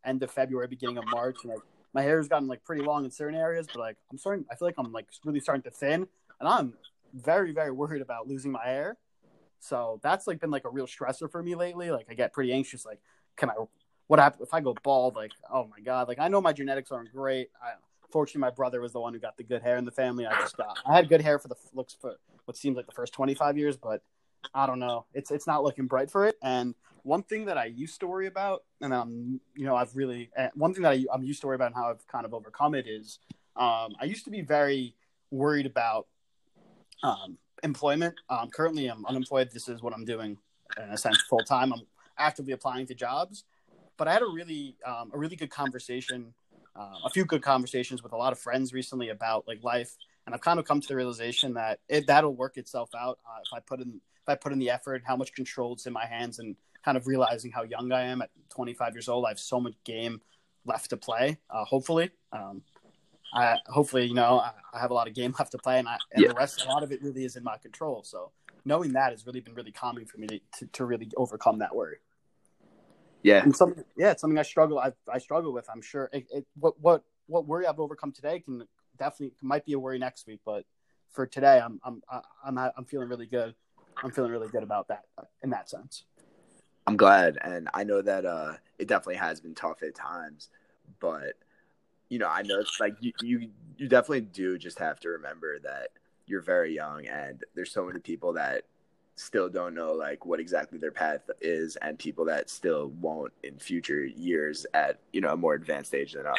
end 0.05 0.21
of 0.21 0.29
February, 0.29 0.67
beginning 0.67 0.97
of 0.97 1.05
March, 1.07 1.37
and 1.43 1.51
like 1.51 1.61
my 1.93 2.03
hair 2.03 2.17
has 2.17 2.27
gotten 2.27 2.47
like 2.47 2.63
pretty 2.63 2.83
long 2.83 3.03
in 3.03 3.09
certain 3.09 3.39
areas, 3.39 3.67
but 3.67 3.79
like 3.79 3.97
I'm 4.11 4.17
starting. 4.17 4.45
I 4.51 4.55
feel 4.55 4.67
like 4.67 4.75
I'm 4.77 4.91
like 4.91 5.07
really 5.25 5.39
starting 5.39 5.63
to 5.63 5.71
thin, 5.71 6.07
and 6.39 6.47
I'm 6.47 6.73
very 7.13 7.51
very 7.51 7.71
worried 7.71 8.01
about 8.01 8.27
losing 8.27 8.51
my 8.51 8.63
hair. 8.63 8.97
So 9.59 9.99
that's 10.03 10.27
like 10.27 10.39
been 10.39 10.51
like 10.51 10.65
a 10.65 10.69
real 10.69 10.85
stressor 10.85 11.31
for 11.31 11.41
me 11.41 11.55
lately. 11.55 11.89
Like 11.89 12.05
I 12.11 12.13
get 12.13 12.31
pretty 12.31 12.53
anxious. 12.53 12.85
Like, 12.85 12.99
can 13.35 13.49
I? 13.49 13.53
What 14.07 14.19
happens 14.19 14.47
if 14.47 14.53
I 14.53 14.61
go 14.61 14.75
bald? 14.83 15.15
Like, 15.15 15.31
oh 15.51 15.67
my 15.67 15.79
god! 15.79 16.07
Like 16.07 16.19
I 16.19 16.27
know 16.27 16.41
my 16.41 16.53
genetics 16.53 16.91
aren't 16.91 17.11
great. 17.11 17.49
I, 17.61 17.73
fortunately, 18.11 18.41
my 18.41 18.51
brother 18.51 18.81
was 18.81 18.93
the 18.93 18.99
one 18.99 19.13
who 19.13 19.19
got 19.19 19.37
the 19.37 19.43
good 19.43 19.61
hair 19.61 19.77
in 19.77 19.85
the 19.85 19.91
family. 19.91 20.25
I 20.25 20.39
just 20.39 20.57
got. 20.57 20.77
I 20.85 20.95
had 20.95 21.09
good 21.09 21.21
hair 21.21 21.39
for 21.39 21.47
the 21.47 21.55
looks 21.73 21.95
for 21.99 22.15
what 22.45 22.57
seems 22.57 22.77
like 22.77 22.85
the 22.85 22.91
first 22.91 23.13
25 23.13 23.57
years, 23.57 23.77
but 23.77 24.03
I 24.53 24.67
don't 24.67 24.79
know. 24.79 25.05
It's 25.13 25.31
it's 25.31 25.47
not 25.47 25.63
looking 25.63 25.87
bright 25.87 26.11
for 26.11 26.25
it. 26.25 26.37
And 26.41 26.75
one 27.03 27.23
thing 27.23 27.45
that 27.45 27.57
I 27.57 27.65
used 27.65 27.99
to 27.99 28.07
worry 28.07 28.27
about, 28.27 28.63
and 28.81 28.93
um, 28.93 29.39
you 29.55 29.65
know, 29.65 29.75
I've 29.75 29.95
really 29.95 30.29
eh, 30.35 30.49
one 30.55 30.73
thing 30.73 30.83
that 30.83 30.93
I, 30.93 31.05
I'm 31.13 31.23
used 31.23 31.41
to 31.41 31.47
worry 31.47 31.55
about 31.55 31.67
and 31.67 31.75
how 31.75 31.89
I've 31.89 32.05
kind 32.07 32.25
of 32.25 32.33
overcome 32.33 32.75
it 32.75 32.87
is, 32.87 33.19
um, 33.55 33.95
I 33.99 34.05
used 34.05 34.25
to 34.25 34.31
be 34.31 34.41
very 34.41 34.95
worried 35.31 35.65
about 35.65 36.07
um, 37.03 37.37
employment. 37.63 38.15
Um, 38.29 38.49
currently, 38.49 38.87
I'm 38.87 39.05
unemployed. 39.05 39.49
This 39.53 39.67
is 39.67 39.81
what 39.81 39.93
I'm 39.93 40.05
doing 40.05 40.37
in 40.77 40.89
a 40.89 40.97
sense 40.97 41.21
full 41.29 41.39
time. 41.39 41.73
I'm 41.73 41.81
actively 42.17 42.53
applying 42.53 42.87
to 42.87 42.95
jobs, 42.95 43.43
but 43.97 44.07
I 44.07 44.13
had 44.13 44.21
a 44.21 44.27
really 44.27 44.75
um, 44.85 45.11
a 45.13 45.17
really 45.17 45.35
good 45.35 45.49
conversation, 45.49 46.33
uh, 46.75 46.95
a 47.05 47.09
few 47.09 47.25
good 47.25 47.41
conversations 47.41 48.03
with 48.03 48.13
a 48.13 48.17
lot 48.17 48.33
of 48.33 48.39
friends 48.39 48.73
recently 48.73 49.09
about 49.09 49.47
like 49.47 49.63
life, 49.63 49.95
and 50.25 50.35
I've 50.35 50.41
kind 50.41 50.59
of 50.59 50.65
come 50.65 50.81
to 50.81 50.87
the 50.87 50.95
realization 50.95 51.53
that 51.53 51.79
it 51.87 52.07
that'll 52.07 52.35
work 52.35 52.57
itself 52.57 52.89
out 52.97 53.19
uh, 53.25 53.39
if 53.41 53.53
I 53.53 53.59
put 53.59 53.81
in 53.81 54.01
if 54.21 54.29
I 54.29 54.35
put 54.35 54.51
in 54.51 54.59
the 54.59 54.71
effort, 54.71 55.03
how 55.05 55.15
much 55.15 55.33
control 55.33 55.75
is 55.75 55.85
in 55.85 55.93
my 55.93 56.05
hands, 56.05 56.39
and 56.39 56.55
kind 56.83 56.97
of 56.97 57.07
realizing 57.07 57.51
how 57.51 57.63
young 57.63 57.91
I 57.91 58.03
am 58.03 58.21
at 58.21 58.29
25 58.49 58.93
years 58.93 59.09
old. 59.09 59.25
I 59.25 59.29
have 59.29 59.39
so 59.39 59.59
much 59.59 59.73
game 59.83 60.21
left 60.65 60.89
to 60.91 60.97
play. 60.97 61.37
Uh, 61.49 61.65
hopefully, 61.65 62.11
um, 62.31 62.61
I 63.33 63.57
hopefully 63.67 64.05
you 64.05 64.13
know 64.13 64.39
I, 64.39 64.51
I, 64.73 64.79
have 64.79 64.91
a 64.91 64.93
lot 64.93 65.07
of 65.07 65.13
game 65.13 65.33
left 65.39 65.51
to 65.51 65.57
play, 65.57 65.79
and, 65.79 65.87
I, 65.87 65.97
and 66.13 66.23
yeah. 66.23 66.29
the 66.29 66.35
rest, 66.35 66.65
a 66.65 66.69
lot 66.69 66.83
of 66.83 66.91
it 66.91 67.01
really 67.01 67.25
is 67.25 67.35
in 67.35 67.43
my 67.43 67.57
control. 67.57 68.03
So 68.03 68.31
knowing 68.65 68.93
that 68.93 69.11
has 69.11 69.25
really 69.25 69.41
been 69.41 69.53
really 69.53 69.71
calming 69.71 70.05
for 70.05 70.17
me 70.17 70.27
to 70.27 70.39
to, 70.59 70.65
to 70.73 70.85
really 70.85 71.09
overcome 71.17 71.59
that 71.59 71.75
worry. 71.75 71.97
Yeah, 73.25 73.41
and 73.41 73.55
something 73.55 73.83
yeah, 73.97 74.11
it's 74.11 74.21
something 74.21 74.37
I 74.37 74.43
struggle 74.43 74.77
I, 74.77 74.91
I 75.11 75.17
struggle 75.17 75.51
with. 75.51 75.67
I'm 75.69 75.81
sure 75.81 76.09
it, 76.13 76.27
it, 76.31 76.45
what 76.59 76.79
what 76.79 77.03
what 77.25 77.47
worry 77.47 77.65
I've 77.65 77.79
overcome 77.79 78.11
today 78.11 78.39
can 78.39 78.67
definitely 78.99 79.35
might 79.41 79.65
be 79.65 79.73
a 79.73 79.79
worry 79.79 79.97
next 79.97 80.27
week, 80.27 80.41
but 80.45 80.63
for 81.09 81.25
today, 81.25 81.59
I'm 81.59 81.79
I'm 81.83 82.03
I'm 82.45 82.57
I'm 82.57 82.85
feeling 82.85 83.09
really 83.09 83.25
good 83.25 83.55
I'm 84.03 84.11
feeling 84.11 84.31
really 84.31 84.49
good 84.49 84.63
about 84.63 84.87
that 84.89 85.05
in 85.43 85.49
that 85.51 85.69
sense. 85.69 86.03
I'm 86.87 86.97
glad, 86.97 87.39
and 87.41 87.67
I 87.73 87.83
know 87.83 88.01
that 88.01 88.25
uh, 88.25 88.53
it 88.77 88.87
definitely 88.87 89.15
has 89.15 89.39
been 89.39 89.55
tough 89.55 89.81
at 89.81 89.95
times, 89.95 90.49
but 90.99 91.33
you 92.09 92.19
know, 92.19 92.27
I 92.27 92.43
know 92.43 92.59
it's 92.59 92.79
like 92.79 92.95
you, 92.99 93.13
you 93.21 93.49
you 93.77 93.87
definitely 93.87 94.21
do 94.21 94.57
just 94.57 94.77
have 94.79 94.99
to 94.99 95.09
remember 95.09 95.57
that 95.63 95.89
you're 96.27 96.41
very 96.41 96.75
young, 96.75 97.07
and 97.07 97.43
there's 97.55 97.71
so 97.71 97.85
many 97.85 97.99
people 97.99 98.33
that 98.33 98.65
still 99.15 99.49
don't 99.49 99.73
know 99.73 99.93
like 99.93 100.25
what 100.25 100.39
exactly 100.39 100.77
their 100.77 100.91
path 100.91 101.29
is, 101.41 101.75
and 101.77 101.97
people 101.97 102.25
that 102.25 102.49
still 102.49 102.89
won't 102.99 103.33
in 103.43 103.57
future 103.57 104.05
years 104.05 104.65
at 104.73 104.99
you 105.13 105.21
know 105.21 105.33
a 105.33 105.37
more 105.37 105.53
advanced 105.53 105.93
age 105.93 106.13
than 106.13 106.25
us. 106.25 106.37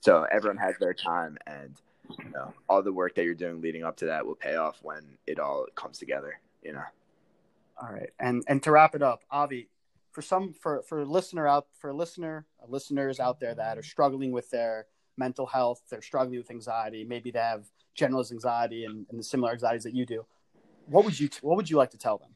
So 0.00 0.26
everyone 0.30 0.58
has 0.58 0.76
their 0.78 0.94
time, 0.94 1.38
and 1.46 1.74
you 2.18 2.30
know 2.30 2.52
all 2.68 2.82
the 2.82 2.92
work 2.92 3.14
that 3.14 3.24
you're 3.24 3.34
doing 3.34 3.60
leading 3.60 3.84
up 3.84 3.96
to 3.98 4.06
that 4.06 4.26
will 4.26 4.34
pay 4.34 4.56
off 4.56 4.78
when 4.82 5.18
it 5.26 5.38
all 5.38 5.66
comes 5.74 5.98
together 5.98 6.40
you 6.64 6.72
know. 6.72 6.82
All 7.80 7.92
right, 7.92 8.10
and 8.18 8.42
and 8.48 8.62
to 8.62 8.72
wrap 8.72 8.94
it 8.94 9.02
up, 9.02 9.22
Avi, 9.30 9.68
for 10.10 10.22
some 10.22 10.52
for 10.52 10.82
for 10.82 11.04
listener 11.04 11.46
out 11.46 11.66
for 11.78 11.92
listener 11.92 12.46
uh, 12.62 12.66
listeners 12.68 13.20
out 13.20 13.38
there 13.38 13.54
that 13.54 13.78
are 13.78 13.82
struggling 13.82 14.32
with 14.32 14.50
their 14.50 14.86
mental 15.16 15.46
health, 15.46 15.82
they're 15.90 16.02
struggling 16.02 16.38
with 16.38 16.50
anxiety, 16.50 17.04
maybe 17.04 17.30
they 17.30 17.38
have 17.38 17.66
generalized 17.94 18.32
anxiety 18.32 18.84
and, 18.84 19.06
and 19.10 19.18
the 19.18 19.22
similar 19.22 19.52
anxieties 19.52 19.84
that 19.84 19.94
you 19.94 20.04
do. 20.04 20.24
What 20.86 21.04
would 21.04 21.18
you 21.18 21.28
what 21.42 21.56
would 21.56 21.70
you 21.70 21.76
like 21.76 21.90
to 21.90 21.98
tell 21.98 22.18
them? 22.18 22.30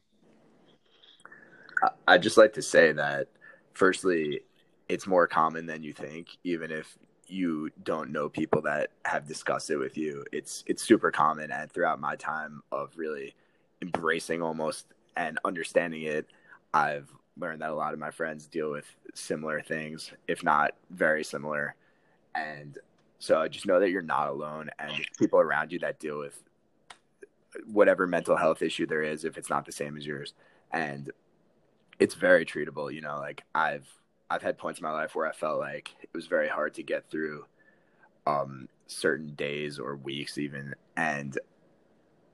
I'd 2.07 2.23
just 2.23 2.37
like 2.37 2.53
to 2.53 2.61
say 2.61 2.91
that, 2.91 3.27
firstly, 3.73 4.41
it's 4.89 5.07
more 5.07 5.27
common 5.27 5.65
than 5.65 5.81
you 5.83 5.93
think, 5.93 6.27
even 6.43 6.71
if 6.71 6.97
you 7.27 7.69
don't 7.83 8.09
know 8.09 8.27
people 8.27 8.61
that 8.63 8.89
have 9.05 9.27
discussed 9.27 9.69
it 9.69 9.77
with 9.77 9.97
you. 9.97 10.25
It's 10.31 10.63
it's 10.67 10.83
super 10.83 11.11
common, 11.11 11.51
and 11.51 11.71
throughout 11.71 11.99
my 11.99 12.15
time 12.15 12.61
of 12.71 12.91
really 12.97 13.35
embracing 13.81 14.41
almost 14.41 14.87
and 15.15 15.39
understanding 15.45 16.03
it, 16.03 16.27
I've 16.73 17.09
learned 17.37 17.61
that 17.61 17.69
a 17.69 17.75
lot 17.75 17.93
of 17.93 17.99
my 17.99 18.11
friends 18.11 18.47
deal 18.47 18.71
with 18.71 18.85
similar 19.13 19.61
things, 19.61 20.11
if 20.27 20.43
not 20.43 20.71
very 20.89 21.23
similar. 21.23 21.75
And 22.35 22.77
so 23.19 23.39
I 23.39 23.47
just 23.47 23.65
know 23.65 23.79
that 23.79 23.89
you're 23.91 24.01
not 24.01 24.29
alone 24.29 24.69
and 24.79 24.91
people 25.17 25.39
around 25.39 25.71
you 25.71 25.79
that 25.79 25.99
deal 25.99 26.19
with 26.19 26.41
whatever 27.65 28.07
mental 28.07 28.35
health 28.35 28.61
issue 28.61 28.85
there 28.85 29.03
is, 29.03 29.25
if 29.25 29.37
it's 29.37 29.49
not 29.49 29.65
the 29.65 29.71
same 29.71 29.97
as 29.97 30.05
yours. 30.05 30.33
And 30.71 31.11
it's 31.99 32.15
very 32.15 32.45
treatable, 32.45 32.93
you 32.93 33.01
know, 33.01 33.17
like 33.17 33.43
I've 33.53 33.87
I've 34.29 34.43
had 34.43 34.57
points 34.57 34.79
in 34.79 34.83
my 34.83 34.91
life 34.91 35.15
where 35.15 35.27
I 35.27 35.31
felt 35.31 35.59
like 35.59 35.89
it 36.01 36.09
was 36.13 36.27
very 36.27 36.47
hard 36.47 36.75
to 36.75 36.83
get 36.83 37.09
through 37.09 37.45
um, 38.27 38.69
certain 38.87 39.33
days 39.33 39.79
or 39.79 39.95
weeks 39.95 40.37
even. 40.37 40.75
And 40.95 41.37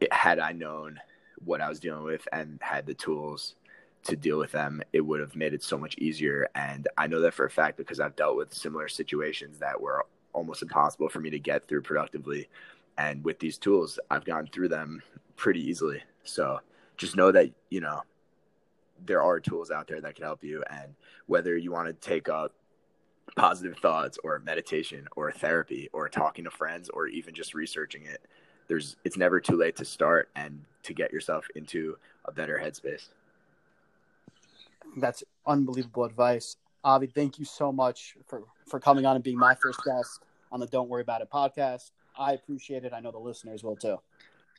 it, 0.02 0.12
had 0.12 0.40
I 0.40 0.52
known 0.52 1.00
what 1.44 1.62
I 1.62 1.70
was 1.70 1.80
dealing 1.80 2.04
with 2.04 2.28
and 2.34 2.60
had 2.62 2.86
the 2.86 2.94
tools 2.94 3.56
to 4.04 4.16
deal 4.16 4.38
with 4.38 4.52
them, 4.52 4.82
it 4.94 5.02
would 5.02 5.22
have 5.22 5.36
made 5.36 5.54
it 5.54 5.64
so 5.64 5.78
much 5.78 5.98
easier. 5.98 6.50
And 6.54 6.88
I 6.98 7.08
know 7.08 7.22
that 7.22 7.34
for 7.34 7.46
a 7.46 7.50
fact 7.50 7.78
because 7.78 8.00
I've 8.00 8.16
dealt 8.16 8.36
with 8.36 8.54
similar 8.54 8.90
situations 8.90 9.60
that 9.60 9.80
were 9.80 10.06
almost 10.34 10.62
impossible 10.62 11.10
for 11.10 11.22
me 11.22 11.30
to 11.30 11.40
get 11.40 11.68
through 11.68 11.82
productively. 11.82 12.50
And 12.98 13.24
with 13.24 13.40
these 13.40 13.58
tools, 13.58 14.00
I've 14.10 14.26
gone 14.26 14.48
through 14.52 14.70
them 14.70 15.02
pretty 15.36 15.62
easily. 15.62 16.02
So 16.24 16.60
just 16.98 17.16
know 17.16 17.32
that, 17.32 17.52
you 17.70 17.82
know, 17.82 18.02
there 19.06 19.22
are 19.22 19.40
tools 19.40 19.72
out 19.72 19.88
there 19.88 20.02
that 20.02 20.16
can 20.16 20.24
help 20.24 20.44
you. 20.44 20.64
And 20.70 20.96
whether 21.28 21.58
you 21.58 21.72
want 21.72 21.88
to 21.88 21.94
take 21.94 22.30
up 22.30 22.54
positive 23.36 23.78
thoughts 23.78 24.18
or 24.24 24.40
meditation 24.40 25.08
or 25.16 25.32
therapy 25.32 25.90
or 25.92 26.08
talking 26.08 26.46
to 26.46 26.52
friends 26.52 26.90
or 26.90 27.08
even 27.08 27.34
just 27.34 27.54
researching 27.54 28.06
it, 28.06 28.22
there's 28.68 28.96
it's 29.04 29.18
never 29.18 29.40
too 29.40 29.58
late 29.58 29.76
to 29.76 29.86
start 29.86 30.30
and 30.36 30.64
to 30.84 30.94
get 30.94 31.12
yourself 31.12 31.46
into 31.56 31.98
a 32.26 32.32
better 32.32 32.60
headspace. 32.64 33.10
That's 34.98 35.24
unbelievable 35.46 36.06
advice. 36.06 36.56
Avi, 36.84 37.08
thank 37.08 37.40
you 37.40 37.46
so 37.46 37.72
much 37.72 38.16
for, 38.28 38.44
for 38.68 38.80
coming 38.80 39.06
on 39.06 39.16
and 39.16 39.24
being 39.24 39.38
my 39.38 39.56
first 39.56 39.84
guest 39.84 40.22
on 40.52 40.60
the 40.60 40.68
Don't 40.68 40.88
Worry 40.88 41.02
About 41.02 41.22
It 41.22 41.30
podcast. 41.30 41.92
I 42.18 42.34
appreciate 42.34 42.86
it. 42.86 42.94
I 42.94 43.00
know 43.00 43.12
the 43.12 43.18
listeners 43.18 43.64
will 43.64 43.76
too. 43.76 44.00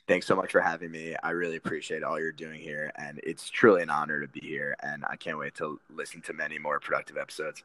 Thanks 0.09 0.26
so 0.26 0.36
much 0.36 0.52
for 0.52 0.61
having 0.61 0.92
me. 0.92 1.16
I 1.22 1.30
really 1.30 1.57
appreciate 1.57 2.04
all 2.04 2.20
you're 2.20 2.30
doing 2.30 2.61
here, 2.61 2.92
and 2.96 3.20
it's 3.24 3.50
truly 3.50 3.82
an 3.82 3.90
honor 3.90 4.20
to 4.20 4.28
be 4.28 4.40
here. 4.40 4.76
And 4.82 5.04
I 5.09 5.16
can't 5.16 5.38
wait 5.38 5.54
to 5.57 5.80
listen 5.90 6.22
to 6.22 6.32
many 6.32 6.59
more 6.59 6.78
productive 6.78 7.16
episodes. 7.16 7.64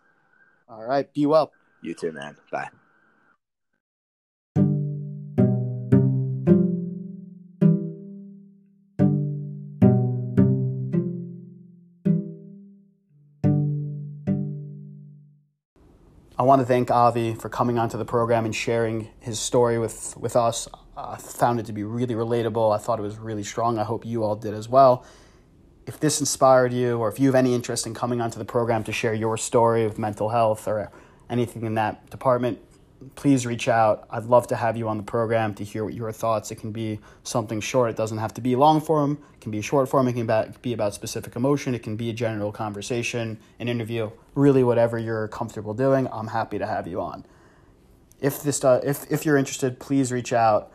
All 0.67 0.83
right. 0.83 1.11
Be 1.13 1.27
well. 1.27 1.51
You 1.81 1.93
too, 1.93 2.11
man. 2.11 2.35
Bye. 2.51 2.69
Want 16.51 16.59
to 16.59 16.65
thank 16.65 16.91
Avi 16.91 17.33
for 17.33 17.47
coming 17.47 17.79
onto 17.79 17.97
the 17.97 18.03
program 18.03 18.43
and 18.43 18.53
sharing 18.53 19.07
his 19.21 19.39
story 19.39 19.79
with, 19.79 20.17
with 20.17 20.35
us. 20.35 20.67
I 20.97 21.15
found 21.15 21.61
it 21.61 21.65
to 21.67 21.71
be 21.71 21.85
really 21.85 22.13
relatable. 22.13 22.75
I 22.75 22.77
thought 22.77 22.99
it 22.99 23.03
was 23.03 23.17
really 23.17 23.43
strong. 23.43 23.79
I 23.79 23.85
hope 23.85 24.05
you 24.05 24.25
all 24.25 24.35
did 24.35 24.53
as 24.53 24.67
well. 24.67 25.05
If 25.87 26.01
this 26.01 26.19
inspired 26.19 26.73
you, 26.73 26.97
or 26.97 27.07
if 27.07 27.21
you 27.21 27.27
have 27.29 27.35
any 27.35 27.55
interest 27.55 27.87
in 27.87 27.93
coming 27.93 28.19
onto 28.19 28.37
the 28.37 28.43
program 28.43 28.83
to 28.83 28.91
share 28.91 29.13
your 29.13 29.37
story 29.37 29.85
of 29.85 29.97
mental 29.97 30.27
health 30.27 30.67
or 30.67 30.91
anything 31.29 31.63
in 31.63 31.75
that 31.75 32.09
department, 32.09 32.59
please 33.15 33.45
reach 33.45 33.67
out. 33.67 34.07
I'd 34.09 34.25
love 34.25 34.47
to 34.47 34.55
have 34.55 34.77
you 34.77 34.87
on 34.87 34.97
the 34.97 35.03
program 35.03 35.53
to 35.55 35.63
hear 35.63 35.83
what 35.83 35.93
your 35.93 36.11
thoughts. 36.11 36.51
It 36.51 36.55
can 36.55 36.71
be 36.71 36.99
something 37.23 37.59
short. 37.61 37.89
It 37.89 37.97
doesn't 37.97 38.17
have 38.17 38.33
to 38.35 38.41
be 38.41 38.55
long 38.55 38.81
form. 38.81 39.17
It 39.33 39.41
can 39.41 39.51
be 39.51 39.61
short 39.61 39.89
form. 39.89 40.07
It 40.07 40.13
can 40.13 40.53
be 40.61 40.73
about 40.73 40.93
specific 40.93 41.35
emotion. 41.35 41.75
It 41.75 41.83
can 41.83 41.95
be 41.95 42.09
a 42.09 42.13
general 42.13 42.51
conversation, 42.51 43.39
an 43.59 43.67
interview. 43.67 44.11
Really, 44.35 44.63
whatever 44.63 44.97
you're 44.97 45.27
comfortable 45.27 45.73
doing, 45.73 46.07
I'm 46.11 46.27
happy 46.27 46.57
to 46.59 46.65
have 46.65 46.87
you 46.87 47.01
on. 47.01 47.25
If 48.19 48.43
this, 48.43 48.63
uh, 48.63 48.81
if 48.83 49.11
if 49.11 49.25
you're 49.25 49.37
interested, 49.37 49.79
please 49.79 50.11
reach 50.11 50.31
out. 50.31 50.71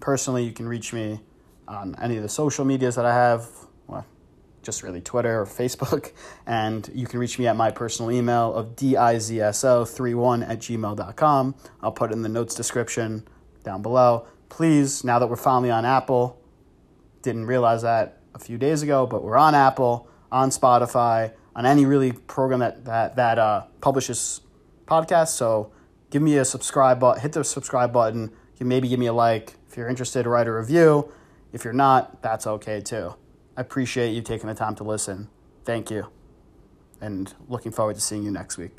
Personally, 0.00 0.44
you 0.44 0.52
can 0.52 0.66
reach 0.66 0.92
me 0.92 1.20
on 1.68 1.94
any 2.00 2.16
of 2.16 2.22
the 2.22 2.28
social 2.28 2.64
medias 2.64 2.96
that 2.96 3.06
I 3.06 3.14
have 3.14 3.48
just 4.62 4.82
really 4.82 5.00
Twitter 5.00 5.40
or 5.40 5.46
Facebook. 5.46 6.12
And 6.46 6.90
you 6.94 7.06
can 7.06 7.20
reach 7.20 7.38
me 7.38 7.46
at 7.46 7.56
my 7.56 7.70
personal 7.70 8.10
email 8.10 8.52
of 8.54 8.74
dizso31 8.76 10.48
at 10.48 10.58
gmail.com. 10.58 11.54
I'll 11.82 11.92
put 11.92 12.10
it 12.10 12.14
in 12.14 12.22
the 12.22 12.28
notes 12.28 12.54
description 12.54 13.26
down 13.62 13.82
below. 13.82 14.26
Please, 14.48 15.04
now 15.04 15.18
that 15.20 15.28
we're 15.28 15.36
finally 15.36 15.70
on 15.70 15.84
Apple, 15.84 16.38
Didn't 17.22 17.46
realize 17.46 17.82
that 17.82 18.18
a 18.34 18.38
few 18.38 18.58
days 18.58 18.82
ago, 18.82 19.06
but 19.06 19.22
we're 19.22 19.36
on 19.36 19.54
Apple, 19.54 20.08
on 20.32 20.50
Spotify, 20.50 21.32
on 21.54 21.66
any 21.66 21.84
really 21.84 22.12
program 22.12 22.60
that 22.60 22.84
that 22.86 23.16
that 23.16 23.38
uh, 23.38 23.64
publishes 23.80 24.40
podcasts. 24.86 25.36
So 25.36 25.72
give 26.10 26.22
me 26.22 26.38
a 26.38 26.44
subscribe 26.44 26.98
button, 26.98 27.20
hit 27.22 27.32
the 27.32 27.44
subscribe 27.44 27.92
button. 27.92 28.22
You 28.22 28.58
can 28.58 28.68
maybe 28.68 28.88
give 28.88 28.98
me 28.98 29.06
a 29.06 29.12
like 29.12 29.54
if 29.68 29.76
you're 29.76 29.88
interested. 29.88 30.26
Write 30.26 30.46
a 30.48 30.52
review. 30.52 31.12
If 31.52 31.64
you're 31.64 31.74
not, 31.74 32.22
that's 32.22 32.46
okay 32.46 32.80
too. 32.80 33.14
I 33.56 33.60
appreciate 33.60 34.12
you 34.12 34.22
taking 34.22 34.48
the 34.48 34.54
time 34.54 34.74
to 34.76 34.84
listen. 34.84 35.28
Thank 35.64 35.90
you, 35.90 36.06
and 37.00 37.34
looking 37.48 37.72
forward 37.72 37.96
to 37.96 38.00
seeing 38.00 38.22
you 38.22 38.30
next 38.30 38.56
week. 38.56 38.78